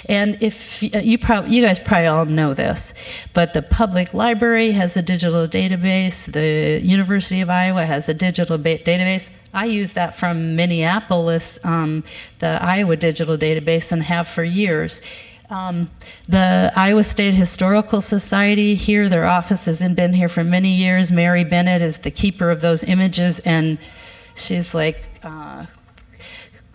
And 0.08 0.40
if 0.40 0.82
uh, 0.84 0.98
you 0.98 1.18
probably, 1.18 1.56
you 1.56 1.62
guys 1.62 1.80
probably 1.80 2.06
all 2.06 2.26
know 2.26 2.54
this, 2.54 2.94
but 3.34 3.54
the 3.54 3.62
public 3.62 4.14
library 4.14 4.70
has 4.70 4.96
a 4.96 5.02
digital 5.02 5.48
database. 5.48 6.32
The 6.32 6.80
University 6.80 7.40
of 7.40 7.50
Iowa 7.50 7.84
has 7.86 8.08
a 8.08 8.14
digital 8.14 8.56
ba- 8.56 8.78
database. 8.78 9.36
I 9.52 9.64
use 9.64 9.94
that 9.94 10.14
from 10.14 10.54
Minneapolis, 10.54 11.64
um, 11.64 12.04
the 12.38 12.58
Iowa 12.62 12.96
digital 12.96 13.36
database, 13.36 13.90
and 13.90 14.04
have 14.04 14.28
for 14.28 14.44
years. 14.44 15.02
Um, 15.50 15.90
the 16.28 16.72
Iowa 16.76 17.02
State 17.02 17.34
Historical 17.34 18.00
Society 18.00 18.76
here, 18.76 19.08
their 19.08 19.26
office 19.26 19.66
has 19.66 19.82
been 19.94 20.12
here 20.12 20.28
for 20.28 20.44
many 20.44 20.74
years. 20.74 21.10
Mary 21.10 21.42
Bennett 21.42 21.82
is 21.82 21.98
the 21.98 22.12
keeper 22.12 22.50
of 22.50 22.60
those 22.60 22.84
images, 22.84 23.40
and 23.40 23.78
she's 24.36 24.72
like 24.72 25.02
uh, 25.24 25.66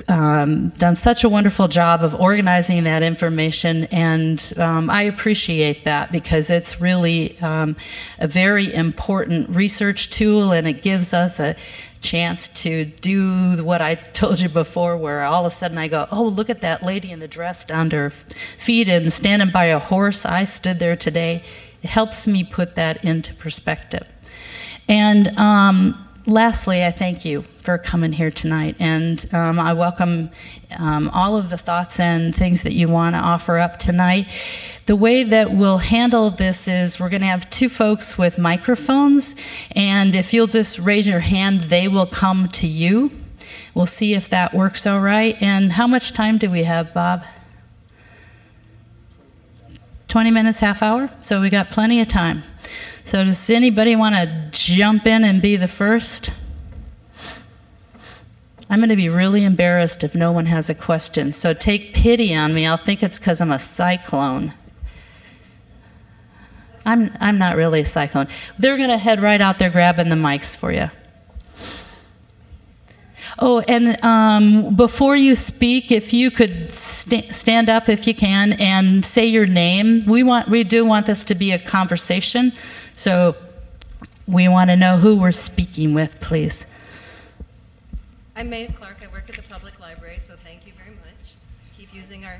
um, 0.07 0.69
done 0.69 0.95
such 0.95 1.23
a 1.23 1.29
wonderful 1.29 1.67
job 1.67 2.03
of 2.03 2.19
organizing 2.19 2.83
that 2.83 3.03
information, 3.03 3.85
and 3.85 4.53
um, 4.57 4.89
I 4.89 5.03
appreciate 5.03 5.85
that 5.85 6.11
because 6.11 6.49
it's 6.49 6.81
really 6.81 7.39
um, 7.39 7.75
a 8.19 8.27
very 8.27 8.73
important 8.73 9.49
research 9.49 10.09
tool, 10.09 10.51
and 10.51 10.67
it 10.67 10.81
gives 10.81 11.13
us 11.13 11.39
a 11.39 11.55
chance 12.01 12.49
to 12.63 12.85
do 12.85 13.63
what 13.63 13.81
I 13.81 13.95
told 14.13 14.41
you 14.41 14.49
before, 14.49 14.97
where 14.97 15.23
all 15.23 15.45
of 15.45 15.51
a 15.51 15.55
sudden 15.55 15.77
I 15.77 15.87
go, 15.87 16.07
"Oh, 16.11 16.25
look 16.25 16.49
at 16.49 16.61
that 16.61 16.83
lady 16.83 17.11
in 17.11 17.19
the 17.19 17.27
dress 17.27 17.63
down 17.63 17.89
to 17.91 17.95
her 17.95 18.09
feet 18.09 18.89
and 18.89 19.11
standing 19.11 19.51
by 19.51 19.65
a 19.65 19.79
horse." 19.79 20.25
I 20.25 20.43
stood 20.43 20.79
there 20.79 20.95
today. 20.95 21.43
It 21.81 21.89
helps 21.89 22.27
me 22.27 22.43
put 22.43 22.75
that 22.75 23.03
into 23.05 23.33
perspective, 23.33 24.07
and 24.87 25.37
um, 25.37 26.07
lastly, 26.25 26.83
I 26.83 26.91
thank 26.91 27.23
you 27.23 27.45
for 27.63 27.77
coming 27.77 28.11
here 28.11 28.29
tonight, 28.29 28.75
and 28.77 29.25
um, 29.33 29.57
I 29.57 29.71
welcome 29.71 30.31
um, 30.77 31.09
all 31.13 31.37
of 31.37 31.49
the 31.49 31.57
thoughts 31.57 31.97
and 31.97 32.35
things 32.35 32.63
that 32.63 32.73
you 32.73 32.89
want 32.89 33.15
to 33.15 33.19
offer 33.19 33.57
up 33.57 33.79
tonight. 33.79 34.27
The 34.85 34.97
way 34.97 35.23
that 35.23 35.51
we'll 35.51 35.77
handle 35.77 36.29
this 36.29 36.67
is 36.67 36.99
we're 36.99 37.09
going 37.09 37.21
to 37.21 37.27
have 37.27 37.49
two 37.49 37.69
folks 37.69 38.17
with 38.17 38.37
microphones, 38.37 39.39
and 39.77 40.13
if 40.13 40.33
you'll 40.33 40.47
just 40.47 40.77
raise 40.79 41.07
your 41.07 41.21
hand, 41.21 41.61
they 41.61 41.87
will 41.87 42.05
come 42.05 42.49
to 42.49 42.67
you. 42.67 43.11
We'll 43.73 43.85
see 43.85 44.13
if 44.13 44.29
that 44.29 44.53
works 44.53 44.85
all 44.85 44.99
right. 44.99 45.41
And 45.41 45.71
how 45.71 45.87
much 45.87 46.11
time 46.13 46.37
do 46.37 46.49
we 46.49 46.63
have, 46.63 46.93
Bob? 46.93 47.23
20 50.09 50.31
minutes, 50.31 50.59
half 50.59 50.83
hour? 50.83 51.09
So 51.21 51.39
we 51.39 51.49
got 51.49 51.71
plenty 51.71 52.01
of 52.01 52.09
time. 52.09 52.43
So, 53.05 53.23
does 53.23 53.49
anybody 53.49 53.95
want 53.95 54.15
to 54.15 54.49
jump 54.51 55.05
in 55.05 55.23
and 55.23 55.41
be 55.41 55.55
the 55.55 55.67
first? 55.67 56.31
I'm 58.73 58.79
going 58.79 58.89
to 58.89 58.95
be 58.95 59.07
really 59.07 59.43
embarrassed 59.43 60.03
if 60.03 60.15
no 60.15 60.31
one 60.31 60.47
has 60.47 60.67
a 60.67 60.73
question. 60.73 61.31
So 61.31 61.53
take 61.53 61.93
pity 61.93 62.33
on 62.33 62.55
me. 62.55 62.65
I'll 62.65 62.75
think 62.75 63.03
it's 63.03 63.19
because 63.19 63.39
I'm 63.39 63.51
a 63.51 63.59
cyclone. 63.59 64.51
I'm, 66.83 67.15
I'm 67.19 67.37
not 67.37 67.55
really 67.55 67.81
a 67.81 67.85
cyclone. 67.85 68.25
They're 68.57 68.77
going 68.77 68.89
to 68.89 68.97
head 68.97 69.19
right 69.19 69.39
out 69.39 69.59
there 69.59 69.69
grabbing 69.69 70.09
the 70.09 70.15
mics 70.15 70.57
for 70.57 70.71
you. 70.71 70.89
Oh, 73.37 73.59
and 73.67 74.03
um, 74.03 74.75
before 74.75 75.15
you 75.15 75.35
speak, 75.35 75.91
if 75.91 76.11
you 76.11 76.31
could 76.31 76.73
st- 76.73 77.35
stand 77.35 77.69
up 77.69 77.89
if 77.89 78.07
you 78.07 78.15
can 78.15 78.53
and 78.53 79.05
say 79.05 79.27
your 79.27 79.45
name. 79.45 80.03
We 80.07 80.23
want 80.23 80.49
we 80.49 80.63
do 80.63 80.83
want 80.83 81.05
this 81.05 81.23
to 81.25 81.35
be 81.35 81.51
a 81.51 81.59
conversation, 81.59 82.51
so 82.93 83.35
we 84.27 84.47
want 84.47 84.71
to 84.71 84.75
know 84.75 84.97
who 84.97 85.15
we're 85.15 85.31
speaking 85.31 85.93
with, 85.93 86.19
please. 86.21 86.72
I'm 88.35 88.49
Maeve 88.49 88.75
Clark. 88.75 88.97
I 89.03 89.07
work 89.13 89.29
at 89.29 89.35
the 89.35 89.43
public 89.43 89.79
library, 89.79 90.17
so 90.17 90.33
thank 90.33 90.65
you 90.65 90.73
very 90.73 90.95
much. 90.95 91.35
Keep 91.77 91.93
using 91.93 92.25
our. 92.25 92.39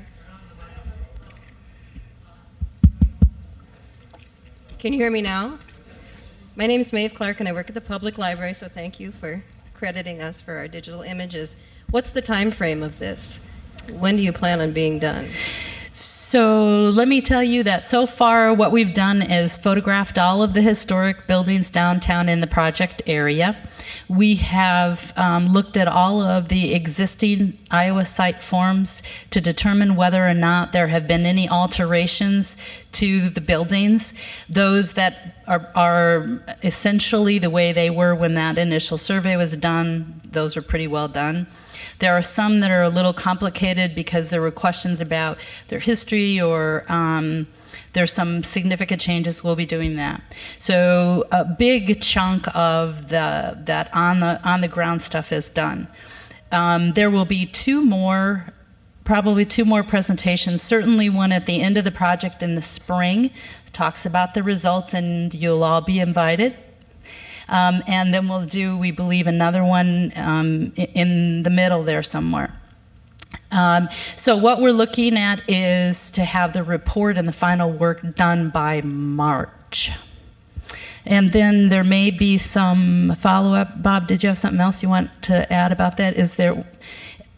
Can 4.80 4.92
you 4.92 4.98
hear 4.98 5.12
me 5.12 5.22
now? 5.22 5.58
My 6.56 6.66
name 6.66 6.80
is 6.80 6.92
Maeve 6.92 7.14
Clark, 7.14 7.38
and 7.38 7.48
I 7.48 7.52
work 7.52 7.68
at 7.68 7.74
the 7.74 7.80
public 7.80 8.18
library, 8.18 8.54
so 8.54 8.66
thank 8.66 8.98
you 8.98 9.12
for 9.12 9.44
crediting 9.72 10.20
us 10.20 10.42
for 10.42 10.54
our 10.54 10.66
digital 10.66 11.02
images. 11.02 11.64
What's 11.90 12.10
the 12.10 12.22
time 12.22 12.50
frame 12.50 12.82
of 12.82 12.98
this? 12.98 13.48
When 13.88 14.16
do 14.16 14.22
you 14.22 14.32
plan 14.32 14.60
on 14.60 14.72
being 14.72 14.98
done? 14.98 15.28
So 15.92 16.90
let 16.92 17.06
me 17.06 17.20
tell 17.20 17.44
you 17.44 17.62
that 17.62 17.84
so 17.84 18.04
far 18.04 18.52
what 18.52 18.72
we've 18.72 18.94
done 18.94 19.22
is 19.22 19.56
photographed 19.56 20.18
all 20.18 20.42
of 20.42 20.54
the 20.54 20.60
historic 20.60 21.28
buildings 21.28 21.70
downtown 21.70 22.28
in 22.28 22.40
the 22.40 22.48
project 22.48 23.00
area. 23.06 23.56
We 24.08 24.36
have 24.36 25.12
um, 25.16 25.48
looked 25.48 25.76
at 25.76 25.88
all 25.88 26.20
of 26.20 26.48
the 26.48 26.74
existing 26.74 27.58
Iowa 27.70 28.04
site 28.04 28.42
forms 28.42 29.02
to 29.30 29.40
determine 29.40 29.96
whether 29.96 30.26
or 30.28 30.34
not 30.34 30.72
there 30.72 30.88
have 30.88 31.08
been 31.08 31.24
any 31.24 31.48
alterations 31.48 32.56
to 32.92 33.28
the 33.28 33.40
buildings. 33.40 34.18
Those 34.48 34.92
that 34.92 35.36
are, 35.46 35.70
are 35.74 36.42
essentially 36.62 37.38
the 37.38 37.50
way 37.50 37.72
they 37.72 37.90
were 37.90 38.14
when 38.14 38.34
that 38.34 38.58
initial 38.58 38.98
survey 38.98 39.36
was 39.36 39.56
done, 39.56 40.20
those 40.24 40.56
are 40.56 40.62
pretty 40.62 40.86
well 40.86 41.08
done. 41.08 41.46
There 41.98 42.12
are 42.12 42.22
some 42.22 42.60
that 42.60 42.70
are 42.70 42.82
a 42.82 42.88
little 42.88 43.12
complicated 43.12 43.94
because 43.94 44.30
there 44.30 44.42
were 44.42 44.50
questions 44.50 45.00
about 45.00 45.38
their 45.68 45.78
history 45.78 46.40
or 46.40 46.84
um, 46.88 47.46
there's 47.94 48.12
some 48.12 48.42
significant 48.42 49.00
changes. 49.00 49.42
We'll 49.42 49.56
be 49.56 49.66
doing 49.66 49.96
that. 49.96 50.20
So 50.58 51.24
a 51.32 51.44
big 51.44 52.02
chunk 52.02 52.46
of 52.54 53.08
the 53.08 53.58
that 53.64 53.88
on 53.94 54.20
the 54.20 54.40
on 54.44 54.60
the 54.60 54.68
ground 54.68 55.00
stuff 55.00 55.32
is 55.32 55.48
done. 55.48 55.88
Um, 56.52 56.92
there 56.92 57.10
will 57.10 57.24
be 57.24 57.46
two 57.46 57.84
more, 57.84 58.52
probably 59.04 59.44
two 59.44 59.64
more 59.64 59.82
presentations. 59.82 60.62
Certainly 60.62 61.10
one 61.10 61.32
at 61.32 61.46
the 61.46 61.60
end 61.60 61.76
of 61.76 61.84
the 61.84 61.90
project 61.90 62.42
in 62.42 62.54
the 62.54 62.62
spring 62.62 63.30
talks 63.72 64.06
about 64.06 64.34
the 64.34 64.42
results, 64.42 64.94
and 64.94 65.34
you'll 65.34 65.64
all 65.64 65.80
be 65.80 65.98
invited. 65.98 66.56
Um, 67.48 67.82
and 67.86 68.14
then 68.14 68.28
we'll 68.28 68.46
do, 68.46 68.76
we 68.76 68.90
believe, 68.90 69.26
another 69.26 69.64
one 69.64 70.12
um, 70.16 70.72
in 70.76 71.42
the 71.42 71.50
middle 71.50 71.82
there 71.82 72.02
somewhere. 72.02 72.58
Um, 73.52 73.88
so, 74.16 74.36
what 74.36 74.60
we're 74.60 74.72
looking 74.72 75.16
at 75.16 75.42
is 75.48 76.10
to 76.12 76.22
have 76.24 76.52
the 76.52 76.62
report 76.62 77.16
and 77.16 77.28
the 77.28 77.32
final 77.32 77.70
work 77.70 78.16
done 78.16 78.50
by 78.50 78.80
March. 78.82 79.90
And 81.06 81.32
then 81.32 81.68
there 81.68 81.84
may 81.84 82.10
be 82.10 82.38
some 82.38 83.14
follow 83.16 83.54
up. 83.54 83.82
Bob, 83.82 84.06
did 84.08 84.22
you 84.22 84.28
have 84.28 84.38
something 84.38 84.60
else 84.60 84.82
you 84.82 84.88
want 84.88 85.10
to 85.22 85.52
add 85.52 85.70
about 85.70 85.98
that? 85.98 86.16
Is 86.16 86.36
there, 86.36 86.64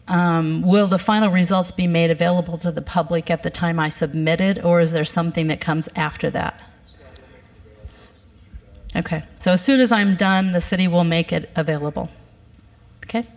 um, 0.07 0.61
will 0.61 0.87
the 0.87 0.97
final 0.97 1.29
results 1.29 1.71
be 1.71 1.85
made 1.85 2.09
available 2.09 2.57
to 2.59 2.71
the 2.71 2.81
public 2.81 3.29
at 3.29 3.43
the 3.43 3.49
time 3.49 3.77
I 3.77 3.89
submit 3.89 4.39
it, 4.39 4.63
or 4.63 4.79
is 4.79 4.93
there 4.93 5.05
something 5.05 5.47
that 5.47 5.59
comes 5.59 5.89
after 5.97 6.29
that? 6.29 6.61
Okay, 8.95 9.23
so 9.37 9.51
as 9.51 9.63
soon 9.63 9.81
as 9.81 9.91
I'm 9.91 10.15
done, 10.15 10.53
the 10.53 10.61
city 10.61 10.87
will 10.87 11.03
make 11.03 11.33
it 11.33 11.49
available. 11.55 12.09
Okay? 13.05 13.27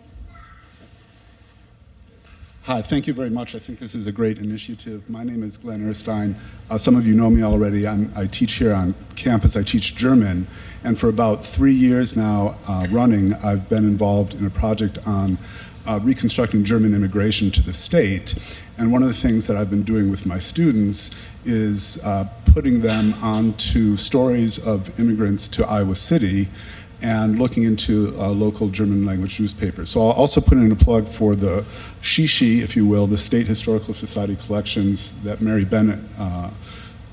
Hi, 2.65 2.83
thank 2.83 3.07
you 3.07 3.13
very 3.15 3.31
much. 3.31 3.55
I 3.55 3.59
think 3.59 3.79
this 3.79 3.95
is 3.95 4.05
a 4.05 4.11
great 4.11 4.37
initiative. 4.37 5.09
My 5.09 5.23
name 5.23 5.41
is 5.41 5.57
Glenn 5.57 5.79
Ehrstine. 5.79 6.35
Uh, 6.69 6.77
some 6.77 6.95
of 6.95 7.07
you 7.07 7.15
know 7.15 7.31
me 7.31 7.41
already. 7.41 7.87
I'm, 7.87 8.11
i 8.15 8.27
teach 8.27 8.53
here 8.53 8.71
on 8.71 8.93
campus. 9.15 9.57
I 9.57 9.63
teach 9.63 9.95
German. 9.95 10.45
And 10.83 10.95
for 10.99 11.09
about 11.09 11.43
three 11.43 11.73
years 11.73 12.15
now 12.15 12.55
uh, 12.67 12.85
running, 12.91 13.33
I've 13.33 13.67
been 13.67 13.83
involved 13.83 14.35
in 14.35 14.45
a 14.45 14.51
project 14.51 14.99
on 15.07 15.39
uh, 15.87 15.99
reconstructing 16.03 16.63
German 16.63 16.93
immigration 16.93 17.49
to 17.49 17.63
the 17.63 17.73
state. 17.73 18.35
And 18.77 18.91
one 18.91 19.01
of 19.01 19.07
the 19.07 19.15
things 19.15 19.47
that 19.47 19.57
I've 19.57 19.71
been 19.71 19.81
doing 19.81 20.11
with 20.11 20.27
my 20.27 20.37
students 20.37 21.19
is 21.47 22.05
uh, 22.05 22.29
putting 22.53 22.81
them 22.81 23.15
onto 23.23 23.97
stories 23.97 24.63
of 24.63 24.99
immigrants 24.99 25.47
to 25.47 25.65
Iowa 25.65 25.95
City 25.95 26.47
and 27.03 27.39
looking 27.39 27.63
into 27.63 28.13
uh, 28.17 28.29
local 28.29 28.69
German 28.69 29.05
language 29.05 29.39
newspapers. 29.39 29.89
So 29.89 30.01
I'll 30.01 30.11
also 30.11 30.39
put 30.41 30.57
in 30.57 30.71
a 30.71 30.75
plug 30.75 31.07
for 31.07 31.35
the 31.35 31.61
Shishi, 32.01 32.61
if 32.61 32.75
you 32.75 32.85
will, 32.85 33.07
the 33.07 33.17
State 33.17 33.47
Historical 33.47 33.93
Society 33.93 34.35
collections 34.35 35.23
that 35.23 35.41
Mary 35.41 35.65
Bennett 35.65 35.99
uh, 36.19 36.49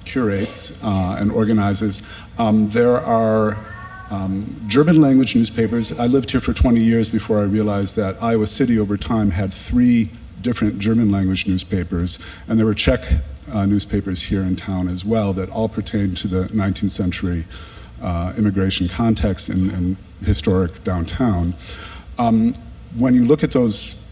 curates 0.05 0.83
uh, 0.85 1.17
and 1.19 1.31
organizes. 1.31 2.09
Um, 2.39 2.69
there 2.69 2.99
are 2.99 3.57
um, 4.11 4.55
German 4.67 5.01
language 5.01 5.37
newspapers. 5.37 5.99
I 5.99 6.07
lived 6.07 6.31
here 6.31 6.41
for 6.41 6.53
20 6.53 6.81
years 6.81 7.09
before 7.09 7.41
I 7.41 7.45
realized 7.45 7.97
that 7.97 8.23
Iowa 8.23 8.47
City 8.47 8.79
over 8.79 8.97
time 8.97 9.31
had 9.31 9.53
three 9.53 10.11
different 10.41 10.79
German 10.79 11.11
language 11.11 11.47
newspapers, 11.47 12.19
and 12.49 12.59
there 12.59 12.67
were 12.67 12.75
Czech 12.75 13.01
uh, 13.53 13.67
newspapers 13.67 14.25
here 14.25 14.43
in 14.43 14.57
town 14.57 14.89
as 14.89 15.05
well 15.05 15.33
that 15.33 15.51
all 15.51 15.69
pertain 15.69 16.15
to 16.15 16.29
the 16.29 16.45
19th 16.45 16.91
century 16.91 17.45
uh, 18.03 18.33
immigration 18.37 18.89
context 18.89 19.49
and, 19.49 19.71
and 19.71 19.97
historic 20.25 20.83
downtown. 20.85 21.55
Um, 22.19 22.55
when 22.97 23.15
you 23.15 23.25
look 23.25 23.45
at 23.45 23.53
those 23.53 24.05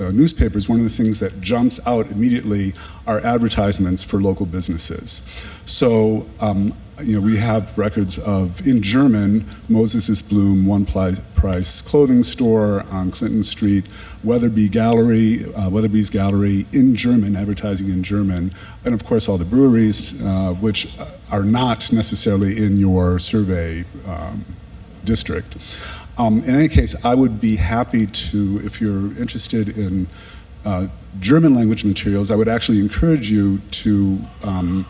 uh, 0.00 0.10
newspapers, 0.10 0.68
one 0.68 0.78
of 0.78 0.84
the 0.84 0.90
things 0.90 1.20
that 1.20 1.40
jumps 1.40 1.84
out 1.86 2.10
immediately 2.10 2.72
are 3.06 3.20
advertisements 3.20 4.02
for 4.02 4.20
local 4.20 4.46
businesses. 4.46 5.26
So, 5.64 6.26
um, 6.40 6.74
you 7.02 7.20
know, 7.20 7.24
we 7.24 7.36
have 7.36 7.76
records 7.78 8.18
of, 8.18 8.66
in 8.66 8.82
German, 8.82 9.44
Moses 9.68 10.20
Bloom, 10.22 10.66
one 10.66 10.84
price 10.84 11.82
clothing 11.82 12.22
store 12.22 12.84
on 12.90 13.10
Clinton 13.10 13.42
Street, 13.42 13.86
Wetherby 14.24 14.68
Gallery, 14.68 15.44
uh, 15.54 15.70
Wetherby's 15.70 16.10
Gallery 16.10 16.66
in 16.72 16.96
German, 16.96 17.36
advertising 17.36 17.88
in 17.88 18.02
German, 18.02 18.52
and 18.84 18.94
of 18.94 19.04
course 19.04 19.28
all 19.28 19.38
the 19.38 19.44
breweries, 19.44 20.20
uh, 20.24 20.54
which 20.54 20.96
are 21.30 21.44
not 21.44 21.92
necessarily 21.92 22.64
in 22.64 22.76
your 22.76 23.18
survey 23.18 23.84
um, 24.06 24.44
district. 25.04 25.56
Um, 26.18 26.42
in 26.42 26.50
any 26.50 26.68
case, 26.68 27.04
I 27.04 27.14
would 27.14 27.40
be 27.40 27.56
happy 27.56 28.06
to, 28.06 28.60
if 28.64 28.80
you're 28.80 29.16
interested 29.18 29.78
in 29.78 30.08
uh, 30.64 30.88
German 31.20 31.54
language 31.54 31.84
materials, 31.84 32.32
I 32.32 32.36
would 32.36 32.48
actually 32.48 32.80
encourage 32.80 33.30
you 33.30 33.58
to 33.58 34.18
um, 34.42 34.84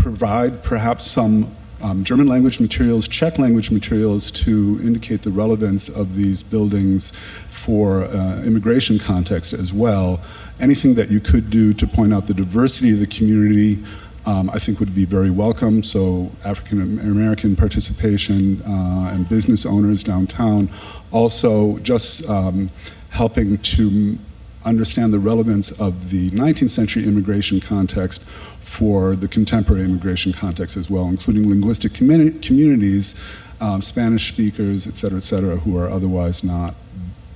provide 0.00 0.64
perhaps 0.64 1.04
some 1.04 1.50
um, 1.82 2.04
German 2.04 2.26
language 2.26 2.60
materials, 2.60 3.08
Czech 3.08 3.38
language 3.38 3.70
materials 3.70 4.30
to 4.30 4.80
indicate 4.82 5.22
the 5.22 5.30
relevance 5.30 5.88
of 5.88 6.16
these 6.16 6.42
buildings 6.42 7.12
for 7.48 8.04
uh, 8.04 8.42
immigration 8.44 8.98
context 8.98 9.52
as 9.52 9.72
well. 9.72 10.20
Anything 10.60 10.94
that 10.94 11.10
you 11.10 11.20
could 11.20 11.50
do 11.50 11.72
to 11.74 11.86
point 11.86 12.12
out 12.12 12.26
the 12.26 12.34
diversity 12.34 12.92
of 12.92 13.00
the 13.00 13.06
community, 13.06 13.82
um, 14.26 14.50
I 14.50 14.58
think 14.58 14.78
would 14.78 14.94
be 14.94 15.06
very 15.06 15.30
welcome. 15.30 15.82
So 15.82 16.30
African 16.44 16.98
American 17.00 17.56
participation 17.56 18.60
uh, 18.62 19.12
and 19.14 19.28
business 19.28 19.64
owners 19.64 20.04
downtown, 20.04 20.68
also 21.10 21.78
just 21.78 22.28
um, 22.28 22.70
helping 23.10 23.56
to 23.58 24.18
understand 24.64 25.12
the 25.12 25.18
relevance 25.18 25.70
of 25.80 26.10
the 26.10 26.30
19th 26.30 26.70
century 26.70 27.04
immigration 27.04 27.60
context 27.60 28.24
for 28.24 29.16
the 29.16 29.28
contemporary 29.28 29.84
immigration 29.84 30.32
context 30.32 30.76
as 30.76 30.90
well, 30.90 31.08
including 31.08 31.48
linguistic 31.48 31.92
communi- 31.92 32.42
communities, 32.46 33.14
um, 33.60 33.82
Spanish 33.82 34.32
speakers, 34.32 34.86
et 34.86 34.96
cetera, 34.96 35.16
et 35.16 35.22
cetera, 35.22 35.56
who 35.56 35.78
are 35.78 35.88
otherwise 35.88 36.44
not 36.44 36.74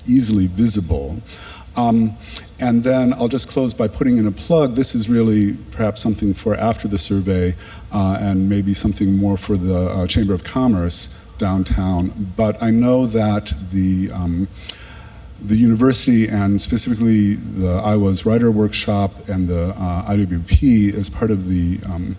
easily 0.07 0.47
visible. 0.47 1.16
Um, 1.77 2.16
and 2.61 2.85
then 2.85 3.12
I'll 3.14 3.29
just 3.29 3.49
close 3.49 3.75
by 3.75 3.89
putting 3.89 4.18
in 4.18 4.27
a 4.27 4.33
plug. 4.33 4.75
This 4.75 4.95
is 4.95 5.09
really 5.09 5.55
perhaps 5.72 6.01
something 6.01 6.33
for 6.35 6.55
after 6.55 6.87
the 6.87 6.99
survey 6.99 7.55
uh, 7.93 8.18
and 8.20 8.49
maybe 8.49 8.75
something 8.75 9.16
more 9.16 9.37
for 9.37 9.57
the 9.57 9.91
uh, 9.91 10.07
Chamber 10.07 10.35
of 10.35 10.45
Commerce 10.45 11.20
downtown. 11.39 12.12
But 12.37 12.62
I 12.62 12.70
know 12.70 13.07
that 13.07 13.53
the 13.72 14.11
um, 14.12 14.47
the 15.43 15.57
university 15.57 16.26
and 16.26 16.61
specifically 16.61 17.35
the 17.35 17.68
Iowa's 17.68 18.24
Writer 18.24 18.51
Workshop 18.51 19.28
and 19.28 19.49
the 19.49 19.74
uh, 19.76 20.11
IWP 20.11 20.95
as 20.95 21.11
part 21.11 21.30
of 21.30 21.49
the 21.49 21.80
um, 21.87 22.16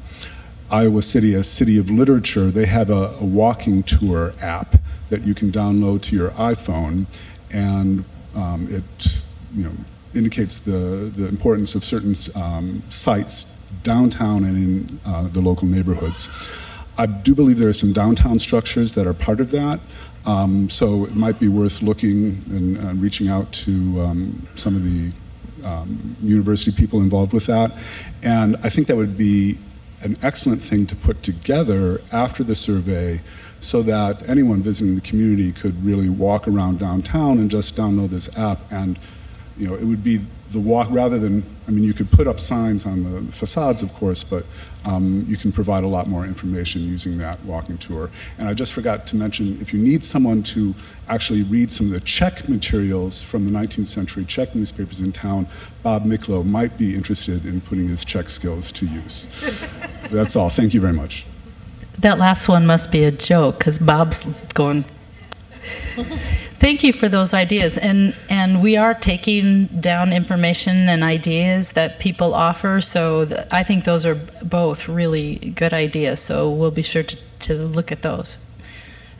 Iowa 0.71 1.01
City 1.01 1.33
as 1.35 1.49
City 1.49 1.77
of 1.77 1.89
Literature, 1.89 2.51
they 2.51 2.65
have 2.65 2.89
a, 2.89 3.15
a 3.19 3.23
walking 3.23 3.83
tour 3.83 4.33
app 4.41 4.75
that 5.09 5.21
you 5.21 5.33
can 5.33 5.51
download 5.51 6.01
to 6.03 6.15
your 6.15 6.31
iPhone 6.31 7.05
and 7.51 8.03
um, 8.35 8.67
it 8.69 9.21
you 9.55 9.63
know 9.63 9.71
indicates 10.13 10.57
the 10.57 11.11
the 11.15 11.27
importance 11.27 11.75
of 11.75 11.83
certain 11.83 12.15
um, 12.41 12.81
sites 12.89 13.55
downtown 13.83 14.43
and 14.43 14.57
in 14.57 14.99
uh, 15.05 15.27
the 15.27 15.41
local 15.41 15.67
neighborhoods. 15.67 16.29
I 16.97 17.05
do 17.05 17.35
believe 17.35 17.57
there 17.59 17.69
are 17.69 17.73
some 17.73 17.93
downtown 17.93 18.39
structures 18.39 18.95
that 18.95 19.05
are 19.05 19.13
part 19.13 19.39
of 19.39 19.51
that. 19.51 19.79
Um, 20.25 20.69
so 20.69 21.05
it 21.05 21.15
might 21.15 21.39
be 21.39 21.47
worth 21.47 21.81
looking 21.81 22.41
and, 22.49 23.01
reaching 23.01 23.27
out 23.27 23.51
to 23.53 24.01
um, 24.01 24.47
some 24.55 24.75
of 24.75 24.83
the 24.83 25.11
um, 25.63 26.15
university 26.21 26.71
people 26.71 26.99
involved 26.99 27.33
with 27.33 27.45
that. 27.45 27.77
And 28.23 28.55
I 28.63 28.69
think 28.69 28.87
that 28.87 28.95
would 28.95 29.17
be 29.17 29.57
an 30.01 30.17
excellent 30.21 30.61
thing 30.61 30.85
to 30.87 30.95
put 30.95 31.23
together 31.23 32.01
after 32.11 32.43
the 32.43 32.55
survey 32.55 33.21
so 33.59 33.81
that 33.83 34.27
anyone 34.29 34.61
visiting 34.61 34.95
the 34.95 35.01
community 35.01 35.51
could 35.51 35.83
really 35.83 36.09
walk 36.09 36.47
around 36.47 36.79
downtown 36.79 37.39
and 37.39 37.49
just 37.49 37.75
download 37.75 38.09
this 38.09 38.35
app 38.37 38.59
and 38.71 38.99
you 39.57 39.67
know 39.67 39.75
it 39.75 39.83
would 39.83 40.03
be 40.03 40.17
the 40.51 40.59
walk 40.59 40.87
rather 40.91 41.17
than 41.17 41.43
I 41.67 41.71
mean 41.71 41.83
you 41.83 41.93
could 41.93 42.11
put 42.11 42.27
up 42.27 42.39
signs 42.39 42.85
on 42.85 43.03
the 43.03 43.31
facades 43.31 43.81
of 43.81 43.93
course 43.93 44.23
but 44.23 44.45
um, 44.85 45.25
you 45.27 45.35
can 45.35 45.51
provide 45.51 45.83
a 45.83 45.87
lot 45.87 46.07
more 46.07 46.25
information 46.25 46.81
using 46.83 47.17
that 47.17 47.43
walking 47.43 47.77
tour. 47.77 48.11
And 48.37 48.47
I 48.47 48.53
just 48.53 48.71
forgot 48.71 49.07
to 49.07 49.15
mention 49.15 49.57
if 49.59 49.73
you 49.73 49.79
need 49.79 50.03
someone 50.03 50.43
to 50.43 50.75
actually 51.09 51.43
read 51.43 51.71
some 51.71 51.87
of 51.87 51.93
the 51.93 51.99
Czech 52.01 52.47
materials 52.47 53.21
from 53.21 53.45
the 53.45 53.51
19th 53.51 53.87
century 53.87 54.25
Czech 54.25 54.53
newspapers 54.55 55.01
in 55.01 55.11
town 55.11 55.47
Bob 55.81 56.03
Miklo 56.03 56.45
might 56.45 56.77
be 56.77 56.95
interested 56.95 57.45
in 57.45 57.61
putting 57.61 57.87
his 57.87 58.05
Czech 58.05 58.29
skills 58.29 58.71
to 58.73 58.85
use. 58.85 59.31
That's 60.11 60.35
all. 60.35 60.49
Thank 60.49 60.73
you 60.73 60.81
very 60.81 60.93
much. 60.93 61.25
That 61.99 62.19
last 62.19 62.47
one 62.47 62.67
must 62.67 62.91
be 62.91 63.03
a 63.03 63.11
joke 63.11 63.57
because 63.57 63.79
Bob's 63.79 64.45
going. 64.53 64.85
Thank 66.65 66.83
you 66.83 66.93
for 66.93 67.07
those 67.07 67.31
ideas, 67.35 67.77
and 67.77 68.15
and 68.27 68.59
we 68.59 68.75
are 68.75 68.95
taking 68.95 69.67
down 69.67 70.11
information 70.11 70.89
and 70.89 71.03
ideas 71.03 71.73
that 71.73 71.99
people 71.99 72.33
offer. 72.33 72.81
So 72.81 73.23
th- 73.25 73.41
I 73.51 73.61
think 73.61 73.83
those 73.83 74.03
are 74.03 74.17
both 74.41 74.89
really 74.89 75.35
good 75.53 75.73
ideas. 75.73 76.19
So 76.21 76.49
we'll 76.49 76.71
be 76.71 76.81
sure 76.81 77.03
to, 77.03 77.17
to 77.41 77.53
look 77.53 77.91
at 77.91 78.01
those. 78.01 78.51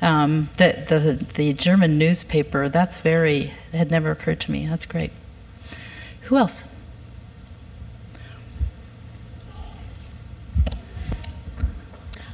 Um, 0.01 0.49
the 0.57 0.85
the 0.89 1.23
the 1.35 1.53
German 1.53 1.99
newspaper 1.99 2.67
that's 2.67 2.99
very 3.01 3.53
had 3.73 3.91
never 3.91 4.09
occurred 4.09 4.39
to 4.39 4.51
me. 4.51 4.65
That's 4.65 4.87
great. 4.87 5.11
Who 6.23 6.37
else? 6.37 6.74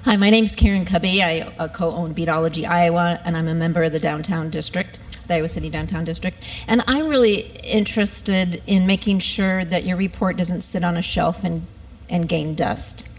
Hi, 0.03 0.15
my 0.15 0.31
name 0.31 0.45
is 0.45 0.55
Karen 0.55 0.83
Kubby. 0.83 1.21
I 1.21 1.41
uh, 1.59 1.67
co-own 1.67 2.15
Beadology 2.15 2.67
Iowa, 2.67 3.19
and 3.23 3.37
I'm 3.37 3.47
a 3.47 3.53
member 3.53 3.83
of 3.83 3.91
the 3.91 3.99
downtown 3.99 4.49
district, 4.49 4.97
the 5.27 5.35
Iowa 5.35 5.47
City 5.47 5.69
Downtown 5.69 6.05
District. 6.05 6.35
And 6.67 6.81
I'm 6.87 7.07
really 7.07 7.41
interested 7.63 8.63
in 8.65 8.87
making 8.87 9.19
sure 9.19 9.63
that 9.63 9.83
your 9.83 9.95
report 9.95 10.37
doesn't 10.37 10.61
sit 10.61 10.83
on 10.83 10.97
a 10.97 11.03
shelf 11.03 11.43
and, 11.43 11.67
and 12.09 12.27
gain 12.27 12.55
dust. 12.55 13.09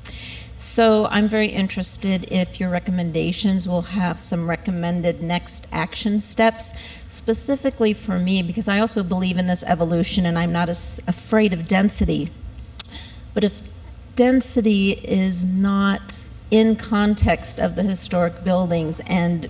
So 0.59 1.07
I'm 1.07 1.29
very 1.29 1.51
interested 1.51 2.27
if 2.33 2.59
your 2.59 2.69
recommendations 2.69 3.69
will 3.69 3.83
have 3.83 4.19
some 4.19 4.51
recommended 4.51 5.23
next 5.23 5.73
action 5.73 6.19
steps, 6.19 6.77
specifically 7.09 7.93
for 7.93 8.19
me, 8.19 8.43
because 8.43 8.67
I 8.67 8.81
also 8.81 9.05
believe 9.05 9.39
in 9.39 9.47
this 9.47 9.63
evolution 9.69 10.27
and 10.27 10.37
I'm 10.37 10.51
not 10.51 10.69
as 10.69 11.01
afraid 11.07 11.53
of 11.53 11.69
density. 11.69 12.31
But 13.35 13.45
if 13.45 13.69
density 14.17 14.95
is 15.05 15.45
not 15.45 16.27
in 16.53 16.77
context 16.77 17.59
of 17.59 17.75
the 17.75 17.83
historic 17.83 18.45
buildings 18.45 19.01
and 19.09 19.49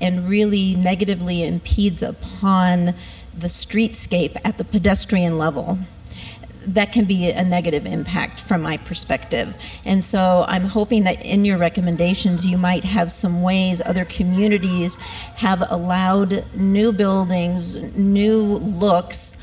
and 0.00 0.28
really 0.28 0.74
negatively 0.74 1.44
impedes 1.44 2.02
upon 2.02 2.86
the 3.36 3.46
streetscape 3.46 4.36
at 4.44 4.56
the 4.56 4.64
pedestrian 4.64 5.36
level 5.36 5.78
that 6.64 6.92
can 6.92 7.04
be 7.04 7.28
a 7.28 7.44
negative 7.44 7.86
impact 7.86 8.38
from 8.38 8.62
my 8.62 8.76
perspective. 8.76 9.56
And 9.84 10.04
so 10.04 10.44
I'm 10.46 10.64
hoping 10.64 11.02
that 11.04 11.24
in 11.24 11.44
your 11.44 11.58
recommendations, 11.58 12.46
you 12.46 12.56
might 12.56 12.84
have 12.84 13.10
some 13.10 13.42
ways 13.42 13.82
other 13.84 14.04
communities 14.04 15.00
have 15.36 15.64
allowed 15.70 16.44
new 16.54 16.92
buildings, 16.92 17.96
new 17.96 18.42
looks 18.42 19.41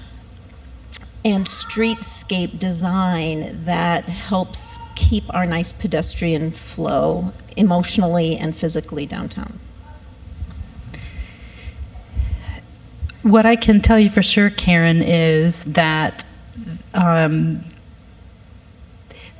and 1.25 1.45
streetscape 1.45 2.57
design 2.57 3.65
that 3.65 4.05
helps 4.05 4.79
keep 4.95 5.23
our 5.33 5.45
nice 5.45 5.73
pedestrian 5.73 6.51
flow 6.51 7.33
emotionally 7.57 8.37
and 8.37 8.55
physically 8.55 9.05
downtown. 9.05 9.59
What 13.21 13.45
I 13.45 13.57
can 13.57 13.81
tell 13.81 13.99
you 13.99 14.09
for 14.09 14.21
sure, 14.21 14.49
Karen, 14.49 15.01
is 15.01 15.73
that 15.73 16.23
um, 16.93 17.65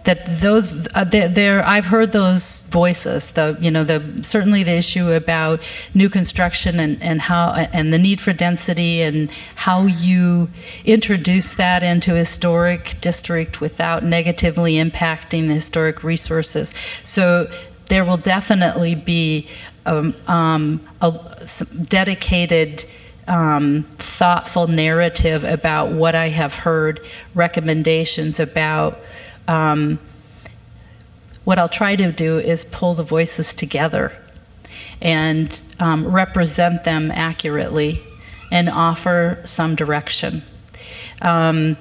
that 0.09 0.25
those 0.41 0.87
uh, 0.95 1.03
there 1.03 1.63
I've 1.63 1.85
heard 1.85 2.13
those 2.13 2.67
voices 2.71 3.31
the 3.33 3.55
you 3.61 3.69
know 3.69 3.83
the 3.83 4.23
certainly 4.23 4.63
the 4.63 4.75
issue 4.75 5.11
about 5.11 5.59
new 5.93 6.09
construction 6.09 6.79
and, 6.79 6.99
and 7.03 7.21
how 7.21 7.51
and 7.51 7.93
the 7.93 7.99
need 7.99 8.19
for 8.19 8.33
density 8.33 9.03
and 9.03 9.29
how 9.67 9.85
you 9.85 10.49
introduce 10.83 11.53
that 11.53 11.83
into 11.83 12.15
historic 12.15 12.99
district 13.01 13.61
without 13.61 14.01
negatively 14.01 14.73
impacting 14.75 15.47
the 15.47 15.53
historic 15.53 16.03
resources. 16.03 16.73
So 17.03 17.47
there 17.85 18.03
will 18.03 18.17
definitely 18.17 18.95
be 18.95 19.47
um, 19.85 20.15
um, 20.27 20.81
a 21.01 21.11
dedicated 21.87 22.83
um, 23.27 23.83
thoughtful 23.99 24.65
narrative 24.65 25.43
about 25.43 25.91
what 25.91 26.15
I 26.15 26.29
have 26.29 26.55
heard, 26.55 27.07
recommendations 27.35 28.39
about 28.39 28.97
um, 29.49 29.97
what 31.43 31.57
I'll 31.57 31.67
try 31.67 31.95
to 31.95 32.11
do 32.11 32.37
is 32.37 32.63
pull 32.63 32.93
the 32.93 33.03
voices 33.03 33.53
together 33.53 34.13
and 35.01 35.59
um, 35.79 36.07
represent 36.07 36.83
them 36.83 37.09
accurately 37.09 38.01
and 38.51 38.69
offer 38.69 39.39
some 39.45 39.73
direction. 39.73 40.43
Um, 41.21 41.77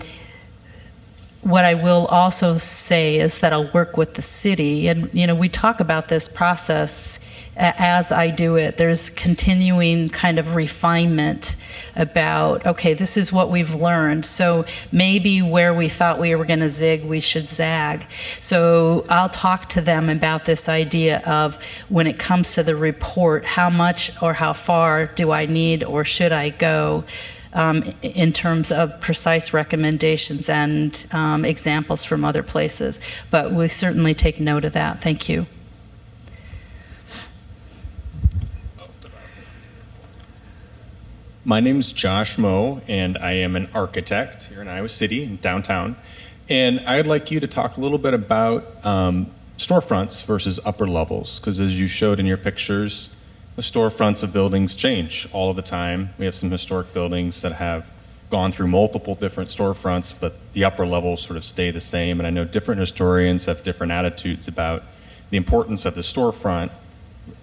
what 1.43 1.64
I 1.64 1.75
will 1.75 2.07
also 2.07 2.55
say 2.55 3.19
is 3.19 3.41
that 3.41 3.53
I'll 3.53 3.71
work 3.73 3.97
with 3.97 4.14
the 4.14 4.23
city, 4.23 4.89
and 4.89 5.12
you 5.12 5.27
know, 5.27 5.35
we 5.35 5.49
talk 5.49 5.81
about 5.81 6.09
this 6.09 6.27
process 6.27 7.28
as 7.59 8.12
I 8.12 8.30
do 8.30 8.56
it. 8.56 8.76
There's 8.76 9.11
continuing 9.11 10.09
kind 10.09 10.38
of 10.38 10.54
refinement 10.54 11.56
about, 11.96 12.64
okay, 12.64 12.94
this 12.94 13.16
is 13.16 13.32
what 13.32 13.50
we've 13.50 13.74
learned. 13.74 14.24
So 14.24 14.64
maybe 14.92 15.42
where 15.42 15.74
we 15.74 15.88
thought 15.88 16.20
we 16.20 16.34
were 16.36 16.44
going 16.44 16.61
to 16.61 16.70
zig, 16.70 17.04
we 17.04 17.20
should 17.20 17.48
zag. 17.48 18.06
So 18.40 19.04
I'll 19.09 19.28
talk 19.28 19.68
to 19.70 19.80
them 19.80 20.09
about 20.09 20.44
this 20.44 20.68
idea 20.68 21.20
of 21.26 21.61
when 21.88 22.06
it 22.06 22.18
comes 22.18 22.54
to 22.54 22.62
the 22.62 22.76
report, 22.76 23.44
how 23.44 23.68
much 23.68 24.22
or 24.22 24.34
how 24.34 24.52
far 24.52 25.06
do 25.06 25.32
I 25.32 25.46
need 25.46 25.82
or 25.82 26.04
should 26.04 26.32
I 26.32 26.50
go? 26.50 27.04
Um, 27.54 27.82
in 28.02 28.32
terms 28.32 28.70
of 28.70 29.00
precise 29.00 29.54
recommendations 29.54 30.50
and 30.50 31.06
um, 31.14 31.46
examples 31.46 32.04
from 32.04 32.22
other 32.22 32.42
places. 32.42 33.00
But 33.30 33.52
we 33.52 33.68
certainly 33.68 34.12
take 34.12 34.38
note 34.38 34.66
of 34.66 34.74
that. 34.74 35.00
Thank 35.00 35.30
you. 35.30 35.46
My 41.49 41.61
name 41.61 41.78
is 41.80 41.92
Josh 41.92 42.36
Moe, 42.36 42.82
and 42.88 43.16
I 43.16 43.32
am 43.32 43.57
an 43.57 43.70
architect 43.72 44.49
here 44.49 44.61
in 44.61 44.68
Iowa 44.68 44.90
City, 44.90 45.22
in 45.24 45.36
downtown. 45.36 45.96
And 46.46 46.78
I'd 46.80 47.07
like 47.07 47.30
you 47.30 47.40
to 47.40 47.46
talk 47.46 47.78
a 47.78 47.80
little 47.80 47.96
bit 47.96 48.12
about 48.12 48.66
um, 48.84 49.30
storefronts 49.57 50.26
versus 50.26 50.61
upper 50.66 50.86
levels, 50.86 51.40
because 51.40 51.59
as 51.59 51.80
you 51.80 51.88
showed 51.88 52.20
in 52.20 52.26
your 52.26 52.36
pictures, 52.36 53.26
the 53.57 53.62
storefronts 53.62 54.22
of 54.22 54.30
buildings 54.30 54.76
change 54.76 55.26
all 55.32 55.49
of 55.49 55.57
the 55.57 55.62
time. 55.62 56.11
We 56.18 56.26
have 56.26 56.34
some 56.34 56.51
historic 56.51 56.92
buildings 56.92 57.40
that 57.40 57.53
have 57.53 57.90
gone 58.28 58.53
through 58.53 58.66
multiple 58.66 59.14
different 59.14 59.49
storefronts, 59.49 60.20
but 60.20 60.53
the 60.53 60.64
upper 60.64 60.86
levels 60.86 61.22
sort 61.22 61.38
of 61.38 61.46
stay 61.46 61.70
the 61.70 61.80
same. 61.80 62.20
And 62.20 62.26
I 62.26 62.30
know 62.30 62.44
different 62.44 62.78
historians 62.78 63.46
have 63.46 63.64
different 63.64 63.92
attitudes 63.92 64.49
about 64.49 64.82
the 65.30 65.38
importance 65.38 65.86
of 65.86 65.94
the 65.94 66.03
storefront 66.03 66.72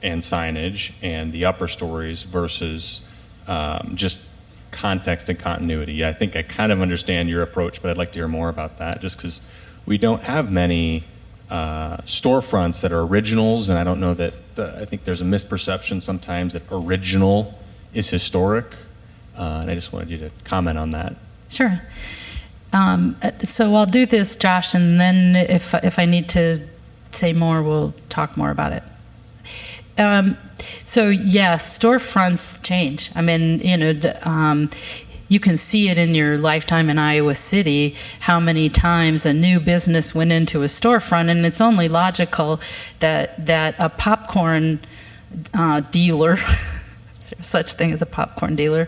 and 0.04 0.22
signage 0.22 0.94
and 1.02 1.34
the 1.34 1.44
upper 1.44 1.68
stories 1.68 2.22
versus 2.22 3.12
um, 3.48 3.92
just 3.96 4.30
context 4.72 5.30
and 5.30 5.40
continuity. 5.40 6.06
I 6.06 6.14
think 6.14 6.36
I 6.36 6.42
kind 6.42 6.72
of 6.72 6.82
understand 6.82 7.30
your 7.30 7.42
approach, 7.42 7.82
but 7.82 7.92
I'd 7.92 7.98
like 7.98 8.12
to 8.14 8.20
hear 8.20 8.28
more 8.28 8.50
about 8.50 8.78
that 8.80 9.02
just 9.02 9.18
because 9.18 9.52
we 9.86 9.98
don't 9.98 10.24
have 10.24 10.52
many 10.52 11.04
uh, 11.50 11.98
storefronts 11.98 12.82
that 12.82 12.92
are 12.92 13.02
originals, 13.02 13.70
and 13.70 13.78
I 13.78 13.84
don't 13.84 14.00
know 14.00 14.14
that, 14.16 14.34
uh, 14.58 14.82
I 14.82 14.86
think 14.86 15.04
there's 15.04 15.22
a 15.22 15.26
misperception 15.26 16.02
sometimes 16.02 16.54
that 16.54 16.64
original 16.72 17.58
is 17.94 18.10
historic, 18.10 18.66
uh, 19.38 19.60
and 19.62 19.72
I 19.72 19.76
just 19.76 19.94
wanted 19.94 20.10
you 20.10 20.18
to 20.18 20.32
comment 20.44 20.78
on 20.78 20.92
that. 20.92 21.16
Sure. 21.50 21.82
Um, 22.74 23.16
so 23.44 23.76
I'll 23.76 23.86
do 23.86 24.06
this, 24.06 24.36
Josh, 24.36 24.74
and 24.74 25.00
then 25.00 25.36
if, 25.36 25.74
if 25.76 26.00
I 26.00 26.06
need 26.06 26.28
to 26.30 26.68
say 27.12 27.32
more, 27.32 27.64
we'll 27.64 27.94
talk 28.10 28.36
more 28.36 28.52
about 28.52 28.74
it. 28.74 28.84
Um, 29.98 30.38
so 30.86 31.10
yes, 31.10 31.78
storefronts 31.78 32.64
change. 32.64 33.12
I 33.16 33.22
mean, 33.22 33.60
you 33.60 33.78
know, 33.78 34.14
um, 34.24 34.70
you 35.28 35.40
can 35.40 35.58
see 35.58 35.90
it 35.90 35.98
in 35.98 36.14
your 36.14 36.38
lifetime 36.38 36.90
in 36.90 37.00
Iowa 37.00 37.36
City 37.36 37.96
how 38.22 38.40
many 38.40 38.70
times 38.70 39.26
a 39.26 39.34
new 39.34 39.60
business 39.60 40.14
went 40.14 40.32
into 40.32 40.62
a 40.62 40.68
storefront, 40.68 41.30
and 41.30 41.46
it's 41.46 41.62
only 41.62 41.88
logical 41.88 42.60
that 43.00 43.46
that 43.46 43.76
a 43.80 43.90
popcorn 43.90 44.80
uh, 45.54 45.82
dealer. 45.92 46.38
such 47.42 47.74
thing 47.74 47.92
as 47.92 48.04
a 48.04 48.06
popcorn 48.06 48.56
dealer, 48.56 48.88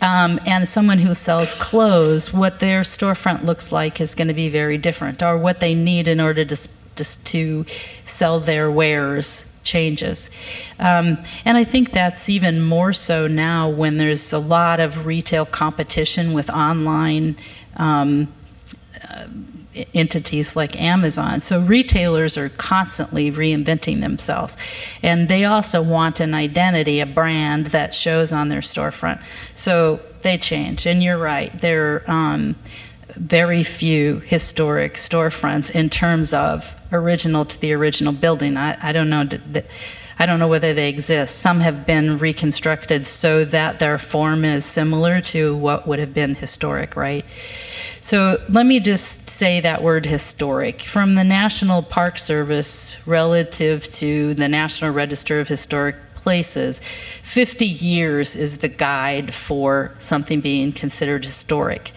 um, 0.00 0.40
and 0.46 0.66
someone 0.66 0.98
who 0.98 1.14
sells 1.14 1.54
clothes, 1.54 2.32
what 2.32 2.58
their 2.58 2.80
storefront 2.80 3.44
looks 3.44 3.70
like 3.70 4.00
is 4.00 4.14
going 4.14 4.28
to 4.28 4.34
be 4.34 4.48
very 4.48 4.78
different, 4.78 5.22
or 5.22 5.36
what 5.36 5.60
they 5.60 5.74
need 5.74 6.08
in 6.08 6.18
order 6.18 6.46
to 6.46 6.56
to 6.96 7.66
sell 8.06 8.40
their 8.40 8.70
wares 8.70 9.53
changes. 9.64 10.30
Um, 10.78 11.18
and 11.44 11.56
I 11.56 11.64
think 11.64 11.90
that's 11.90 12.28
even 12.28 12.62
more 12.62 12.92
so 12.92 13.26
now 13.26 13.68
when 13.68 13.98
there's 13.98 14.32
a 14.32 14.38
lot 14.38 14.78
of 14.80 15.06
retail 15.06 15.46
competition 15.46 16.32
with 16.32 16.50
online 16.50 17.36
um, 17.76 18.28
uh, 19.02 19.26
entities 19.92 20.54
like 20.54 20.80
Amazon. 20.80 21.40
So 21.40 21.60
retailers 21.60 22.36
are 22.36 22.48
constantly 22.50 23.32
reinventing 23.32 24.00
themselves. 24.00 24.56
And 25.02 25.28
they 25.28 25.44
also 25.44 25.82
want 25.82 26.20
an 26.20 26.34
identity, 26.34 27.00
a 27.00 27.06
brand 27.06 27.66
that 27.66 27.92
shows 27.94 28.32
on 28.32 28.50
their 28.50 28.60
storefront. 28.60 29.20
So 29.54 30.00
they 30.22 30.38
change. 30.38 30.86
And 30.86 31.02
you're 31.02 31.18
right, 31.18 31.52
They're, 31.60 32.08
um, 32.10 32.54
very 33.16 33.62
few 33.62 34.20
historic 34.20 34.94
storefronts 34.94 35.74
in 35.74 35.88
terms 35.90 36.34
of 36.34 36.80
original 36.92 37.44
to 37.44 37.60
the 37.60 37.72
original 37.72 38.12
building. 38.12 38.56
I, 38.56 38.76
I 38.82 38.92
don't 38.92 39.10
know. 39.10 39.28
I 40.18 40.26
don't 40.26 40.38
know 40.38 40.48
whether 40.48 40.72
they 40.72 40.88
exist. 40.88 41.40
Some 41.40 41.60
have 41.60 41.86
been 41.86 42.18
reconstructed 42.18 43.06
so 43.06 43.44
that 43.46 43.80
their 43.80 43.98
form 43.98 44.44
is 44.44 44.64
similar 44.64 45.20
to 45.22 45.56
what 45.56 45.88
would 45.88 45.98
have 45.98 46.14
been 46.14 46.36
historic, 46.36 46.94
right? 46.94 47.24
So 48.00 48.36
let 48.48 48.66
me 48.66 48.80
just 48.80 49.28
say 49.28 49.60
that 49.60 49.82
word 49.82 50.06
historic. 50.06 50.82
From 50.82 51.14
the 51.14 51.24
National 51.24 51.82
Park 51.82 52.18
Service 52.18 53.04
relative 53.06 53.84
to 53.92 54.34
the 54.34 54.48
National 54.48 54.92
Register 54.92 55.40
of 55.40 55.48
Historic 55.48 55.96
Places, 56.14 56.80
50 57.22 57.66
years 57.66 58.36
is 58.36 58.58
the 58.58 58.68
guide 58.68 59.34
for 59.34 59.94
something 59.98 60.40
being 60.40 60.72
considered 60.72 61.24
historic. 61.24 61.92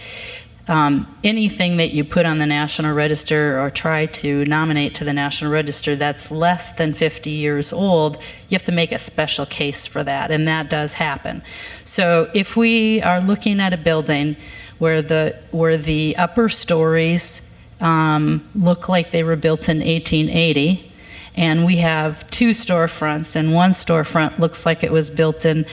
Um, 0.69 1.07
anything 1.23 1.77
that 1.77 1.93
you 1.93 2.03
put 2.03 2.25
on 2.25 2.39
the 2.39 2.45
National 2.45 2.93
Register 2.93 3.59
or 3.59 3.69
try 3.69 4.05
to 4.05 4.43
nominate 4.45 4.95
to 4.95 5.05
the 5.05 5.13
National 5.13 5.49
Register 5.49 5.95
that's 5.95 6.29
less 6.29 6.75
than 6.75 6.93
50 6.93 7.29
years 7.29 7.71
old, 7.71 8.17
you 8.49 8.55
have 8.55 8.63
to 8.63 8.73
make 8.73 8.91
a 8.91 8.99
special 8.99 9.45
case 9.45 9.87
for 9.87 10.03
that, 10.03 10.29
and 10.29 10.45
that 10.47 10.69
does 10.69 10.95
happen. 10.95 11.41
So 11.85 12.29
if 12.33 12.57
we 12.57 13.01
are 13.01 13.21
looking 13.21 13.61
at 13.61 13.71
a 13.71 13.77
building 13.77 14.35
where 14.77 15.01
the 15.01 15.35
where 15.51 15.77
the 15.77 16.15
upper 16.17 16.49
stories 16.49 17.65
um, 17.79 18.47
look 18.53 18.89
like 18.89 19.11
they 19.11 19.23
were 19.23 19.35
built 19.35 19.69
in 19.69 19.77
1880, 19.77 20.91
and 21.35 21.65
we 21.65 21.77
have 21.77 22.29
two 22.31 22.49
storefronts, 22.49 23.35
and 23.35 23.53
one 23.53 23.71
storefront 23.71 24.39
looks 24.39 24.65
like 24.65 24.83
it 24.83 24.91
was 24.91 25.09
built 25.09 25.45
in 25.45 25.65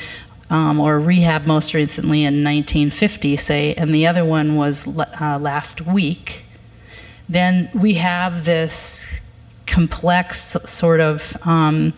um, 0.51 0.79
or 0.81 1.01
rehab 1.01 1.47
most 1.47 1.75
recently 1.75 2.21
in 2.21 2.45
1950, 2.45 3.37
say, 3.37 3.75
and 3.75 3.95
the 3.95 4.07
other 4.07 4.25
one 4.25 4.57
was 4.57 4.87
uh, 5.21 5.39
last 5.41 5.87
week, 5.87 6.45
then 7.29 7.71
we 7.75 7.95
have 7.95 8.45
this 8.45 9.21
complex 9.67 10.39
sort 10.39 11.01
of 11.01 11.37
um, 11.47 11.93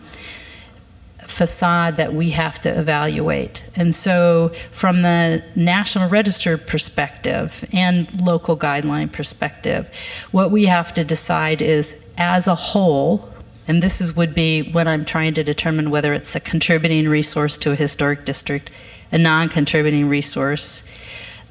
facade 1.19 1.97
that 1.97 2.13
we 2.13 2.31
have 2.31 2.57
to 2.59 2.69
evaluate. 2.69 3.69
And 3.75 3.93
so, 3.93 4.49
from 4.71 5.01
the 5.01 5.43
National 5.55 6.09
Register 6.09 6.57
perspective 6.57 7.65
and 7.73 8.21
local 8.21 8.57
guideline 8.57 9.11
perspective, 9.11 9.91
what 10.31 10.49
we 10.49 10.65
have 10.65 10.93
to 10.95 11.03
decide 11.03 11.61
is 11.61 12.13
as 12.17 12.47
a 12.47 12.55
whole, 12.55 13.29
and 13.67 13.83
this 13.83 13.99
is 13.99 14.15
would 14.15 14.33
be 14.33 14.71
when 14.71 14.87
I'm 14.87 15.05
trying 15.05 15.33
to 15.35 15.43
determine 15.43 15.89
whether 15.89 16.13
it's 16.13 16.35
a 16.35 16.39
contributing 16.39 17.09
resource 17.09 17.57
to 17.59 17.71
a 17.71 17.75
historic 17.75 18.25
district, 18.25 18.71
a 19.11 19.17
non-contributing 19.17 20.07
resource, 20.07 20.89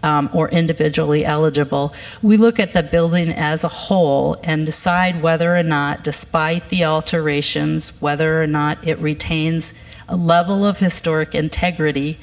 um, 0.02 0.30
or 0.32 0.48
individually 0.50 1.24
eligible. 1.24 1.92
We 2.22 2.36
look 2.36 2.58
at 2.60 2.72
the 2.72 2.82
building 2.82 3.30
as 3.30 3.64
a 3.64 3.68
whole 3.68 4.36
and 4.44 4.64
decide 4.64 5.22
whether 5.22 5.56
or 5.56 5.62
not, 5.62 6.04
despite 6.04 6.68
the 6.68 6.84
alterations, 6.84 8.00
whether 8.00 8.42
or 8.42 8.46
not 8.46 8.86
it 8.86 8.98
retains 8.98 9.82
a 10.08 10.16
level 10.16 10.64
of 10.64 10.78
historic 10.78 11.34
integrity 11.34 12.18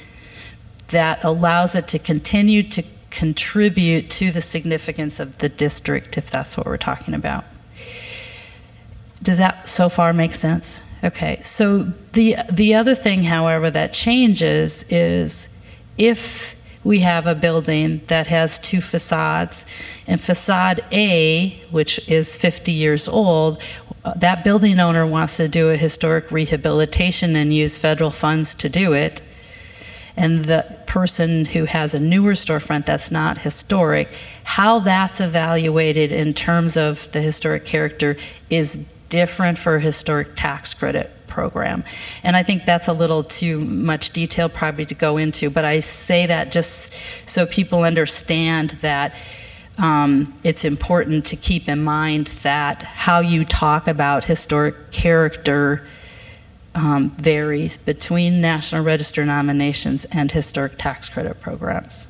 that 0.89 1.23
allows 1.23 1.75
it 1.75 1.87
to 1.89 1.99
continue 1.99 2.63
to 2.63 2.83
contribute 3.09 4.09
to 4.09 4.31
the 4.31 4.41
significance 4.41 5.19
of 5.19 5.39
the 5.39 5.49
district, 5.49 6.17
if 6.17 6.31
that's 6.31 6.57
what 6.57 6.65
we're 6.65 6.77
talking 6.77 7.13
about. 7.13 7.43
Does 9.23 9.39
that 9.39 9.67
so 9.67 9.89
far 9.89 10.13
make 10.13 10.35
sense? 10.35 10.83
Okay. 11.03 11.39
So 11.41 11.79
the 11.79 12.35
the 12.51 12.75
other 12.75 12.93
thing, 12.93 13.23
however, 13.23 13.71
that 13.71 13.93
changes 13.93 14.85
is 14.91 15.65
if 15.97 16.61
we 16.83 16.99
have 16.99 17.25
a 17.25 17.35
building 17.35 18.01
that 18.07 18.27
has 18.27 18.59
two 18.59 18.81
facades, 18.81 19.65
and 20.05 20.19
facade 20.19 20.81
A, 20.91 21.61
which 21.71 22.09
is 22.09 22.37
50 22.37 22.71
years 22.71 23.07
old, 23.07 23.61
that 24.17 24.43
building 24.43 24.79
owner 24.79 25.05
wants 25.05 25.37
to 25.37 25.47
do 25.47 25.69
a 25.69 25.77
historic 25.77 26.29
rehabilitation 26.31 27.35
and 27.35 27.53
use 27.53 27.77
federal 27.77 28.11
funds 28.11 28.53
to 28.55 28.69
do 28.69 28.93
it. 28.93 29.21
And 30.17 30.45
the 30.45 30.77
person 30.85 31.45
who 31.45 31.65
has 31.65 31.93
a 31.93 31.99
newer 31.99 32.33
storefront 32.33 32.85
that's 32.85 33.09
not 33.09 33.39
historic, 33.39 34.09
how 34.43 34.79
that's 34.79 35.19
evaluated 35.21 36.11
in 36.11 36.33
terms 36.33 36.77
of 36.77 37.11
the 37.13 37.21
historic 37.21 37.65
character 37.65 38.17
is 38.49 38.92
different 39.13 39.57
for 39.57 39.75
a 39.75 39.79
historic 39.79 40.29
tax 40.35 40.73
credit 40.73 41.07
program. 41.27 41.83
And 42.23 42.35
I 42.35 42.43
think 42.43 42.65
that's 42.65 42.87
a 42.87 42.93
little 42.93 43.23
too 43.23 43.57
much 43.91 44.09
detail 44.11 44.49
probably 44.49 44.85
to 44.85 44.95
go 44.95 45.17
into, 45.17 45.49
but 45.49 45.65
I 45.65 45.81
say 45.81 46.25
that 46.27 46.51
just 46.51 46.95
so 47.25 47.45
people 47.45 47.83
understand 47.83 48.71
that 48.81 49.13
um, 49.77 50.33
it's 50.43 50.65
important 50.65 51.25
to 51.31 51.35
keep 51.35 51.67
in 51.67 51.83
mind 51.83 52.27
that 52.43 52.83
how 53.05 53.19
you 53.21 53.45
talk 53.45 53.87
about 53.87 54.25
historic 54.25 54.75
character 54.91 55.85
um, 56.75 57.11
varies 57.11 57.77
between 57.77 58.41
National 58.41 58.83
Register 58.83 59.25
nominations 59.25 60.05
and 60.05 60.31
historic 60.31 60.73
tax 60.77 61.09
credit 61.09 61.39
programs. 61.39 62.07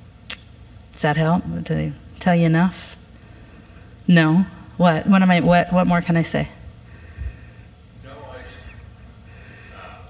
Does 0.93 1.01
that 1.01 1.17
help? 1.17 1.43
Did 1.63 1.77
I 1.77 1.91
tell 2.19 2.35
you 2.35 2.45
enough? 2.45 2.95
No. 4.07 4.45
What? 4.77 5.05
What 5.07 5.21
am 5.21 5.31
I? 5.31 5.39
What? 5.39 5.71
What 5.71 5.85
more 5.87 6.01
can 6.01 6.17
I 6.17 6.23
say? 6.23 6.47
No, 8.03 8.11
I 8.11 8.41
just, 8.51 8.67
uh, 9.75 10.09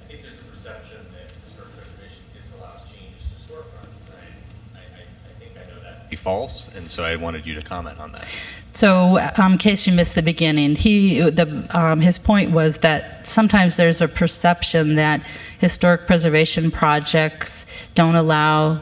I 0.00 0.04
think 0.08 0.22
there's 0.22 0.40
a 0.40 0.46
perception 0.50 1.00
that 1.12 1.26
historic 1.44 1.72
preservation 1.76 2.22
disallows 2.34 2.82
changes 2.90 3.22
to 3.28 3.36
storefronts. 3.44 4.10
I, 4.16 4.78
I, 4.78 4.80
I 4.80 5.04
I 5.28 5.32
think 5.38 5.52
I 5.60 5.64
know 5.70 5.78
that. 5.84 6.04
to 6.04 6.10
Be 6.10 6.16
false, 6.16 6.74
and 6.74 6.81
so 6.92 7.04
I 7.04 7.16
wanted 7.16 7.46
you 7.46 7.54
to 7.54 7.62
comment 7.62 7.98
on 7.98 8.12
that. 8.12 8.28
So, 8.72 9.18
um, 9.38 9.52
in 9.52 9.58
case 9.58 9.86
you 9.86 9.94
missed 9.94 10.14
the 10.14 10.22
beginning, 10.22 10.76
he 10.76 11.20
the 11.20 11.66
um, 11.70 12.00
his 12.00 12.18
point 12.18 12.50
was 12.52 12.78
that 12.78 13.26
sometimes 13.26 13.76
there's 13.76 14.00
a 14.00 14.08
perception 14.08 14.96
that 14.96 15.22
historic 15.58 16.06
preservation 16.06 16.70
projects 16.70 17.90
don't 17.94 18.14
allow 18.14 18.80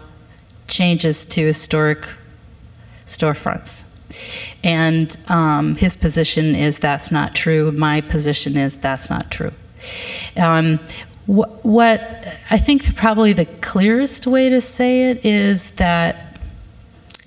changes 0.69 1.25
to 1.27 1.41
historic 1.43 2.09
storefronts. 3.07 3.89
And 4.63 5.17
um, 5.29 5.77
his 5.77 5.97
position 5.97 6.55
is 6.55 6.79
that's 6.79 7.11
not 7.11 7.35
true. 7.35 7.73
My 7.73 8.01
position 8.01 8.57
is 8.57 8.81
that's 8.81 9.11
not 9.11 9.31
true. 9.31 9.53
Um, 10.37 10.79
wh- 11.27 11.65
what 11.65 12.01
I 12.51 12.59
think 12.59 12.95
probably 12.95 13.33
the 13.33 13.47
clearest 13.47 14.27
way 14.27 14.49
to 14.51 14.61
say 14.61 15.11
it 15.11 15.25
is 15.25 15.77
that 15.77 16.30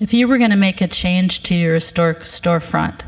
if 0.04 0.12
you 0.12 0.28
were 0.28 0.36
going 0.36 0.50
to 0.50 0.56
make 0.56 0.82
a 0.82 0.86
change 0.86 1.42
to 1.44 1.54
your 1.54 1.72
historic 1.72 2.18
storefront, 2.18 3.04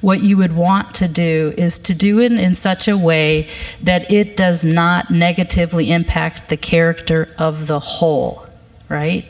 what 0.00 0.20
you 0.20 0.36
would 0.36 0.56
want 0.56 0.92
to 0.96 1.06
do 1.06 1.54
is 1.56 1.78
to 1.78 1.96
do 1.96 2.18
it 2.18 2.32
in 2.32 2.56
such 2.56 2.88
a 2.88 2.98
way 2.98 3.48
that 3.80 4.10
it 4.10 4.36
does 4.36 4.64
not 4.64 5.12
negatively 5.12 5.92
impact 5.92 6.48
the 6.48 6.56
character 6.56 7.32
of 7.38 7.68
the 7.68 7.78
whole, 7.78 8.46
right? 8.88 9.24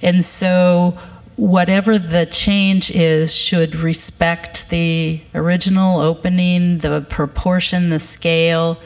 And 0.00 0.24
so, 0.24 0.96
whatever 1.34 1.98
the 1.98 2.26
change 2.26 2.92
is, 2.92 3.34
should 3.34 3.74
respect 3.74 4.70
the 4.70 5.20
original 5.34 5.98
opening, 5.98 6.78
the 6.78 7.04
proportion, 7.10 7.90
the 7.90 7.98
scale. 7.98 8.78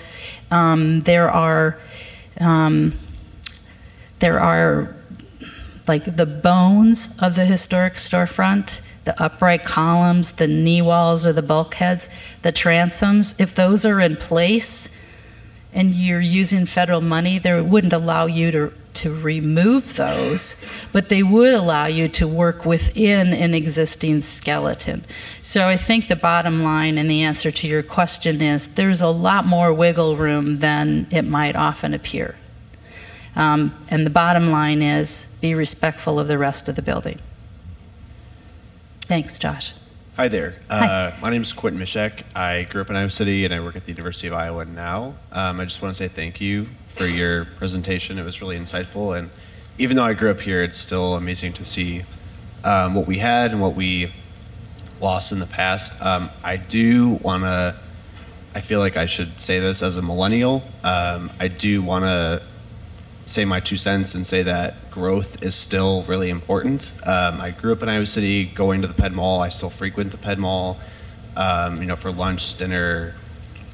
Um, 0.51 1.03
there 1.03 1.31
are 1.31 1.79
um, 2.39 2.99
there 4.19 4.41
are 4.41 4.97
like 5.91 6.17
the 6.17 6.25
bones 6.25 7.21
of 7.21 7.35
the 7.35 7.45
historic 7.45 7.95
storefront, 7.95 8.87
the 9.07 9.21
upright 9.21 9.65
columns, 9.65 10.37
the 10.37 10.47
knee 10.47 10.81
walls 10.81 11.27
or 11.27 11.33
the 11.33 11.43
bulkheads, 11.43 12.09
the 12.43 12.53
transoms, 12.53 13.41
if 13.41 13.57
those 13.57 13.85
are 13.85 14.01
in 14.01 14.15
place, 14.15 15.05
and 15.73 15.91
you're 15.91 16.21
using 16.21 16.65
federal 16.65 17.01
money, 17.01 17.39
they 17.39 17.61
wouldn't 17.61 17.93
allow 17.93 18.27
you 18.27 18.53
to, 18.53 18.73
to 18.95 19.21
remove 19.21 19.97
those, 19.97 20.65
but 20.93 21.09
they 21.09 21.25
would 21.25 21.55
allow 21.55 21.87
you 21.87 22.07
to 22.07 22.29
work 22.29 22.65
within 22.65 23.33
an 23.33 23.53
existing 23.53 24.21
skeleton. 24.21 25.03
So 25.43 25.67
I 25.67 25.77
think 25.77 26.07
the 26.07 26.15
bottom 26.15 26.63
line 26.63 26.99
and 26.99 27.11
the 27.11 27.23
answer 27.23 27.51
to 27.51 27.67
your 27.67 27.83
question 27.83 28.41
is 28.41 28.77
there's 28.77 29.01
a 29.01 29.09
lot 29.09 29.45
more 29.45 29.73
wiggle 29.73 30.15
room 30.15 30.61
than 30.61 31.09
it 31.11 31.23
might 31.23 31.57
often 31.57 31.95
appear. 31.95 32.37
Um, 33.37 33.75
and 33.89 34.05
the 34.05 34.11
bottom 34.11 34.51
line 34.51 34.83
is 34.83 35.39
be 35.41 35.55
respectful 35.55 36.19
of 36.19 36.29
the 36.29 36.39
rest 36.39 36.69
of 36.69 36.77
the 36.77 36.83
building. 36.83 37.19
Thanks, 39.03 39.39
Josh. 39.39 39.75
Hi 40.17 40.29
there. 40.29 40.57
Hi. 40.69 40.87
Uh, 40.87 41.15
my 41.21 41.31
name 41.31 41.43
is 41.43 41.53
Quentin 41.53 41.81
Mishek. 41.81 42.25
I 42.37 42.65
grew 42.65 42.83
up 42.83 42.91
in 42.91 42.97
Iowa 42.97 43.11
City 43.11 43.45
and 43.45 43.55
I 43.55 43.61
work 43.61 43.75
at 43.77 43.87
the 43.87 43.93
University 43.93 44.27
of 44.27 44.35
Iowa 44.35 44.65
now. 44.65 45.15
Um, 45.33 45.61
I 45.61 45.65
just 45.65 45.81
want 45.83 45.95
to 45.97 46.03
say 46.03 46.09
thank 46.09 46.41
you 46.41 46.67
for 46.89 47.07
your 47.07 47.45
presentation. 47.45 48.19
It 48.19 48.25
was 48.25 48.43
really 48.43 48.59
insightful. 48.59 49.19
And 49.19 49.31
even 49.79 49.97
though 49.97 50.05
I 50.05 50.13
grew 50.13 50.31
up 50.31 50.41
here, 50.41 50.63
it's 50.63 50.79
still 50.79 51.15
amazing 51.15 51.55
to 51.55 51.65
see 51.65 52.03
um, 52.65 52.95
what 52.95 53.07
we 53.07 53.19
had 53.19 53.53
and 53.53 53.61
what 53.61 53.75
we 53.75 54.13
lost 55.01 55.33
in 55.33 55.39
the 55.39 55.47
past. 55.47 56.03
Um, 56.05 56.29
I 56.45 56.57
do 56.57 57.19
want 57.23 57.45
to, 57.45 57.75
I 58.55 58.61
feel 58.61 58.81
like 58.81 58.97
I 58.97 59.07
should 59.07 59.41
say 59.41 59.59
this 59.59 59.83
as 59.83 59.97
a 59.97 60.03
millennial. 60.03 60.63
Um, 60.85 61.31
I 61.41 61.49
do 61.49 61.81
want 61.81 62.05
to 62.05 62.43
say 63.25 63.45
my 63.45 63.61
two 63.61 63.77
cents 63.77 64.15
and 64.15 64.27
say 64.27 64.43
that 64.43 64.91
growth 64.91 65.43
is 65.43 65.55
still 65.55 66.03
really 66.03 66.31
important. 66.31 66.97
Um, 67.07 67.41
I 67.41 67.51
grew 67.51 67.73
up 67.73 67.83
in 67.83 67.89
Iowa 67.89 68.07
City, 68.07 68.47
going 68.47 68.83
to 68.83 68.89
the 68.89 68.95
Ped 68.95 69.13
Mall. 69.13 69.41
I 69.41 69.49
still 69.49 69.71
frequent 69.71 70.11
the 70.11 70.19
Ped 70.19 70.39
Mall, 70.39 70.79
um, 71.37 71.81
you 71.81 71.87
know, 71.87 71.97
for 71.97 72.11
lunch, 72.11 72.59
dinner, 72.59 73.15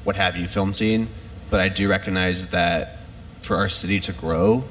what 0.03 0.15
have 0.15 0.37
you, 0.37 0.47
FilmScene. 0.47 1.07
But 1.49 1.59
I 1.59 1.69
do 1.69 1.89
recognize 1.89 2.51
that 2.51 2.99
for 3.41 3.55
our 3.55 3.69
city 3.69 3.99
to 4.01 4.13
grow 4.13 4.63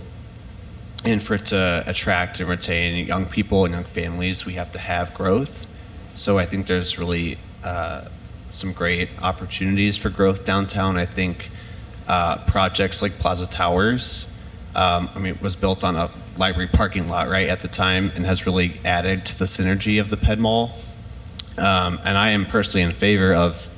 and 1.05 1.23
for 1.23 1.35
it 1.35 1.47
to 1.47 1.83
attract 1.87 2.41
and 2.41 2.49
retain 2.49 3.07
young 3.07 3.27
people 3.27 3.65
and 3.65 3.75
young 3.75 3.85
families, 3.85 4.45
we 4.47 4.55
have 4.55 4.73
to 4.73 4.79
have 4.79 5.15
growth. 5.15 5.67
So 6.15 6.39
I 6.39 6.45
think 6.45 6.67
there's 6.67 6.99
really 6.99 7.39
uh, 7.65 8.09
some 8.51 8.73
great 8.73 9.09
opportunities 9.23 9.97
for 9.97 10.11
growth 10.11 10.45
downtown. 10.45 10.97
I 10.97 11.07
think 11.07 11.51
uh, 12.09 12.39
projects 12.47 13.03
like 13.03 13.13
Plaza 13.13 13.49
Towers 13.49 14.33
um, 14.77 15.09
I 15.15 15.19
mean, 15.19 15.35
it 15.35 15.43
was 15.43 15.57
built 15.57 15.85
on 15.85 15.97
a 15.97 16.11
library 16.37 16.69
parking 16.69 17.09
lot, 17.09 17.29
right, 17.29 17.49
at 17.49 17.63
the 17.63 17.69
time, 17.69 18.13
and 18.15 18.27
has 18.27 18.45
really 18.45 18.75
added 18.85 19.25
to 19.27 19.39
the 19.39 19.47
synergy 19.47 19.99
of 20.01 20.11
the 20.11 20.19
Ped 20.19 20.39
Mall. 20.39 20.73
Um, 21.57 21.99
and 22.05 22.19
I 22.19 22.31
am 22.31 22.45
personally 22.45 22.83
in 22.85 22.93
favor 22.93 23.35
of 23.35 23.69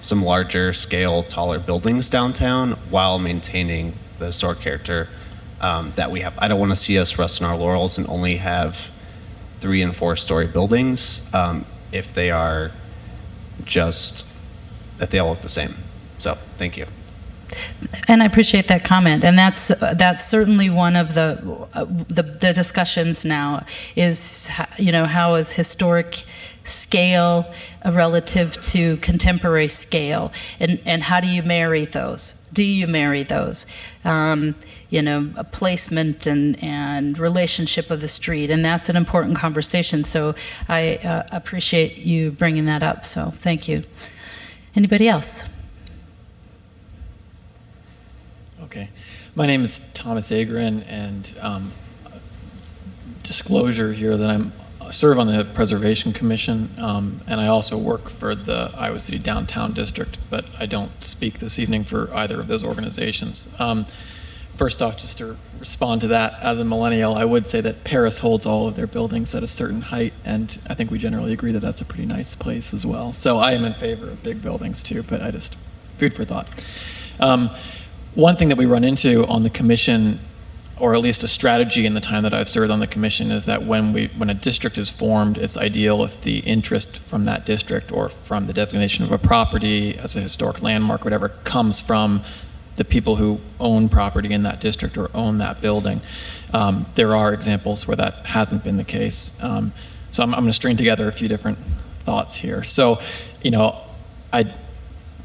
some 0.00 0.24
larger 0.24 0.72
scale, 0.72 1.22
taller 1.22 1.58
buildings 1.58 2.08
downtown 2.08 2.72
while 2.90 3.18
maintaining 3.18 3.92
the 4.18 4.26
historic 4.26 4.60
character 4.60 5.08
um, 5.60 5.92
that 5.96 6.10
we 6.10 6.20
have. 6.20 6.38
I 6.38 6.48
don't 6.48 6.58
want 6.58 6.72
to 6.72 6.76
see 6.76 6.98
us 6.98 7.18
rest 7.18 7.42
on 7.42 7.50
our 7.50 7.56
laurels 7.56 7.98
and 7.98 8.08
only 8.08 8.36
have 8.36 8.90
three 9.58 9.82
and 9.82 9.94
four 9.94 10.16
story 10.16 10.46
buildings 10.46 11.32
um, 11.34 11.66
if 11.92 12.14
they 12.14 12.30
are 12.30 12.70
just, 13.64 14.34
if 15.00 15.10
they 15.10 15.18
all 15.18 15.30
look 15.30 15.42
the 15.42 15.50
same. 15.50 15.74
So, 16.18 16.34
thank 16.34 16.78
you. 16.78 16.86
And 18.08 18.22
I 18.22 18.26
appreciate 18.26 18.68
that 18.68 18.84
comment, 18.84 19.24
and 19.24 19.38
that's 19.38 19.68
that's 19.96 20.24
certainly 20.24 20.70
one 20.70 20.96
of 20.96 21.14
the 21.14 21.68
uh, 21.74 21.84
the, 21.84 22.22
the 22.22 22.52
discussions 22.52 23.24
now 23.24 23.64
is 23.94 24.50
you 24.78 24.92
know 24.92 25.04
how 25.04 25.34
is 25.34 25.52
historic 25.52 26.24
scale 26.64 27.52
relative 27.84 28.52
to 28.60 28.96
contemporary 28.98 29.68
scale, 29.68 30.32
and 30.60 30.80
and 30.84 31.04
how 31.04 31.20
do 31.20 31.28
you 31.28 31.42
marry 31.42 31.84
those? 31.84 32.48
Do 32.52 32.64
you 32.64 32.86
marry 32.86 33.22
those? 33.22 33.66
Um, 34.04 34.54
you 34.88 35.02
know, 35.02 35.30
a 35.36 35.44
placement 35.44 36.26
and 36.26 36.62
and 36.62 37.18
relationship 37.18 37.90
of 37.90 38.00
the 38.00 38.08
street, 38.08 38.50
and 38.50 38.64
that's 38.64 38.88
an 38.88 38.96
important 38.96 39.36
conversation. 39.36 40.04
So 40.04 40.34
I 40.68 40.96
uh, 40.96 41.24
appreciate 41.32 41.98
you 41.98 42.30
bringing 42.30 42.66
that 42.66 42.82
up. 42.82 43.04
So 43.04 43.26
thank 43.30 43.68
you. 43.68 43.82
Anybody 44.74 45.08
else? 45.08 45.55
Okay. 48.66 48.88
My 49.36 49.46
name 49.46 49.62
is 49.62 49.92
Thomas 49.92 50.32
Agran, 50.32 50.84
and 50.88 51.38
um, 51.40 51.70
disclosure 53.22 53.92
here 53.92 54.16
that 54.16 54.28
I'm 54.28 54.52
serve 54.90 55.20
on 55.20 55.28
the 55.28 55.44
Preservation 55.44 56.12
Commission, 56.12 56.70
um, 56.80 57.20
and 57.28 57.40
I 57.40 57.46
also 57.46 57.78
work 57.78 58.10
for 58.10 58.34
the 58.34 58.72
Iowa 58.76 58.98
City 58.98 59.22
Downtown 59.22 59.72
District, 59.72 60.18
but 60.30 60.46
I 60.58 60.66
don't 60.66 61.04
speak 61.04 61.34
this 61.34 61.60
evening 61.60 61.84
for 61.84 62.12
either 62.12 62.40
of 62.40 62.48
those 62.48 62.64
organizations. 62.64 63.54
Um, 63.60 63.84
first 64.56 64.82
off, 64.82 64.98
just 64.98 65.18
to 65.18 65.36
respond 65.60 66.00
to 66.00 66.08
that, 66.08 66.34
as 66.42 66.58
a 66.58 66.64
millennial, 66.64 67.14
I 67.14 67.24
would 67.24 67.46
say 67.46 67.60
that 67.60 67.84
Paris 67.84 68.18
holds 68.18 68.46
all 68.46 68.66
of 68.66 68.74
their 68.74 68.88
buildings 68.88 69.32
at 69.32 69.44
a 69.44 69.48
certain 69.48 69.82
height, 69.82 70.12
and 70.24 70.58
I 70.68 70.74
think 70.74 70.90
we 70.90 70.98
generally 70.98 71.32
agree 71.32 71.52
that 71.52 71.60
that's 71.60 71.80
a 71.80 71.86
pretty 71.86 72.06
nice 72.06 72.34
place 72.34 72.74
as 72.74 72.84
well. 72.84 73.12
So 73.12 73.38
I 73.38 73.52
am 73.52 73.64
in 73.64 73.74
favor 73.74 74.08
of 74.08 74.24
big 74.24 74.42
buildings 74.42 74.82
too, 74.82 75.04
but 75.04 75.22
I 75.22 75.30
just, 75.30 75.54
food 75.98 76.14
for 76.14 76.24
thought. 76.24 76.48
Um, 77.18 77.50
one 78.16 78.36
thing 78.36 78.48
that 78.48 78.58
we 78.58 78.66
run 78.66 78.82
into 78.82 79.26
on 79.26 79.42
the 79.42 79.50
commission, 79.50 80.18
or 80.80 80.94
at 80.94 81.00
least 81.00 81.22
a 81.22 81.28
strategy 81.28 81.84
in 81.84 81.92
the 81.94 82.00
time 82.00 82.22
that 82.22 82.32
I've 82.32 82.48
served 82.48 82.70
on 82.70 82.80
the 82.80 82.86
commission, 82.86 83.30
is 83.30 83.44
that 83.44 83.62
when 83.62 83.92
we 83.92 84.08
when 84.08 84.30
a 84.30 84.34
district 84.34 84.78
is 84.78 84.88
formed, 84.88 85.36
it's 85.36 85.56
ideal 85.56 86.02
if 86.02 86.22
the 86.22 86.38
interest 86.40 86.98
from 86.98 87.26
that 87.26 87.44
district 87.44 87.92
or 87.92 88.08
from 88.08 88.46
the 88.46 88.54
designation 88.54 89.04
of 89.04 89.12
a 89.12 89.18
property 89.18 89.98
as 89.98 90.16
a 90.16 90.20
historic 90.20 90.62
landmark, 90.62 91.04
whatever, 91.04 91.28
comes 91.44 91.78
from 91.78 92.22
the 92.76 92.84
people 92.84 93.16
who 93.16 93.40
own 93.60 93.88
property 93.88 94.32
in 94.32 94.42
that 94.44 94.60
district 94.60 94.96
or 94.96 95.10
own 95.14 95.38
that 95.38 95.60
building. 95.60 96.00
Um, 96.54 96.86
there 96.94 97.14
are 97.14 97.34
examples 97.34 97.86
where 97.86 97.96
that 97.96 98.14
hasn't 98.26 98.64
been 98.64 98.78
the 98.78 98.84
case. 98.84 99.38
Um, 99.42 99.72
so 100.10 100.22
I'm, 100.22 100.34
I'm 100.34 100.40
going 100.40 100.50
to 100.50 100.54
string 100.54 100.76
together 100.76 101.08
a 101.08 101.12
few 101.12 101.28
different 101.28 101.58
thoughts 102.04 102.36
here. 102.36 102.64
So, 102.64 102.98
you 103.42 103.50
know, 103.50 103.78
I 104.32 104.52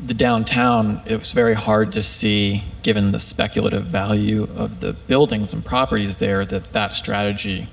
the 0.03 0.13
downtown, 0.13 1.01
it 1.05 1.17
was 1.17 1.31
very 1.31 1.53
hard 1.53 1.93
to 1.93 2.01
see, 2.01 2.63
given 2.81 3.11
the 3.11 3.19
speculative 3.19 3.83
value 3.83 4.43
of 4.55 4.79
the 4.79 4.93
buildings 4.93 5.53
and 5.53 5.63
properties 5.63 6.17
there, 6.17 6.43
that 6.45 6.73
that 6.73 6.93
strategy 6.93 7.67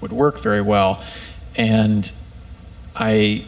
would 0.00 0.12
work 0.12 0.40
very 0.40 0.62
well. 0.62 1.04
And 1.56 2.10
I, 2.96 3.44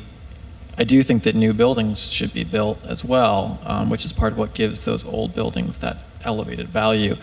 I 0.76 0.84
do 0.84 1.02
think 1.02 1.22
that 1.22 1.34
new 1.34 1.54
buildings 1.54 2.12
should 2.12 2.34
be 2.34 2.44
built 2.44 2.84
as 2.84 3.04
well, 3.04 3.60
um, 3.64 3.88
which 3.88 4.04
is 4.04 4.12
part 4.12 4.32
of 4.32 4.38
what 4.38 4.52
gives 4.52 4.84
those 4.84 5.04
old 5.04 5.34
buildings 5.34 5.78
that 5.78 5.96
elevated 6.22 6.68
value. 6.68 7.16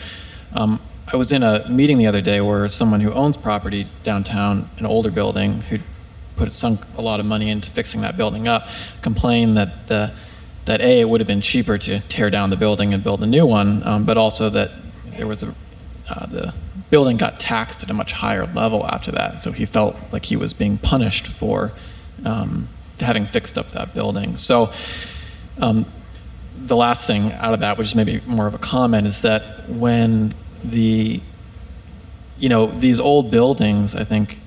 Um, 0.56 0.80
I 1.12 1.18
was 1.18 1.32
in 1.32 1.44
a 1.44 1.68
meeting 1.70 2.00
the 2.00 2.08
other 2.08 2.22
day 2.22 2.42
where 2.42 2.68
someone 2.70 3.02
who 3.02 3.12
owns 3.12 3.38
property 3.38 3.86
downtown, 4.04 4.70
an 4.80 4.86
older 4.86 5.12
building, 5.12 5.62
who 5.62 5.78
put 6.36 6.52
sunk 6.52 6.82
a 6.98 7.02
lot 7.02 7.20
of 7.20 7.28
money 7.28 7.52
into 7.52 7.70
fixing 7.70 8.02
that 8.02 8.18
building 8.18 8.48
up, 8.48 8.68
complained 9.02 9.56
that 9.58 9.88
the 9.88 10.12
that 10.66 10.82
a 10.82 11.02
it 11.02 11.10
would 11.10 11.20
have 11.20 11.28
been 11.28 11.42
cheaper 11.42 11.78
to 11.78 12.00
tear 12.02 12.30
down 12.30 12.50
the 12.50 12.58
building 12.58 12.94
and 12.94 13.04
build 13.04 13.22
a 13.24 13.28
new 13.28 13.46
one, 13.46 13.86
um, 13.86 14.06
but 14.06 14.18
also 14.18 14.50
that 14.50 14.72
there 15.18 15.28
was 15.28 15.44
a 15.44 15.54
uh, 16.10 16.26
the 16.26 16.54
building 16.90 17.18
got 17.18 17.40
taxed 17.40 17.82
at 17.84 17.90
a 17.90 17.94
much 17.94 18.14
higher 18.14 18.46
level 18.46 18.86
after 18.86 19.12
that, 19.12 19.40
so 19.40 19.52
he 19.52 19.66
felt 19.66 19.96
like 20.12 20.26
he 20.26 20.36
was 20.36 20.54
being 20.54 20.78
punished 20.78 21.26
for 21.26 21.72
um, 22.26 22.68
having 23.00 23.26
fixed 23.26 23.58
up 23.58 23.72
that 23.72 23.94
building. 23.94 24.38
So. 24.38 24.72
Um, 25.60 25.86
the 26.56 26.76
last 26.76 27.08
thing 27.08 27.32
out 27.34 27.54
of 27.54 27.60
that, 27.60 27.78
which 27.78 27.88
is 27.88 27.96
maybe 27.96 28.22
more 28.26 28.48
of 28.48 28.54
a 28.54 28.60
comment, 28.60 29.08
is 29.08 29.22
that 29.22 29.68
when 29.68 30.34
the 30.64 31.20
you 32.40 32.50
know 32.50 32.68
these 32.68 33.00
old 33.00 33.32
buildings, 33.32 33.96
I 33.96 34.04
think 34.04 34.38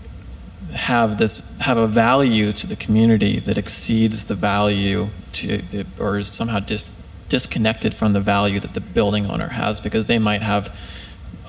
have 0.76 1.18
this 1.18 1.56
have 1.58 1.76
a 1.76 1.86
value 1.86 2.52
to 2.52 2.66
the 2.66 2.76
community 2.76 3.38
that 3.40 3.58
exceeds 3.58 4.24
the 4.24 4.34
value 4.34 5.08
to, 5.32 5.58
to 5.62 5.84
or 5.98 6.18
is 6.18 6.28
somehow 6.28 6.60
dis, 6.60 6.88
disconnected 7.28 7.94
from 7.94 8.12
the 8.12 8.20
value 8.20 8.60
that 8.60 8.74
the 8.74 8.80
building 8.80 9.26
owner 9.26 9.48
has 9.48 9.80
because 9.80 10.06
they 10.06 10.18
might 10.18 10.42
have 10.42 10.74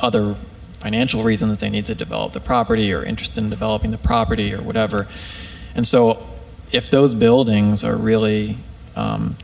other 0.01 0.35
financial 0.79 1.23
reasons 1.23 1.59
they 1.59 1.69
need 1.69 1.85
to 1.85 1.95
develop 1.95 2.33
the 2.33 2.39
property 2.39 2.93
or 2.93 3.03
interested 3.03 3.43
in 3.43 3.49
developing 3.49 3.91
the 3.91 3.97
property 3.97 4.53
or 4.53 4.61
whatever. 4.61 5.07
And 5.75 5.85
so, 5.85 6.25
if 6.71 6.89
those 6.89 7.13
buildings 7.13 7.83
are 7.83 7.95
really 7.95 8.57
um, 8.95 9.37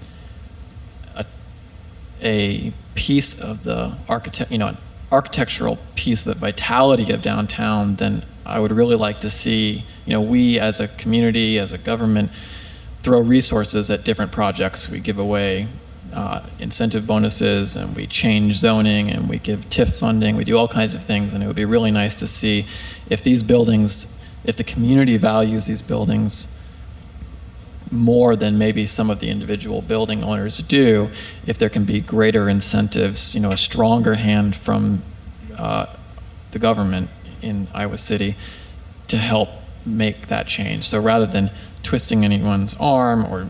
a, 1.15 1.25
a 2.21 2.71
piece 2.95 3.39
of 3.39 3.63
the 3.63 3.95
architect, 4.07 4.51
you 4.51 4.57
know, 4.57 4.67
an 4.67 4.77
architectural 5.11 5.77
piece 5.95 6.25
of 6.25 6.33
the 6.33 6.39
vitality 6.39 7.11
of 7.11 7.21
downtown, 7.21 7.95
then 7.95 8.23
I 8.45 8.59
would 8.59 8.71
really 8.71 8.95
like 8.95 9.21
to 9.21 9.29
see, 9.29 9.83
you 10.05 10.13
know, 10.13 10.21
we 10.21 10.59
as 10.59 10.79
a 10.79 10.87
community, 10.87 11.57
as 11.57 11.71
a 11.71 11.77
government, 11.77 12.31
throw 13.01 13.19
resources 13.19 13.89
at 13.89 14.03
different 14.03 14.31
projects. 14.31 14.89
We 14.89 14.99
give 14.99 15.17
away 15.17 15.67
uh, 16.13 16.45
incentive 16.59 17.07
bonuses 17.07 17.75
and 17.75 17.95
we 17.95 18.07
change 18.07 18.55
zoning 18.55 19.09
and 19.09 19.27
we 19.29 19.39
give 19.39 19.69
TIF 19.69 19.93
funding. 19.95 20.35
We 20.35 20.43
do 20.43 20.57
all 20.57 20.67
kinds 20.67 20.93
of 20.93 21.03
things, 21.03 21.33
and 21.33 21.43
it 21.43 21.47
would 21.47 21.55
be 21.55 21.65
really 21.65 21.91
nice 21.91 22.19
to 22.19 22.27
see 22.27 22.65
if 23.09 23.23
these 23.23 23.43
buildings, 23.43 24.21
if 24.45 24.55
the 24.55 24.63
community 24.63 25.17
values 25.17 25.65
these 25.65 25.81
buildings 25.81 26.49
more 27.91 28.35
than 28.35 28.57
maybe 28.57 28.87
some 28.87 29.09
of 29.09 29.19
the 29.19 29.29
individual 29.29 29.81
building 29.81 30.23
owners 30.23 30.57
do 30.57 31.09
if 31.45 31.59
there 31.59 31.69
can 31.69 31.85
be 31.85 32.01
greater 32.01 32.49
incentives, 32.49 33.35
you 33.35 33.41
know, 33.41 33.51
a 33.51 33.57
stronger 33.57 34.15
hand 34.15 34.55
from 34.55 35.03
uh, 35.57 35.85
the 36.51 36.59
government 36.59 37.09
in 37.43 37.67
Iowa 37.73 37.97
City 37.97 38.35
to 39.07 39.17
help 39.17 39.49
make 39.85 40.27
that 40.27 40.47
change. 40.47 40.85
So 40.85 40.99
rather 40.99 41.25
than 41.25 41.51
twisting 41.83 42.23
anyone's 42.23 42.77
arm 42.77 43.25
or, 43.25 43.47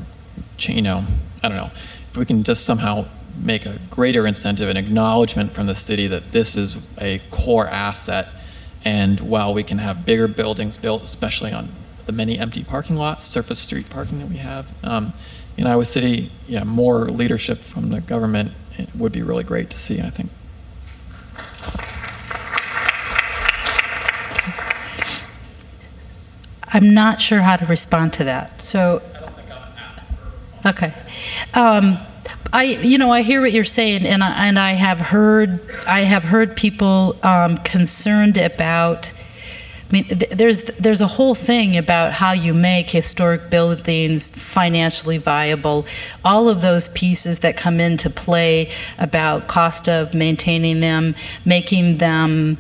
you 0.60 0.82
know, 0.82 1.06
I 1.44 1.50
don't 1.50 1.58
know, 1.58 1.72
if 1.74 2.18
we 2.18 2.26
can 2.26 2.44
just 2.44 2.66
somehow 2.66 3.06
make 3.38 3.66
a 3.66 3.80
greater 3.90 4.28
incentive 4.28 4.70
and 4.70 4.78
acknowledgement 4.78 5.52
from 5.52 5.68
the 5.68 5.76
city 5.76 6.08
that 6.08 6.32
this 6.32 6.56
is 6.56 6.88
a 7.00 7.20
core 7.32 7.68
asset. 7.68 8.28
And 8.86 9.20
while 9.20 9.54
we 9.54 9.64
can 9.64 9.78
have 9.78 10.06
bigger 10.06 10.28
buildings 10.28 10.78
built, 10.78 11.04
especially 11.04 11.52
on 11.52 11.70
the 12.06 12.12
many 12.12 12.38
empty 12.38 12.64
parking 12.64 12.96
lots, 12.96 13.26
surface 13.26 13.60
street 13.60 13.90
parking 13.90 14.20
that 14.20 14.28
we 14.28 14.38
have 14.38 14.68
um, 14.84 15.14
in 15.58 15.68
Iowa 15.68 15.86
City, 15.86 16.30
yeah, 16.48 16.64
more 16.64 17.06
leadership 17.06 17.60
from 17.60 17.90
the 17.90 18.02
government 18.02 18.52
would 18.98 19.12
be 19.12 19.22
really 19.22 19.44
great 19.44 19.70
to 19.70 19.80
see, 19.80 20.00
I 20.00 20.10
think. 20.10 20.30
I'm 26.74 26.94
not 26.94 27.22
sure 27.22 27.42
how 27.42 27.56
to 27.56 27.66
respond 27.68 28.14
to 28.14 28.24
that. 28.24 28.62
So, 28.62 29.02
okay. 30.66 30.94
Um, 31.54 32.00
I, 32.52 32.64
you 32.64 32.98
know, 32.98 33.12
I 33.12 33.22
hear 33.22 33.42
what 33.42 33.52
you're 33.52 33.64
saying, 33.64 34.06
and 34.06 34.24
I, 34.24 34.48
and 34.48 34.60
I 34.60 34.72
have 34.74 35.00
heard, 35.00 35.60
I 35.88 36.02
have 36.02 36.24
heard 36.24 36.56
people 36.56 37.18
um, 37.24 37.58
concerned 37.58 38.38
about. 38.38 39.14
I 39.90 39.92
mean, 39.94 40.06
th- 40.06 40.32
there's 40.32 40.64
there's 40.78 41.02
a 41.02 41.08
whole 41.08 41.36
thing 41.36 41.78
about 41.78 42.14
how 42.14 42.32
you 42.32 42.56
make 42.56 42.90
historic 42.90 43.52
buildings 43.52 44.28
financially 44.36 45.20
viable. 45.20 45.86
All 46.26 46.50
of 46.50 46.62
those 46.62 46.90
pieces 46.90 47.40
that 47.40 47.58
come 47.58 47.80
into 47.80 48.10
play 48.10 48.72
about 48.98 49.48
cost 49.48 49.88
of 49.88 50.16
maintaining 50.16 50.80
them, 50.80 51.14
making 51.46 51.98
them 51.98 52.58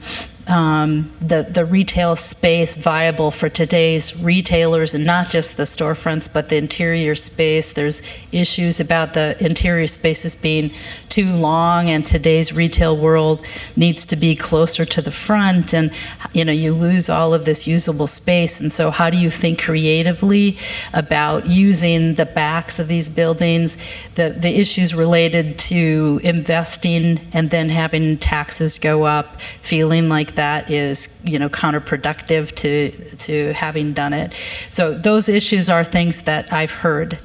um, 0.47 1.09
the 1.21 1.43
the 1.43 1.63
retail 1.63 2.17
space 2.17 2.75
viable 2.75 3.31
for 3.31 3.47
today's 3.47 4.21
retailers, 4.21 4.93
and 4.93 5.05
not 5.05 5.27
just 5.27 5.55
the 5.55 5.63
storefronts, 5.63 6.31
but 6.31 6.49
the 6.49 6.57
interior 6.57 7.15
space. 7.15 7.71
There's 7.71 8.01
issues 8.33 8.81
about 8.81 9.13
the 9.13 9.37
interior 9.43 9.87
spaces 9.87 10.35
being 10.35 10.71
too 11.07 11.31
long, 11.31 11.89
and 11.89 12.05
today's 12.05 12.53
retail 12.53 12.97
world 12.97 13.45
needs 13.77 14.03
to 14.05 14.17
be 14.17 14.35
closer 14.35 14.83
to 14.83 15.01
the 15.01 15.11
front, 15.11 15.73
and 15.73 15.93
you 16.33 16.43
know 16.43 16.51
you 16.51 16.73
lose 16.73 17.09
all 17.09 17.33
of 17.33 17.45
this 17.45 17.65
usable 17.65 18.07
space. 18.07 18.59
And 18.59 18.71
so, 18.71 18.91
how 18.91 19.09
do 19.09 19.17
you 19.17 19.31
think 19.31 19.61
creatively 19.61 20.57
about 20.93 21.47
using 21.47 22.15
the 22.15 22.25
backs 22.25 22.79
of 22.79 22.89
these 22.89 23.07
buildings? 23.07 23.77
The 24.15 24.31
the 24.31 24.59
issues 24.59 24.93
related 24.93 25.57
to 25.59 26.19
investing 26.21 27.21
and 27.31 27.49
then 27.49 27.69
having 27.69 28.17
taxes 28.17 28.77
go 28.77 29.05
up, 29.05 29.39
feeling 29.61 30.09
like 30.09 30.32
that 30.35 30.69
is 30.69 31.23
you 31.25 31.39
know 31.39 31.49
counterproductive 31.49 32.53
to 32.55 32.91
to 33.17 33.53
having 33.53 33.93
done 33.93 34.13
it. 34.13 34.33
So 34.69 34.93
those 34.93 35.29
issues 35.29 35.69
are 35.69 35.83
things 35.83 36.25
that 36.25 36.51
I've 36.51 36.71
heard, 36.71 37.19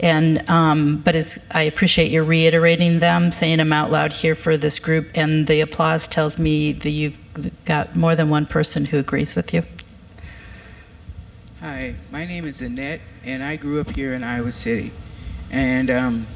and 0.00 0.48
um, 0.48 0.98
but 0.98 1.14
it's 1.14 1.54
I 1.54 1.62
appreciate 1.62 2.10
you 2.10 2.22
reiterating 2.22 2.98
them, 2.98 3.30
saying 3.30 3.58
them 3.58 3.72
out 3.72 3.90
loud 3.90 4.12
here 4.12 4.34
for 4.34 4.56
this 4.56 4.78
group, 4.78 5.08
and 5.14 5.46
the 5.46 5.60
applause 5.60 6.06
tells 6.06 6.38
me 6.38 6.72
that 6.72 6.90
you've 6.90 7.18
got 7.64 7.96
more 7.96 8.14
than 8.14 8.30
one 8.30 8.46
person 8.46 8.86
who 8.86 8.98
agrees 8.98 9.34
with 9.36 9.54
you. 9.54 9.62
Hi, 11.60 11.94
my 12.10 12.24
name 12.24 12.44
is 12.44 12.60
Annette, 12.60 13.00
and 13.24 13.40
I 13.40 13.54
grew 13.54 13.80
up 13.80 13.90
here 13.90 14.14
in 14.14 14.24
Iowa 14.24 14.50
City. 14.50 14.90
And 15.52 15.90
um, 15.90 16.26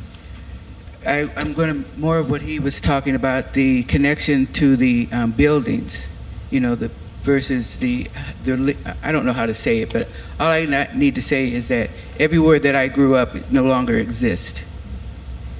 I, 1.06 1.28
I'm 1.36 1.52
going 1.52 1.82
to 1.82 1.98
more 1.98 2.18
of 2.18 2.30
what 2.30 2.42
he 2.42 2.60
was 2.60 2.80
talking 2.80 3.14
about 3.14 3.52
the 3.52 3.82
connection 3.84 4.46
to 4.52 4.76
the 4.76 5.08
um, 5.10 5.32
buildings, 5.32 6.06
you 6.56 6.60
know, 6.60 6.74
the 6.74 6.88
versus 7.20 7.78
the, 7.80 8.04
the 8.44 8.74
I 9.02 9.12
don't 9.12 9.26
know 9.26 9.34
how 9.34 9.44
to 9.44 9.54
say 9.54 9.80
it, 9.80 9.92
but 9.92 10.08
all 10.40 10.48
I 10.48 10.88
need 10.94 11.16
to 11.16 11.22
say 11.22 11.52
is 11.52 11.68
that 11.68 11.90
everywhere 12.18 12.58
that 12.58 12.74
I 12.74 12.88
grew 12.88 13.14
up 13.14 13.50
no 13.50 13.64
longer 13.64 13.98
exists, 13.98 14.64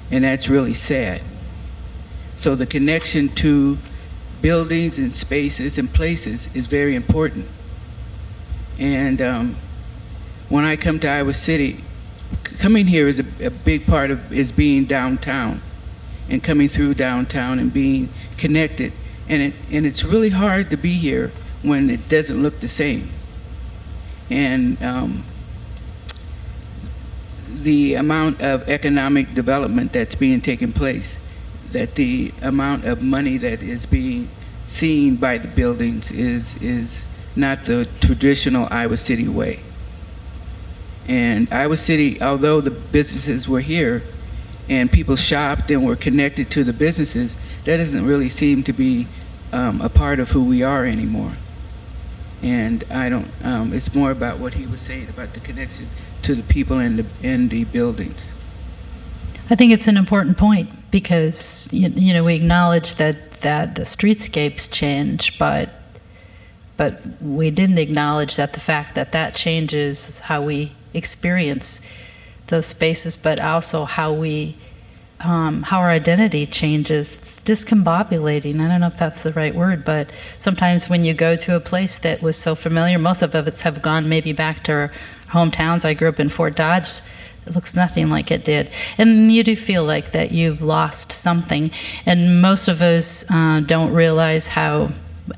and 0.09 0.23
that's 0.23 0.49
really 0.49 0.73
sad. 0.73 1.21
So 2.37 2.55
the 2.55 2.65
connection 2.65 3.29
to 3.43 3.77
buildings 4.41 4.97
and 4.97 5.13
spaces 5.13 5.77
and 5.77 5.87
places 5.93 6.49
is 6.55 6.65
very 6.65 6.95
important. 6.95 7.45
And 8.79 9.21
um, 9.21 9.55
when 10.49 10.63
I 10.65 10.77
come 10.77 10.99
to 11.01 11.07
Iowa 11.07 11.35
City, 11.35 11.83
coming 12.57 12.87
here 12.87 13.07
is 13.07 13.19
a, 13.19 13.45
a 13.45 13.51
big 13.51 13.85
part 13.85 14.09
of 14.09 14.33
is 14.33 14.51
being 14.51 14.85
downtown, 14.85 15.61
and 16.27 16.43
coming 16.43 16.69
through 16.69 16.95
downtown 16.95 17.59
and 17.59 17.71
being 17.71 18.09
connected. 18.39 18.93
And 19.29 19.41
it 19.41 19.53
and 19.71 19.85
it's 19.85 20.03
really 20.03 20.29
hard 20.29 20.69
to 20.69 20.77
be 20.77 20.93
here 20.93 21.31
when 21.63 21.89
it 21.89 22.07
doesn't 22.09 22.41
look 22.41 22.59
the 22.59 22.67
same. 22.67 23.09
And 24.29 24.81
um, 24.83 25.23
the 27.61 27.95
amount 27.95 28.41
of 28.41 28.69
economic 28.69 29.33
development 29.33 29.93
that's 29.93 30.15
being 30.15 30.41
taken 30.41 30.71
place, 30.71 31.17
that 31.71 31.95
the 31.95 32.31
amount 32.41 32.85
of 32.85 33.01
money 33.01 33.37
that 33.37 33.61
is 33.61 33.85
being 33.85 34.27
seen 34.65 35.15
by 35.15 35.37
the 35.37 35.47
buildings 35.47 36.11
is 36.11 36.61
is 36.61 37.03
not 37.35 37.63
the 37.63 37.89
traditional 38.01 38.67
Iowa 38.71 38.97
City 38.97 39.27
way. 39.27 39.59
And 41.07 41.51
Iowa 41.53 41.77
City, 41.77 42.21
although 42.21 42.59
the 42.59 42.71
businesses 42.71 43.47
were 43.47 43.61
here 43.61 44.01
and 44.69 44.91
people 44.91 45.15
shopped 45.15 45.71
and 45.71 45.85
were 45.85 45.95
connected 45.95 46.51
to 46.51 46.63
the 46.65 46.73
businesses, 46.73 47.37
that 47.63 47.77
doesn't 47.77 48.05
really 48.05 48.27
seem 48.27 48.63
to 48.63 48.73
be 48.73 49.07
um, 49.51 49.81
a 49.81 49.89
part 49.89 50.19
of 50.19 50.31
who 50.31 50.43
we 50.43 50.63
are 50.63 50.85
anymore. 50.85 51.33
And 52.43 52.83
I 52.91 53.09
don't, 53.09 53.27
um, 53.43 53.73
it's 53.73 53.93
more 53.95 54.11
about 54.11 54.39
what 54.39 54.53
he 54.53 54.65
was 54.67 54.79
saying 54.79 55.09
about 55.09 55.33
the 55.33 55.39
connection 55.39 55.87
to 56.23 56.35
the 56.35 56.43
people 56.43 56.79
and 56.79 56.99
the, 56.99 57.27
and 57.27 57.49
the 57.49 57.65
buildings. 57.65 58.31
I 59.49 59.55
think 59.55 59.71
it's 59.71 59.87
an 59.87 59.97
important 59.97 60.37
point 60.37 60.69
because 60.91 61.69
you, 61.71 61.89
you 61.89 62.13
know 62.13 62.25
we 62.25 62.35
acknowledge 62.35 62.95
that 62.95 63.31
that 63.41 63.75
the 63.75 63.83
streetscapes 63.83 64.71
change, 64.71 65.39
but 65.39 65.69
but 66.75 67.01
we 67.21 67.49
didn't 67.49 67.77
acknowledge 67.77 68.35
that 68.35 68.53
the 68.53 68.59
fact 68.59 68.93
that 68.95 69.13
that 69.13 69.33
changes 69.33 70.19
how 70.21 70.41
we 70.41 70.73
experience 70.93 71.81
those 72.47 72.65
spaces, 72.65 73.15
but 73.15 73.39
also 73.39 73.85
how 73.85 74.11
we 74.11 74.55
um, 75.19 75.63
how 75.63 75.79
our 75.79 75.89
identity 75.89 76.45
changes. 76.45 77.21
It's 77.21 77.39
discombobulating. 77.39 78.59
I 78.59 78.67
don't 78.67 78.81
know 78.81 78.87
if 78.87 78.97
that's 78.97 79.23
the 79.23 79.33
right 79.33 79.53
word, 79.55 79.83
but 79.83 80.11
sometimes 80.37 80.89
when 80.89 81.03
you 81.03 81.13
go 81.13 81.35
to 81.35 81.55
a 81.55 81.59
place 81.59 81.97
that 81.99 82.21
was 82.21 82.37
so 82.37 82.55
familiar, 82.55 82.99
most 82.99 83.21
of 83.21 83.33
us 83.33 83.61
have 83.61 83.81
gone 83.81 84.07
maybe 84.07 84.31
back 84.33 84.63
to 84.63 84.71
our 84.73 84.91
hometowns. 85.29 85.85
I 85.85 85.93
grew 85.93 86.09
up 86.09 86.19
in 86.19 86.29
Fort 86.29 86.55
Dodge. 86.55 87.01
It 87.45 87.55
looks 87.55 87.75
nothing 87.75 88.09
like 88.09 88.29
it 88.29 88.43
did. 88.43 88.69
And 88.97 89.31
you 89.31 89.43
do 89.43 89.55
feel 89.55 89.83
like 89.83 90.11
that 90.11 90.31
you've 90.31 90.61
lost 90.61 91.11
something. 91.11 91.71
And 92.05 92.41
most 92.41 92.67
of 92.67 92.81
us 92.81 93.29
uh, 93.31 93.61
don't 93.65 93.93
realize 93.93 94.49
how, 94.49 94.89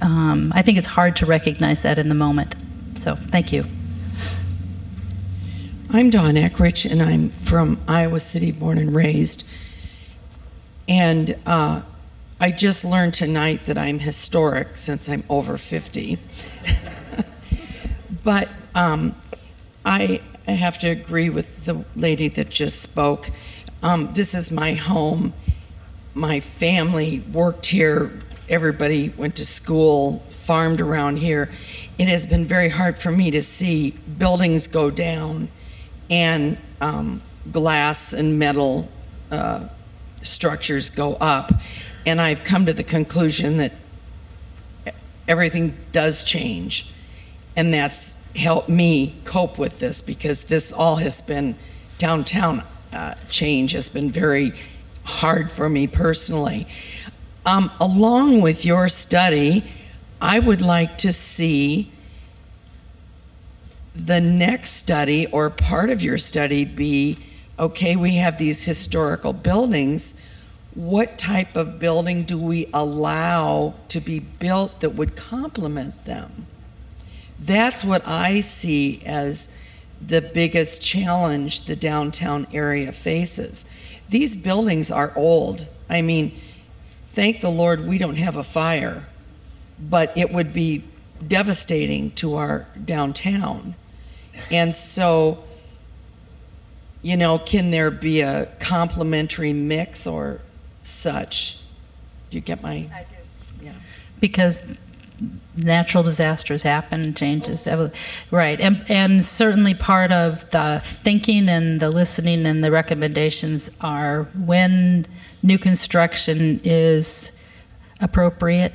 um, 0.02 0.52
I 0.56 0.62
think 0.62 0.78
it's 0.78 0.88
hard 0.88 1.16
to 1.18 1.26
recognize 1.26 1.84
that 1.84 1.98
in 1.98 2.10
the 2.10 2.16
moment. 2.16 2.56
So 2.98 3.16
thank 3.16 3.54
you. 3.54 3.66
I'm 5.92 6.12
Dawn 6.12 6.36
Eckrich, 6.36 6.90
and 6.90 7.02
I'm 7.02 7.30
from 7.30 7.80
Iowa 7.88 8.20
City, 8.20 8.52
born 8.52 8.78
and 8.78 8.94
raised. 8.94 9.49
And 10.90 11.36
uh, 11.46 11.84
I 12.42 12.50
just 12.50 12.84
learned 12.84 13.14
tonight 13.14 13.68
that 13.68 13.78
I'm 13.78 14.00
historic 14.00 14.76
since 14.76 15.08
I'm 15.08 15.24
over 15.30 15.56
50. 15.56 16.18
but 18.24 18.50
um, 18.74 19.16
I 19.86 20.20
have 20.48 20.80
to 20.80 20.88
agree 20.90 21.30
with 21.30 21.66
the 21.66 21.86
lady 21.96 22.28
that 22.30 22.50
just 22.50 22.82
spoke. 22.82 23.30
Um, 23.84 24.14
this 24.14 24.34
is 24.34 24.52
my 24.52 24.74
home. 24.74 25.34
My 26.16 26.40
family 26.40 27.20
worked 27.32 27.68
here. 27.68 28.12
Everybody 28.50 29.10
went 29.10 29.36
to 29.36 29.46
school, 29.46 30.20
farmed 30.30 30.82
around 30.82 31.18
here. 31.18 31.52
It 32.00 32.08
has 32.08 32.26
been 32.26 32.46
very 32.46 32.70
hard 32.70 32.98
for 32.98 33.12
me 33.12 33.30
to 33.30 33.44
see 33.44 33.92
buildings 34.18 34.66
go 34.66 34.90
down 34.90 35.50
and 36.10 36.58
um, 36.82 37.22
glass 37.52 38.12
and 38.12 38.40
metal 38.40 38.90
uh, 39.30 39.68
structures 40.22 40.90
go 40.90 41.16
up. 41.16 41.52
And 42.06 42.20
I've 42.20 42.44
come 42.44 42.66
to 42.66 42.74
the 42.74 42.84
conclusion 42.84 43.58
that 43.58 43.74
everything 45.28 45.78
does 45.92 46.24
change. 46.24 46.92
And 47.56 47.74
that's 47.74 48.32
helped 48.36 48.70
me 48.70 49.16
cope 49.26 49.58
with 49.58 49.80
this 49.80 50.02
because 50.02 50.46
this 50.46 50.72
all 50.72 50.98
has 50.98 51.22
been 51.22 51.56
downtown 51.98 52.64
uh, 52.94 53.14
change 53.30 53.74
has 53.74 53.90
been 53.90 54.10
very 54.10 54.52
hard 55.04 55.52
for 55.52 55.70
me 55.70 55.88
personally. 55.88 56.68
Um, 57.46 57.72
along 57.80 58.42
with 58.42 58.66
your 58.66 58.90
study, 58.90 59.64
I 60.22 60.40
would 60.40 60.62
like 60.62 60.98
to 61.00 61.12
see 61.12 61.92
the 63.96 64.22
next 64.22 64.72
study 64.72 65.28
or 65.28 65.50
part 65.50 65.90
of 65.90 66.02
your 66.02 66.18
study 66.18 66.66
be 66.66 67.18
okay, 67.60 67.96
we 67.96 68.16
have 68.16 68.38
these 68.38 68.66
historical 68.66 69.34
buildings. 69.34 70.26
What 70.74 71.18
type 71.18 71.56
of 71.56 71.80
building 71.80 72.24
do 72.24 72.40
we 72.40 72.68
allow 72.74 73.74
to 73.90 74.00
be 74.00 74.20
built 74.20 74.80
that 74.80 74.92
would 74.92 75.16
complement 75.16 76.06
them? 76.06 76.46
That's 77.40 77.84
what 77.84 78.08
I 78.08 78.40
see 78.40 79.02
as 79.06 79.62
the 80.02 80.22
biggest 80.22 80.82
challenge 80.82 81.64
the 81.64 81.76
downtown 81.76 82.48
area 82.54 82.92
faces. 82.92 83.74
These 84.10 84.42
buildings 84.42 84.92
are 84.92 85.12
old. 85.16 85.70
I 85.90 86.02
mean, 86.02 86.32
thank 87.08 87.42
the 87.42 87.50
Lord 87.50 87.86
we 87.86 87.98
don't 87.98 88.18
have 88.18 88.36
a 88.36 88.44
fire, 88.44 89.06
but 89.80 90.18
it 90.18 90.32
would 90.32 90.54
be 90.54 90.84
devastating 91.26 92.12
to 92.12 92.36
our 92.36 92.68
downtown. 92.84 93.76
And 94.50 94.76
so, 94.76 95.44
you 97.02 97.16
know, 97.16 97.38
can 97.40 97.72
there 97.72 97.92
be 97.92 98.22
a 98.22 98.48
complementary 98.60 99.54
mix 99.54 100.06
or 100.06 100.42
such? 100.84 101.60
Do 102.30 102.38
you 102.38 102.42
get 102.42 102.62
my? 102.62 102.88
I 102.94 103.06
do. 103.10 103.66
Yeah. 103.66 103.74
Because 104.20 104.80
natural 105.56 106.04
disasters 106.04 106.64
happen, 106.64 107.14
changes, 107.14 107.68
right? 108.32 108.60
And 108.60 108.86
and 108.90 109.26
certainly 109.26 109.74
part 109.74 110.12
of 110.12 110.50
the 110.52 110.82
thinking 110.84 111.50
and 111.50 111.80
the 111.80 111.90
listening 111.90 112.46
and 112.46 112.64
the 112.64 112.72
recommendations 112.72 113.78
are 113.82 114.24
when 114.36 115.06
new 115.44 115.58
construction 115.58 116.60
is 116.64 117.48
appropriate. 118.02 118.74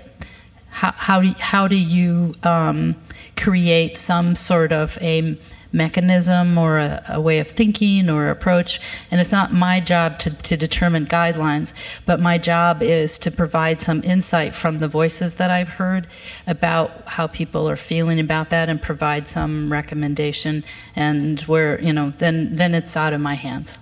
How 0.71 0.93
how 0.93 1.21
do 1.21 1.35
how 1.39 1.69
do 1.69 1.77
you 1.77 2.35
um, 2.43 2.97
create 3.37 3.97
some 3.97 4.35
sort 4.35 4.73
of 4.73 4.99
a 5.01 5.37
mechanism 5.75 6.57
or 6.57 6.79
a, 6.79 7.05
a 7.09 7.21
way 7.21 7.39
of 7.39 7.49
thinking 7.49 8.09
or 8.09 8.31
approach? 8.31 8.81
And 9.11 9.21
it's 9.21 9.33
not 9.33 9.53
my 9.53 9.81
job 9.81 10.19
to, 10.21 10.31
to 10.43 10.57
determine 10.57 11.05
guidelines, 11.05 11.75
but 12.07 12.21
my 12.21 12.39
job 12.39 12.83
is 12.83 13.19
to 13.19 13.31
provide 13.31 13.83
some 13.83 14.03
insight 14.05 14.55
from 14.55 14.79
the 14.79 14.89
voices 14.89 15.35
that 15.35 15.51
I've 15.51 15.71
heard 15.71 16.07
about 16.47 17.09
how 17.09 17.27
people 17.27 17.69
are 17.69 17.77
feeling 17.77 18.19
about 18.19 18.51
that 18.51 18.69
and 18.69 18.81
provide 18.81 19.29
some 19.29 19.71
recommendation 19.71 20.65
and 20.97 21.41
where 21.43 21.81
you 21.81 21.93
know 21.93 22.11
then 22.11 22.57
then 22.57 22.75
it's 22.75 22.97
out 22.97 23.13
of 23.13 23.21
my 23.21 23.35
hands 23.35 23.79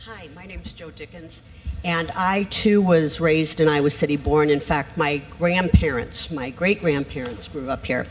Hi, 0.00 0.28
my 0.34 0.46
name 0.46 0.60
is 0.64 0.72
Joe 0.72 0.90
Dickens, 0.90 1.54
and 1.84 2.10
I 2.12 2.44
too 2.44 2.80
was 2.80 3.20
raised 3.20 3.60
in 3.60 3.68
Iowa 3.68 3.90
City, 3.90 4.16
born. 4.16 4.48
In 4.48 4.58
fact, 4.58 4.96
my 4.96 5.20
grandparents, 5.38 6.30
my 6.30 6.48
great 6.48 6.80
grandparents, 6.80 7.46
grew 7.46 7.68
up 7.68 7.84
here. 7.84 8.06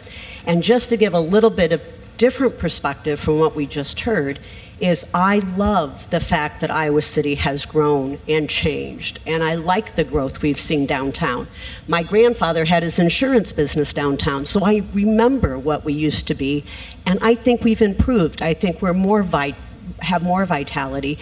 And 0.47 0.63
just 0.63 0.89
to 0.89 0.97
give 0.97 1.13
a 1.13 1.19
little 1.19 1.49
bit 1.49 1.73
of 1.73 1.81
different 2.17 2.57
perspective 2.57 3.19
from 3.19 3.37
what 3.37 3.55
we 3.55 3.67
just 3.67 3.99
heard, 3.99 4.39
is 4.79 5.11
I 5.13 5.39
love 5.39 6.09
the 6.11 6.19
fact 6.19 6.61
that 6.61 6.69
Iowa 6.69 7.01
City 7.01 7.35
has 7.35 7.65
grown 7.65 8.19
and 8.27 8.49
changed, 8.49 9.19
and 9.25 9.43
I 9.43 9.55
like 9.55 9.95
the 9.95 10.03
growth 10.03 10.41
we've 10.41 10.59
seen 10.59 10.85
downtown. 10.85 11.47
My 11.87 12.03
grandfather 12.03 12.65
had 12.65 12.83
his 12.83 12.99
insurance 12.99 13.51
business 13.51 13.91
downtown, 13.91 14.45
so 14.45 14.63
I 14.63 14.83
remember 14.93 15.57
what 15.57 15.83
we 15.83 15.93
used 15.93 16.27
to 16.27 16.35
be, 16.35 16.63
and 17.05 17.17
I 17.21 17.33
think 17.33 17.63
we've 17.63 17.81
improved. 17.81 18.41
I 18.41 18.53
think 18.53 18.81
we're 18.81 18.93
more 18.93 19.23
vit- 19.23 19.55
have 20.01 20.21
more 20.21 20.45
vitality, 20.45 21.17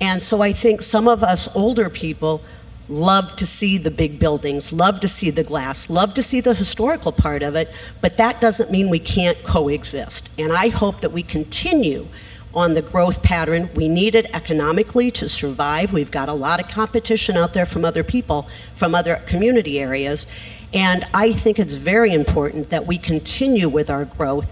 and 0.00 0.22
so 0.22 0.40
I 0.40 0.52
think 0.52 0.80
some 0.82 1.08
of 1.08 1.24
us 1.24 1.54
older 1.56 1.90
people 1.90 2.42
love 2.90 3.36
to 3.36 3.46
see 3.46 3.78
the 3.78 3.90
big 3.90 4.18
buildings, 4.18 4.72
love 4.72 5.00
to 5.00 5.08
see 5.08 5.30
the 5.30 5.44
glass, 5.44 5.88
love 5.88 6.12
to 6.14 6.22
see 6.22 6.40
the 6.40 6.54
historical 6.54 7.12
part 7.12 7.42
of 7.42 7.54
it, 7.54 7.68
but 8.00 8.16
that 8.16 8.40
doesn't 8.40 8.70
mean 8.70 8.90
we 8.90 8.98
can't 8.98 9.42
coexist. 9.44 10.38
And 10.38 10.52
I 10.52 10.68
hope 10.68 11.00
that 11.00 11.12
we 11.12 11.22
continue 11.22 12.06
on 12.52 12.74
the 12.74 12.82
growth 12.82 13.22
pattern. 13.22 13.68
We 13.76 13.88
need 13.88 14.16
it 14.16 14.34
economically 14.34 15.10
to 15.12 15.28
survive. 15.28 15.92
We've 15.92 16.10
got 16.10 16.28
a 16.28 16.32
lot 16.32 16.60
of 16.60 16.68
competition 16.68 17.36
out 17.36 17.54
there 17.54 17.66
from 17.66 17.84
other 17.84 18.02
people, 18.02 18.42
from 18.74 18.94
other 18.94 19.16
community 19.26 19.78
areas. 19.78 20.26
And 20.74 21.06
I 21.14 21.32
think 21.32 21.58
it's 21.58 21.74
very 21.74 22.12
important 22.12 22.70
that 22.70 22.86
we 22.86 22.98
continue 22.98 23.68
with 23.68 23.88
our 23.88 24.04
growth, 24.04 24.50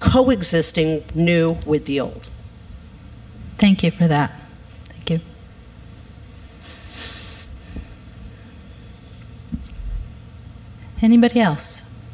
coexisting 0.00 1.04
new 1.14 1.56
with 1.66 1.86
the 1.86 2.00
old. 2.00 2.28
thank 3.56 3.82
you 3.82 3.90
for 3.90 4.06
that 4.06 4.30
thank 4.84 5.10
you 5.10 5.20
anybody 11.02 11.40
else 11.40 12.08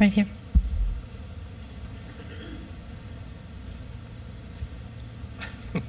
right 0.00 0.12
here 0.12 0.26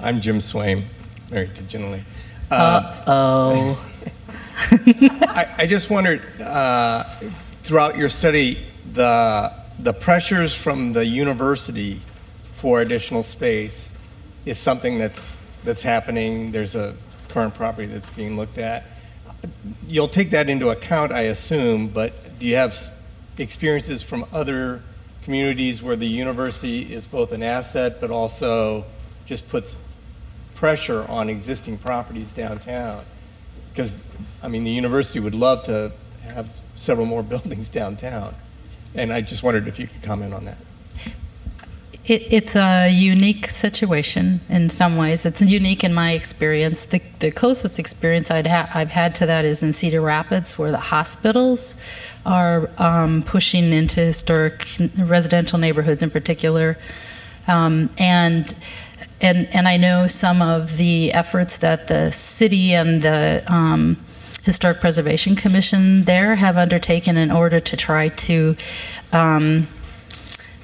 I'm 0.00 0.20
Jim 0.20 0.38
Swaim, 0.38 0.82
married 1.30 1.54
to 1.56 1.62
Ginny. 1.64 2.02
uh-oh 2.50 3.84
I, 4.70 5.54
I 5.58 5.66
just 5.66 5.88
wondered, 5.88 6.20
uh, 6.42 7.04
throughout 7.62 7.96
your 7.96 8.08
study, 8.08 8.58
the, 8.92 9.52
the 9.78 9.92
pressures 9.92 10.54
from 10.54 10.92
the 10.92 11.06
university 11.06 12.00
for 12.54 12.80
additional 12.80 13.22
space 13.22 13.96
is 14.46 14.58
something 14.58 14.98
that's, 14.98 15.44
that's 15.62 15.82
happening. 15.82 16.50
There's 16.50 16.74
a 16.74 16.96
current 17.28 17.54
property 17.54 17.86
that's 17.86 18.10
being 18.10 18.36
looked 18.36 18.58
at. 18.58 18.84
You'll 19.86 20.08
take 20.08 20.30
that 20.30 20.48
into 20.48 20.70
account, 20.70 21.12
I 21.12 21.22
assume, 21.22 21.88
but 21.88 22.12
do 22.38 22.46
you 22.46 22.56
have 22.56 22.76
experiences 23.38 24.02
from 24.02 24.24
other 24.32 24.82
communities 25.22 25.82
where 25.82 25.96
the 25.96 26.06
university 26.06 26.92
is 26.92 27.06
both 27.06 27.32
an 27.32 27.42
asset 27.42 28.00
but 28.00 28.10
also 28.10 28.84
just 29.26 29.48
puts 29.48 29.76
pressure 30.54 31.04
on 31.08 31.28
existing 31.28 31.78
properties 31.78 32.32
downtown? 32.32 33.04
Because, 33.70 34.00
I 34.42 34.48
mean, 34.48 34.64
the 34.64 34.70
university 34.70 35.20
would 35.20 35.34
love 35.34 35.64
to 35.64 35.92
have 36.22 36.50
several 36.76 37.06
more 37.06 37.22
buildings 37.34 37.68
downtown. 37.68 38.34
And 38.94 39.12
I 39.12 39.20
just 39.20 39.42
wondered 39.42 39.68
if 39.68 39.78
you 39.78 39.86
could 39.86 40.02
comment 40.02 40.34
on 40.34 40.44
that. 40.46 40.58
It, 42.08 42.32
it's 42.32 42.56
a 42.56 42.88
unique 42.90 43.48
situation 43.48 44.40
in 44.48 44.70
some 44.70 44.96
ways. 44.96 45.26
It's 45.26 45.42
unique 45.42 45.84
in 45.84 45.92
my 45.92 46.12
experience. 46.12 46.86
The, 46.86 47.02
the 47.18 47.30
closest 47.30 47.78
experience 47.78 48.30
I'd 48.30 48.46
ha- 48.46 48.70
I've 48.74 48.90
had 48.90 49.14
to 49.16 49.26
that 49.26 49.44
is 49.44 49.62
in 49.62 49.74
Cedar 49.74 50.00
Rapids, 50.00 50.58
where 50.58 50.70
the 50.70 50.78
hospitals 50.78 51.84
are 52.24 52.70
um, 52.78 53.22
pushing 53.24 53.72
into 53.72 54.00
historic 54.00 54.66
residential 54.96 55.58
neighborhoods 55.58 56.02
in 56.02 56.10
particular. 56.10 56.78
Um, 57.46 57.90
and 57.98 58.54
and 59.20 59.46
and 59.52 59.68
I 59.68 59.76
know 59.76 60.06
some 60.06 60.40
of 60.40 60.78
the 60.78 61.12
efforts 61.12 61.58
that 61.58 61.88
the 61.88 62.10
city 62.10 62.74
and 62.74 63.02
the 63.02 63.44
um, 63.48 63.98
Historic 64.44 64.80
Preservation 64.80 65.36
Commission 65.36 66.04
there 66.04 66.36
have 66.36 66.56
undertaken 66.56 67.18
in 67.18 67.30
order 67.30 67.60
to 67.60 67.76
try 67.76 68.08
to 68.08 68.56
um, 69.12 69.66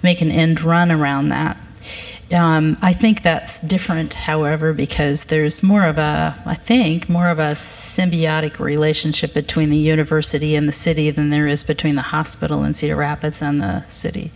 make 0.05 0.21
an 0.21 0.31
end 0.31 0.63
run 0.63 0.93
around 0.93 1.31
that. 1.31 1.57
Um, 2.33 2.77
I 2.81 2.93
think 2.93 3.23
that's 3.23 3.61
different, 3.61 4.15
however, 4.15 4.73
because 4.73 5.25
there's 5.25 5.63
more 5.63 5.85
of 5.85 5.99
a, 5.99 6.35
I 6.47 6.55
think, 6.55 7.09
more 7.09 7.29
of 7.29 7.39
a 7.39 7.53
symbiotic 7.53 8.59
relationship 8.59 9.35
between 9.35 9.71
the 9.71 9.79
university 9.79 10.55
and 10.55 10.67
the 10.67 10.73
city 10.73 11.11
than 11.11 11.31
there 11.31 11.47
is 11.47 11.63
between 11.63 11.97
the 11.97 12.03
hospital 12.03 12.65
in 12.65 12.73
Cedar 12.73 12.97
Rapids 12.97 13.43
and 13.43 13.61
the 13.61 13.83
city. 13.89 14.31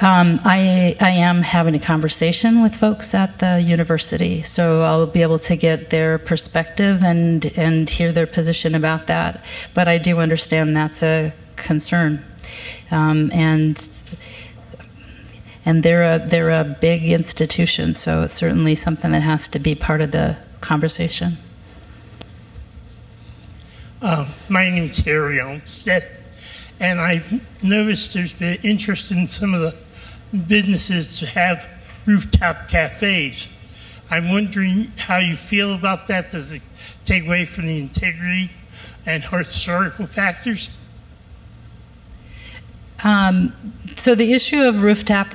Um, 0.00 0.40
I, 0.44 0.96
I 1.00 1.10
am 1.10 1.42
having 1.42 1.74
a 1.74 1.78
conversation 1.78 2.62
with 2.62 2.74
folks 2.74 3.14
at 3.14 3.38
the 3.38 3.60
university, 3.60 4.42
so 4.42 4.82
I'll 4.82 5.06
be 5.06 5.22
able 5.22 5.38
to 5.40 5.56
get 5.56 5.90
their 5.90 6.18
perspective 6.18 7.02
and, 7.02 7.46
and 7.56 7.88
hear 7.88 8.12
their 8.12 8.26
position 8.26 8.74
about 8.74 9.06
that. 9.06 9.42
But 9.74 9.88
I 9.88 9.98
do 9.98 10.18
understand 10.18 10.76
that's 10.76 11.02
a 11.02 11.32
concern. 11.56 12.22
Um, 12.90 13.30
and 13.32 13.76
and 15.66 15.82
they're 15.82 16.04
a, 16.04 16.18
they're 16.24 16.50
a 16.50 16.64
big 16.64 17.02
institution, 17.02 17.96
so 17.96 18.22
it's 18.22 18.34
certainly 18.34 18.76
something 18.76 19.10
that 19.10 19.22
has 19.22 19.48
to 19.48 19.58
be 19.58 19.74
part 19.74 20.00
of 20.00 20.12
the 20.12 20.38
conversation. 20.60 21.32
Uh, 24.00 24.28
my 24.48 24.70
name's 24.70 25.04
Harry 25.04 25.40
Olmstead, 25.40 26.08
and 26.78 27.00
I've 27.00 27.42
noticed 27.64 28.14
there's 28.14 28.32
been 28.32 28.58
interest 28.62 29.10
in 29.10 29.26
some 29.26 29.54
of 29.54 29.60
the 29.60 30.38
businesses 30.38 31.18
to 31.18 31.26
have 31.26 31.66
rooftop 32.06 32.68
cafes. 32.68 33.52
I'm 34.08 34.30
wondering 34.30 34.92
how 34.96 35.16
you 35.16 35.34
feel 35.34 35.74
about 35.74 36.06
that. 36.06 36.30
Does 36.30 36.52
it 36.52 36.62
take 37.04 37.26
away 37.26 37.44
from 37.44 37.66
the 37.66 37.78
integrity 37.78 38.50
and 39.04 39.24
historical 39.24 40.06
factors? 40.06 40.78
Um, 43.02 43.52
so 43.96 44.14
the 44.14 44.32
issue 44.32 44.62
of 44.62 44.82
rooftop 44.84 45.28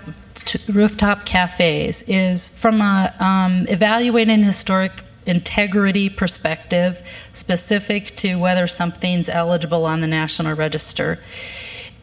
rooftop 0.69 1.25
cafes 1.25 2.03
is 2.07 2.57
from 2.57 2.81
a 2.81 3.13
um, 3.19 3.65
evaluating 3.69 4.43
historic 4.43 4.91
integrity 5.25 6.09
perspective, 6.09 7.01
specific 7.33 8.07
to 8.17 8.35
whether 8.39 8.67
something's 8.67 9.29
eligible 9.29 9.85
on 9.85 10.01
the 10.01 10.07
National 10.07 10.55
Register. 10.55 11.19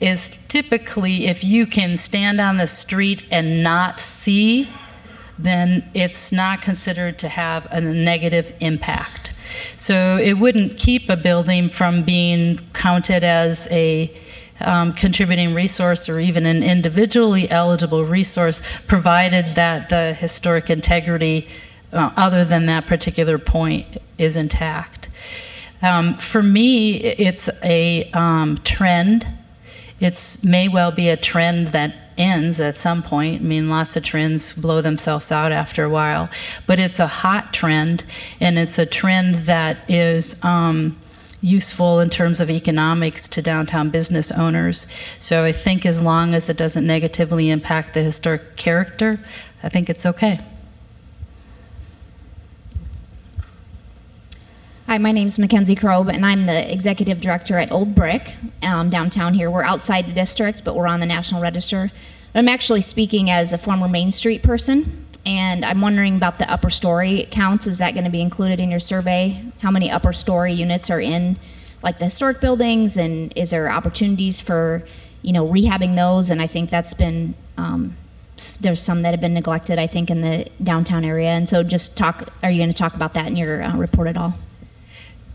is 0.00 0.46
typically 0.46 1.26
if 1.26 1.42
you 1.42 1.66
can 1.66 1.96
stand 1.96 2.40
on 2.40 2.56
the 2.56 2.66
street 2.66 3.26
and 3.32 3.62
not 3.62 3.98
see, 3.98 4.68
then 5.38 5.88
it's 5.94 6.32
not 6.32 6.62
considered 6.62 7.18
to 7.18 7.28
have 7.28 7.66
a 7.70 7.80
negative 7.80 8.54
impact. 8.60 9.34
So 9.76 10.16
it 10.16 10.38
wouldn't 10.38 10.76
keep 10.76 11.08
a 11.08 11.16
building 11.16 11.68
from 11.68 12.02
being 12.02 12.58
counted 12.72 13.24
as 13.24 13.68
a 13.72 14.12
um, 14.60 14.92
contributing 14.92 15.54
resource 15.54 16.08
or 16.08 16.18
even 16.18 16.46
an 16.46 16.62
individually 16.62 17.50
eligible 17.50 18.04
resource, 18.04 18.62
provided 18.86 19.46
that 19.54 19.88
the 19.88 20.14
historic 20.14 20.70
integrity, 20.70 21.48
uh, 21.92 22.10
other 22.16 22.44
than 22.44 22.66
that 22.66 22.86
particular 22.86 23.38
point, 23.38 23.98
is 24.18 24.36
intact. 24.36 25.08
Um, 25.80 26.14
for 26.14 26.42
me, 26.42 26.96
it's 26.96 27.48
a 27.64 28.10
um, 28.12 28.58
trend. 28.64 29.26
It 30.00 30.38
may 30.44 30.68
well 30.68 30.90
be 30.90 31.08
a 31.08 31.16
trend 31.16 31.68
that 31.68 31.94
ends 32.16 32.60
at 32.60 32.74
some 32.74 33.02
point. 33.02 33.40
I 33.40 33.44
mean, 33.44 33.70
lots 33.70 33.96
of 33.96 34.04
trends 34.04 34.52
blow 34.52 34.80
themselves 34.80 35.30
out 35.30 35.52
after 35.52 35.84
a 35.84 35.88
while, 35.88 36.28
but 36.66 36.78
it's 36.80 36.98
a 36.98 37.06
hot 37.06 37.52
trend, 37.52 38.04
and 38.40 38.58
it's 38.58 38.78
a 38.78 38.86
trend 38.86 39.36
that 39.36 39.88
is 39.88 40.44
um, 40.44 40.96
useful 41.40 42.00
in 42.00 42.10
terms 42.10 42.40
of 42.40 42.50
economics 42.50 43.26
to 43.28 43.42
downtown 43.42 43.90
business 43.90 44.32
owners. 44.32 44.92
So 45.20 45.44
I 45.44 45.52
think 45.52 45.86
as 45.86 46.02
long 46.02 46.34
as 46.34 46.48
it 46.48 46.56
doesn't 46.56 46.86
negatively 46.86 47.50
impact 47.50 47.94
the 47.94 48.02
historic 48.02 48.56
character, 48.56 49.20
I 49.62 49.68
think 49.68 49.88
it's 49.88 50.04
okay. 50.06 50.40
Hi, 54.86 54.96
my 54.96 55.12
name 55.12 55.26
is 55.26 55.38
Mackenzie 55.38 55.76
Krob, 55.76 56.10
and 56.10 56.24
I'm 56.24 56.46
the 56.46 56.72
executive 56.72 57.20
director 57.20 57.58
at 57.58 57.70
Old 57.70 57.94
Brick 57.94 58.36
um, 58.62 58.88
downtown 58.88 59.34
here. 59.34 59.50
We're 59.50 59.62
outside 59.62 60.06
the 60.06 60.14
district, 60.14 60.64
but 60.64 60.74
we're 60.74 60.86
on 60.86 61.00
the 61.00 61.06
National 61.06 61.42
Register. 61.42 61.90
I'm 62.34 62.48
actually 62.48 62.80
speaking 62.80 63.30
as 63.30 63.52
a 63.52 63.58
former 63.58 63.86
Main 63.86 64.12
Street 64.12 64.42
person, 64.42 65.04
and 65.26 65.64
I'm 65.64 65.80
wondering 65.80 66.16
about 66.16 66.38
the 66.38 66.50
upper 66.50 66.70
story 66.70 67.26
counts. 67.30 67.66
Is 67.66 67.78
that 67.78 67.94
going 67.94 68.04
to 68.04 68.10
be 68.10 68.20
included 68.20 68.60
in 68.60 68.70
your 68.70 68.80
survey? 68.80 69.42
How 69.60 69.70
many 69.70 69.90
upper 69.90 70.12
story 70.12 70.52
units 70.52 70.90
are 70.90 71.00
in, 71.00 71.36
like 71.82 71.98
the 71.98 72.06
historic 72.06 72.40
buildings, 72.40 72.96
and 72.96 73.32
is 73.36 73.50
there 73.50 73.70
opportunities 73.70 74.40
for, 74.40 74.84
you 75.22 75.32
know, 75.32 75.46
rehabbing 75.46 75.96
those? 75.96 76.30
And 76.30 76.40
I 76.40 76.46
think 76.46 76.70
that's 76.70 76.94
been 76.94 77.34
um, 77.56 77.96
there's 78.60 78.80
some 78.80 79.02
that 79.02 79.10
have 79.10 79.20
been 79.20 79.34
neglected, 79.34 79.78
I 79.78 79.86
think, 79.86 80.10
in 80.10 80.20
the 80.20 80.48
downtown 80.62 81.04
area. 81.04 81.30
And 81.30 81.48
so, 81.48 81.62
just 81.62 81.98
talk. 81.98 82.28
Are 82.42 82.50
you 82.50 82.58
going 82.58 82.70
to 82.70 82.76
talk 82.76 82.94
about 82.94 83.14
that 83.14 83.26
in 83.26 83.36
your 83.36 83.62
uh, 83.62 83.76
report 83.76 84.08
at 84.08 84.16
all? 84.16 84.34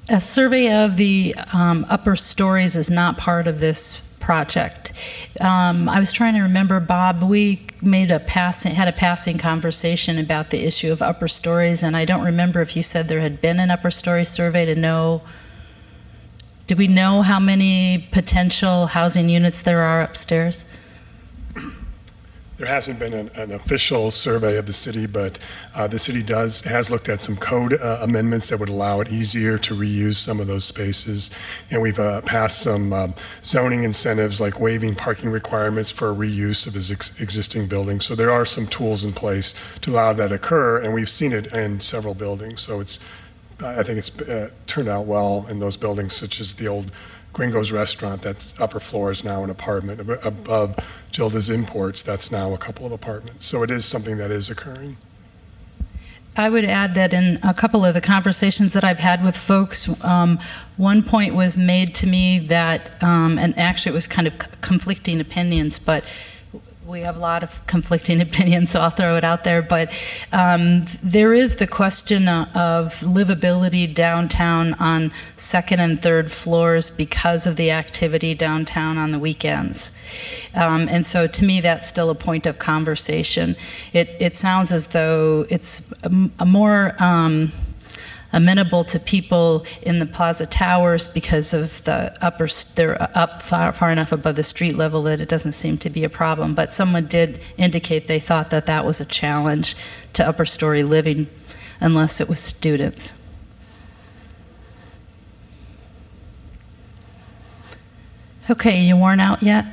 A 0.10 0.20
survey 0.20 0.72
of 0.84 0.98
the 0.98 1.36
um, 1.54 1.86
upper 1.90 2.16
stories 2.16 2.76
is 2.76 2.90
not 2.90 3.18
part 3.18 3.48
of 3.48 3.60
this 3.60 4.13
project. 4.24 4.94
Um, 5.42 5.90
I 5.90 6.00
was 6.00 6.12
trying 6.12 6.34
to 6.36 6.42
remember, 6.42 6.80
Bob. 6.80 7.22
We 7.24 7.68
made 7.82 8.10
a 8.10 8.20
passing, 8.20 8.74
had 8.74 8.88
a 8.88 8.94
passing 8.94 9.38
conversation 9.38 10.18
about 10.18 10.50
the 10.50 10.66
issue 10.66 10.92
of 10.92 11.02
upper 11.02 11.28
stories, 11.28 11.84
and 11.84 11.96
I 11.96 12.06
don't 12.06 12.24
remember 12.24 12.62
if 12.62 12.76
you 12.76 12.84
said 12.84 13.08
there 13.08 13.20
had 13.20 13.42
been 13.42 13.60
an 13.60 13.70
upper 13.70 13.92
story 13.92 14.26
survey 14.26 14.66
to 14.66 14.76
know. 14.76 15.22
Do 16.68 16.76
we 16.76 16.88
know 16.88 17.22
how 17.22 17.40
many 17.40 18.08
potential 18.12 18.88
housing 18.88 19.28
units 19.28 19.62
there 19.62 19.82
are 19.82 20.02
upstairs? 20.02 20.74
There 22.64 22.72
hasn't 22.72 22.98
been 22.98 23.14
an, 23.14 23.30
an, 23.36 23.52
official 23.52 24.10
survey 24.10 24.56
of 24.56 24.68
the 24.68 24.72
city, 24.72 25.06
but 25.06 25.38
uh, 25.76 25.86
the 25.86 26.00
city 26.00 26.24
does 26.24 26.62
has 26.62 26.90
looked 26.90 27.10
at 27.10 27.20
some 27.20 27.36
code 27.36 27.74
uh, 27.74 28.00
amendments 28.02 28.48
that 28.48 28.60
would 28.62 28.70
allow 28.70 29.02
it 29.02 29.12
easier 29.12 29.58
to 29.58 29.74
reuse 29.74 30.16
some 30.16 30.40
of 30.40 30.48
those 30.48 30.64
spaces, 30.64 31.30
and 31.70 31.82
we've 31.82 32.00
uh, 32.00 32.22
passed 32.22 32.62
some 32.62 32.94
um, 32.94 33.16
zoning 33.44 33.84
incentives 33.84 34.40
like 34.40 34.62
waiving 34.62 34.96
parking 34.96 35.30
requirements 35.30 35.92
for 35.92 36.14
reuse 36.14 36.66
of 36.66 36.78
ex- 36.78 37.20
existing 37.20 37.68
buildings. 37.68 38.06
So 38.06 38.16
there 38.16 38.32
are 38.32 38.46
some 38.46 38.66
tools 38.66 39.04
in 39.04 39.12
place 39.12 39.78
to 39.80 39.92
allow 39.92 40.14
that 40.14 40.32
occur, 40.32 40.80
and 40.80 40.94
we've 40.94 41.10
seen 41.10 41.34
it 41.34 41.48
in 41.48 41.82
several 41.82 42.14
buildings. 42.14 42.62
So 42.62 42.80
it's 42.80 42.98
I 43.62 43.84
think 43.84 43.98
it's 43.98 44.22
uh, 44.22 44.52
turned 44.68 44.88
out 44.88 45.06
well 45.06 45.46
in 45.50 45.60
those 45.60 45.76
buildings, 45.76 46.16
such 46.16 46.40
as 46.40 46.54
the 46.54 46.68
old 46.68 46.92
Gringo's 47.34 47.72
restaurant, 47.72 48.22
that's 48.22 48.60
upper 48.60 48.80
floor 48.80 49.12
is 49.12 49.24
now 49.24 49.44
an 49.44 49.50
apartment. 49.50 50.00
Above 50.24 50.78
Gilda's 51.12 51.50
Imports, 51.50 52.02
that's 52.02 52.32
now 52.32 52.54
a 52.54 52.58
couple 52.58 52.86
of 52.86 52.92
apartments. 52.92 53.46
So 53.46 53.64
it 53.64 53.72
is 53.72 53.86
something 53.86 54.18
that 54.18 54.32
is 54.32 54.50
occurring. 54.50 54.98
I 56.36 56.50
would 56.50 56.66
add 56.66 56.96
that 56.96 57.14
in 57.14 57.40
a 57.44 57.54
couple 57.54 57.86
of 57.86 57.94
the 57.94 58.02
conversations 58.02 58.74
that 58.74 58.84
I've 58.84 59.00
had 59.00 59.24
with 59.24 59.38
folks, 59.38 60.04
um, 60.04 60.40
one 60.78 61.04
point 61.04 61.36
was 61.36 61.58
made 61.58 61.94
to 61.96 62.08
me 62.08 62.40
that, 62.40 63.02
um, 63.04 63.38
and 63.38 63.58
actually 63.58 63.92
it 63.92 63.96
was 63.96 64.08
kind 64.08 64.28
of 64.28 64.34
conflicting 64.62 65.20
opinions, 65.20 65.78
but 65.78 66.04
we 66.86 67.02
have 67.02 67.16
a 67.16 67.20
lot 67.20 67.44
of 67.44 67.66
conflicting 67.66 68.22
opinions, 68.30 68.72
so 68.72 68.82
I'll 68.82 68.90
throw 68.90 69.16
it 69.16 69.24
out 69.24 69.44
there. 69.44 69.62
But 69.62 69.90
um, 70.32 70.86
there 71.02 71.34
is 71.34 71.56
the 71.56 71.68
question 71.68 72.28
of 72.28 73.00
livability 73.02 73.94
downtown 73.94 74.74
on 74.76 75.12
second 75.38 75.80
and 75.80 76.02
third 76.02 76.32
floors 76.32 76.96
because 76.96 77.48
of 77.48 77.56
the 77.56 77.72
activity 77.72 78.34
downtown 78.34 78.98
on 78.98 79.12
the 79.12 79.20
weekends. 79.20 79.96
Um, 80.56 80.88
and 80.90 81.06
so 81.06 81.28
to 81.28 81.46
me, 81.46 81.62
that's 81.62 81.88
still 81.88 82.10
a 82.10 82.16
point 82.16 82.46
of 82.46 82.60
conversation. 82.60 83.56
It, 83.94 84.10
it 84.20 84.38
sounds 84.38 84.72
as 84.72 84.88
though 84.88 85.46
it's 85.50 85.94
a, 86.04 86.30
a 86.40 86.46
more. 86.46 86.96
Um, 87.00 87.52
amenable 88.34 88.84
to 88.84 89.00
people 89.00 89.66
in 89.84 90.00
the 90.00 90.06
plaza 90.06 90.46
towers 90.46 91.14
because 91.14 91.54
of 91.54 91.84
the 91.84 92.18
upper 92.22 92.48
they're 92.76 93.02
up 93.16 93.42
far, 93.42 93.72
far 93.72 93.92
enough 93.92 94.12
above 94.12 94.36
the 94.36 94.44
street 94.44 94.76
level 94.76 95.04
that 95.04 95.22
it 95.22 95.30
doesn't 95.30 95.52
seem 95.52 95.78
to 95.78 95.90
be 95.90 96.04
a 96.04 96.10
problem. 96.10 96.56
But 96.56 96.74
someone 96.74 97.06
did 97.06 97.40
indicate 97.58 98.08
they 98.08 98.20
thought 98.20 98.50
that 98.50 98.66
that 98.66 98.86
was 98.86 99.00
a 99.00 99.06
challenge 99.06 99.76
to 100.14 100.28
upper 100.28 100.46
story 100.46 100.84
living 100.84 101.28
unless 101.80 102.20
it 102.20 102.28
was 102.28 102.40
students. 102.40 103.20
Okay 108.50 108.84
you 108.84 108.98
worn 108.98 109.20
out 109.20 109.42
yet 109.44 109.66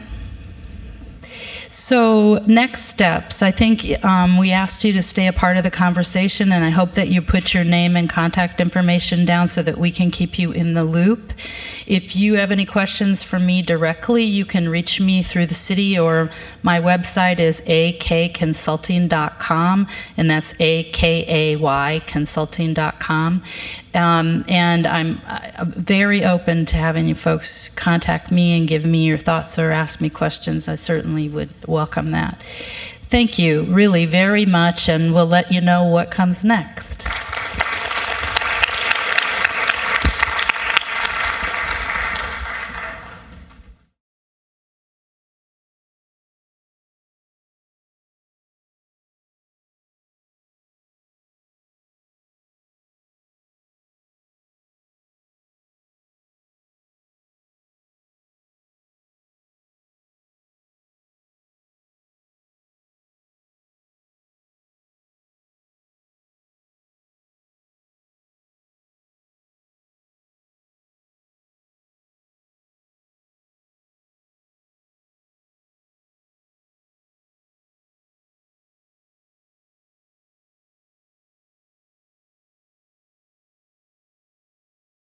so, 1.73 2.43
next 2.49 2.87
steps. 2.87 3.45
I 3.45 3.53
think 3.53 4.05
um, 4.05 4.39
we 4.39 4.51
asked 4.51 4.83
you 4.83 4.93
to 4.93 5.03
stay 5.03 5.29
a 5.29 5.33
part 5.33 5.57
of 5.57 5.63
the 5.63 5.71
conversation, 5.71 6.51
and 6.51 6.65
I 6.65 6.71
hope 6.71 6.95
that 6.95 7.07
you 7.09 7.23
put 7.23 7.55
your 7.55 7.63
name 7.63 7.97
and 7.97 8.11
contact 8.11 8.61
information 8.61 9.25
down 9.25 9.47
so 9.47 9.63
that 9.63 9.79
we 9.79 9.93
can 9.93 10.11
keep 10.11 10.37
you 10.37 10.51
in 10.51 10.75
the 10.75 10.83
loop. 10.83 11.33
If 11.91 12.15
you 12.15 12.35
have 12.35 12.53
any 12.53 12.65
questions 12.65 13.25
for 13.25 13.41
me 13.41 13.63
directly, 13.63 14.23
you 14.23 14.45
can 14.45 14.69
reach 14.69 15.01
me 15.01 15.25
through 15.25 15.47
the 15.47 15.55
city 15.55 15.99
or 15.99 16.31
my 16.63 16.81
website 16.81 17.41
is 17.41 17.63
akayconsulting.com, 17.63 19.89
and 20.17 20.31
that's 20.31 20.61
A 20.61 20.85
K 20.85 21.25
A 21.27 21.57
Y 21.57 22.01
consulting.com. 22.07 23.43
Um, 23.93 24.45
and 24.47 24.87
I'm 24.87 25.21
uh, 25.27 25.65
very 25.65 26.25
open 26.25 26.65
to 26.67 26.77
having 26.77 27.09
you 27.09 27.17
folks 27.17 27.69
contact 27.71 28.31
me 28.31 28.57
and 28.57 28.69
give 28.69 28.85
me 28.85 29.05
your 29.05 29.19
thoughts 29.19 29.59
or 29.59 29.73
ask 29.73 30.01
me 30.01 30.09
questions. 30.09 30.69
I 30.69 30.77
certainly 30.77 31.29
would 31.29 31.51
welcome 31.67 32.13
that. 32.13 32.41
Thank 33.09 33.37
you, 33.37 33.65
really, 33.65 34.07
very 34.07 34.47
much, 34.47 34.89
and 34.89 35.13
we'll 35.13 35.27
let 35.27 35.51
you 35.51 35.61
know 35.61 35.83
what 35.83 36.13
comes 36.13 36.45
next. 36.45 37.09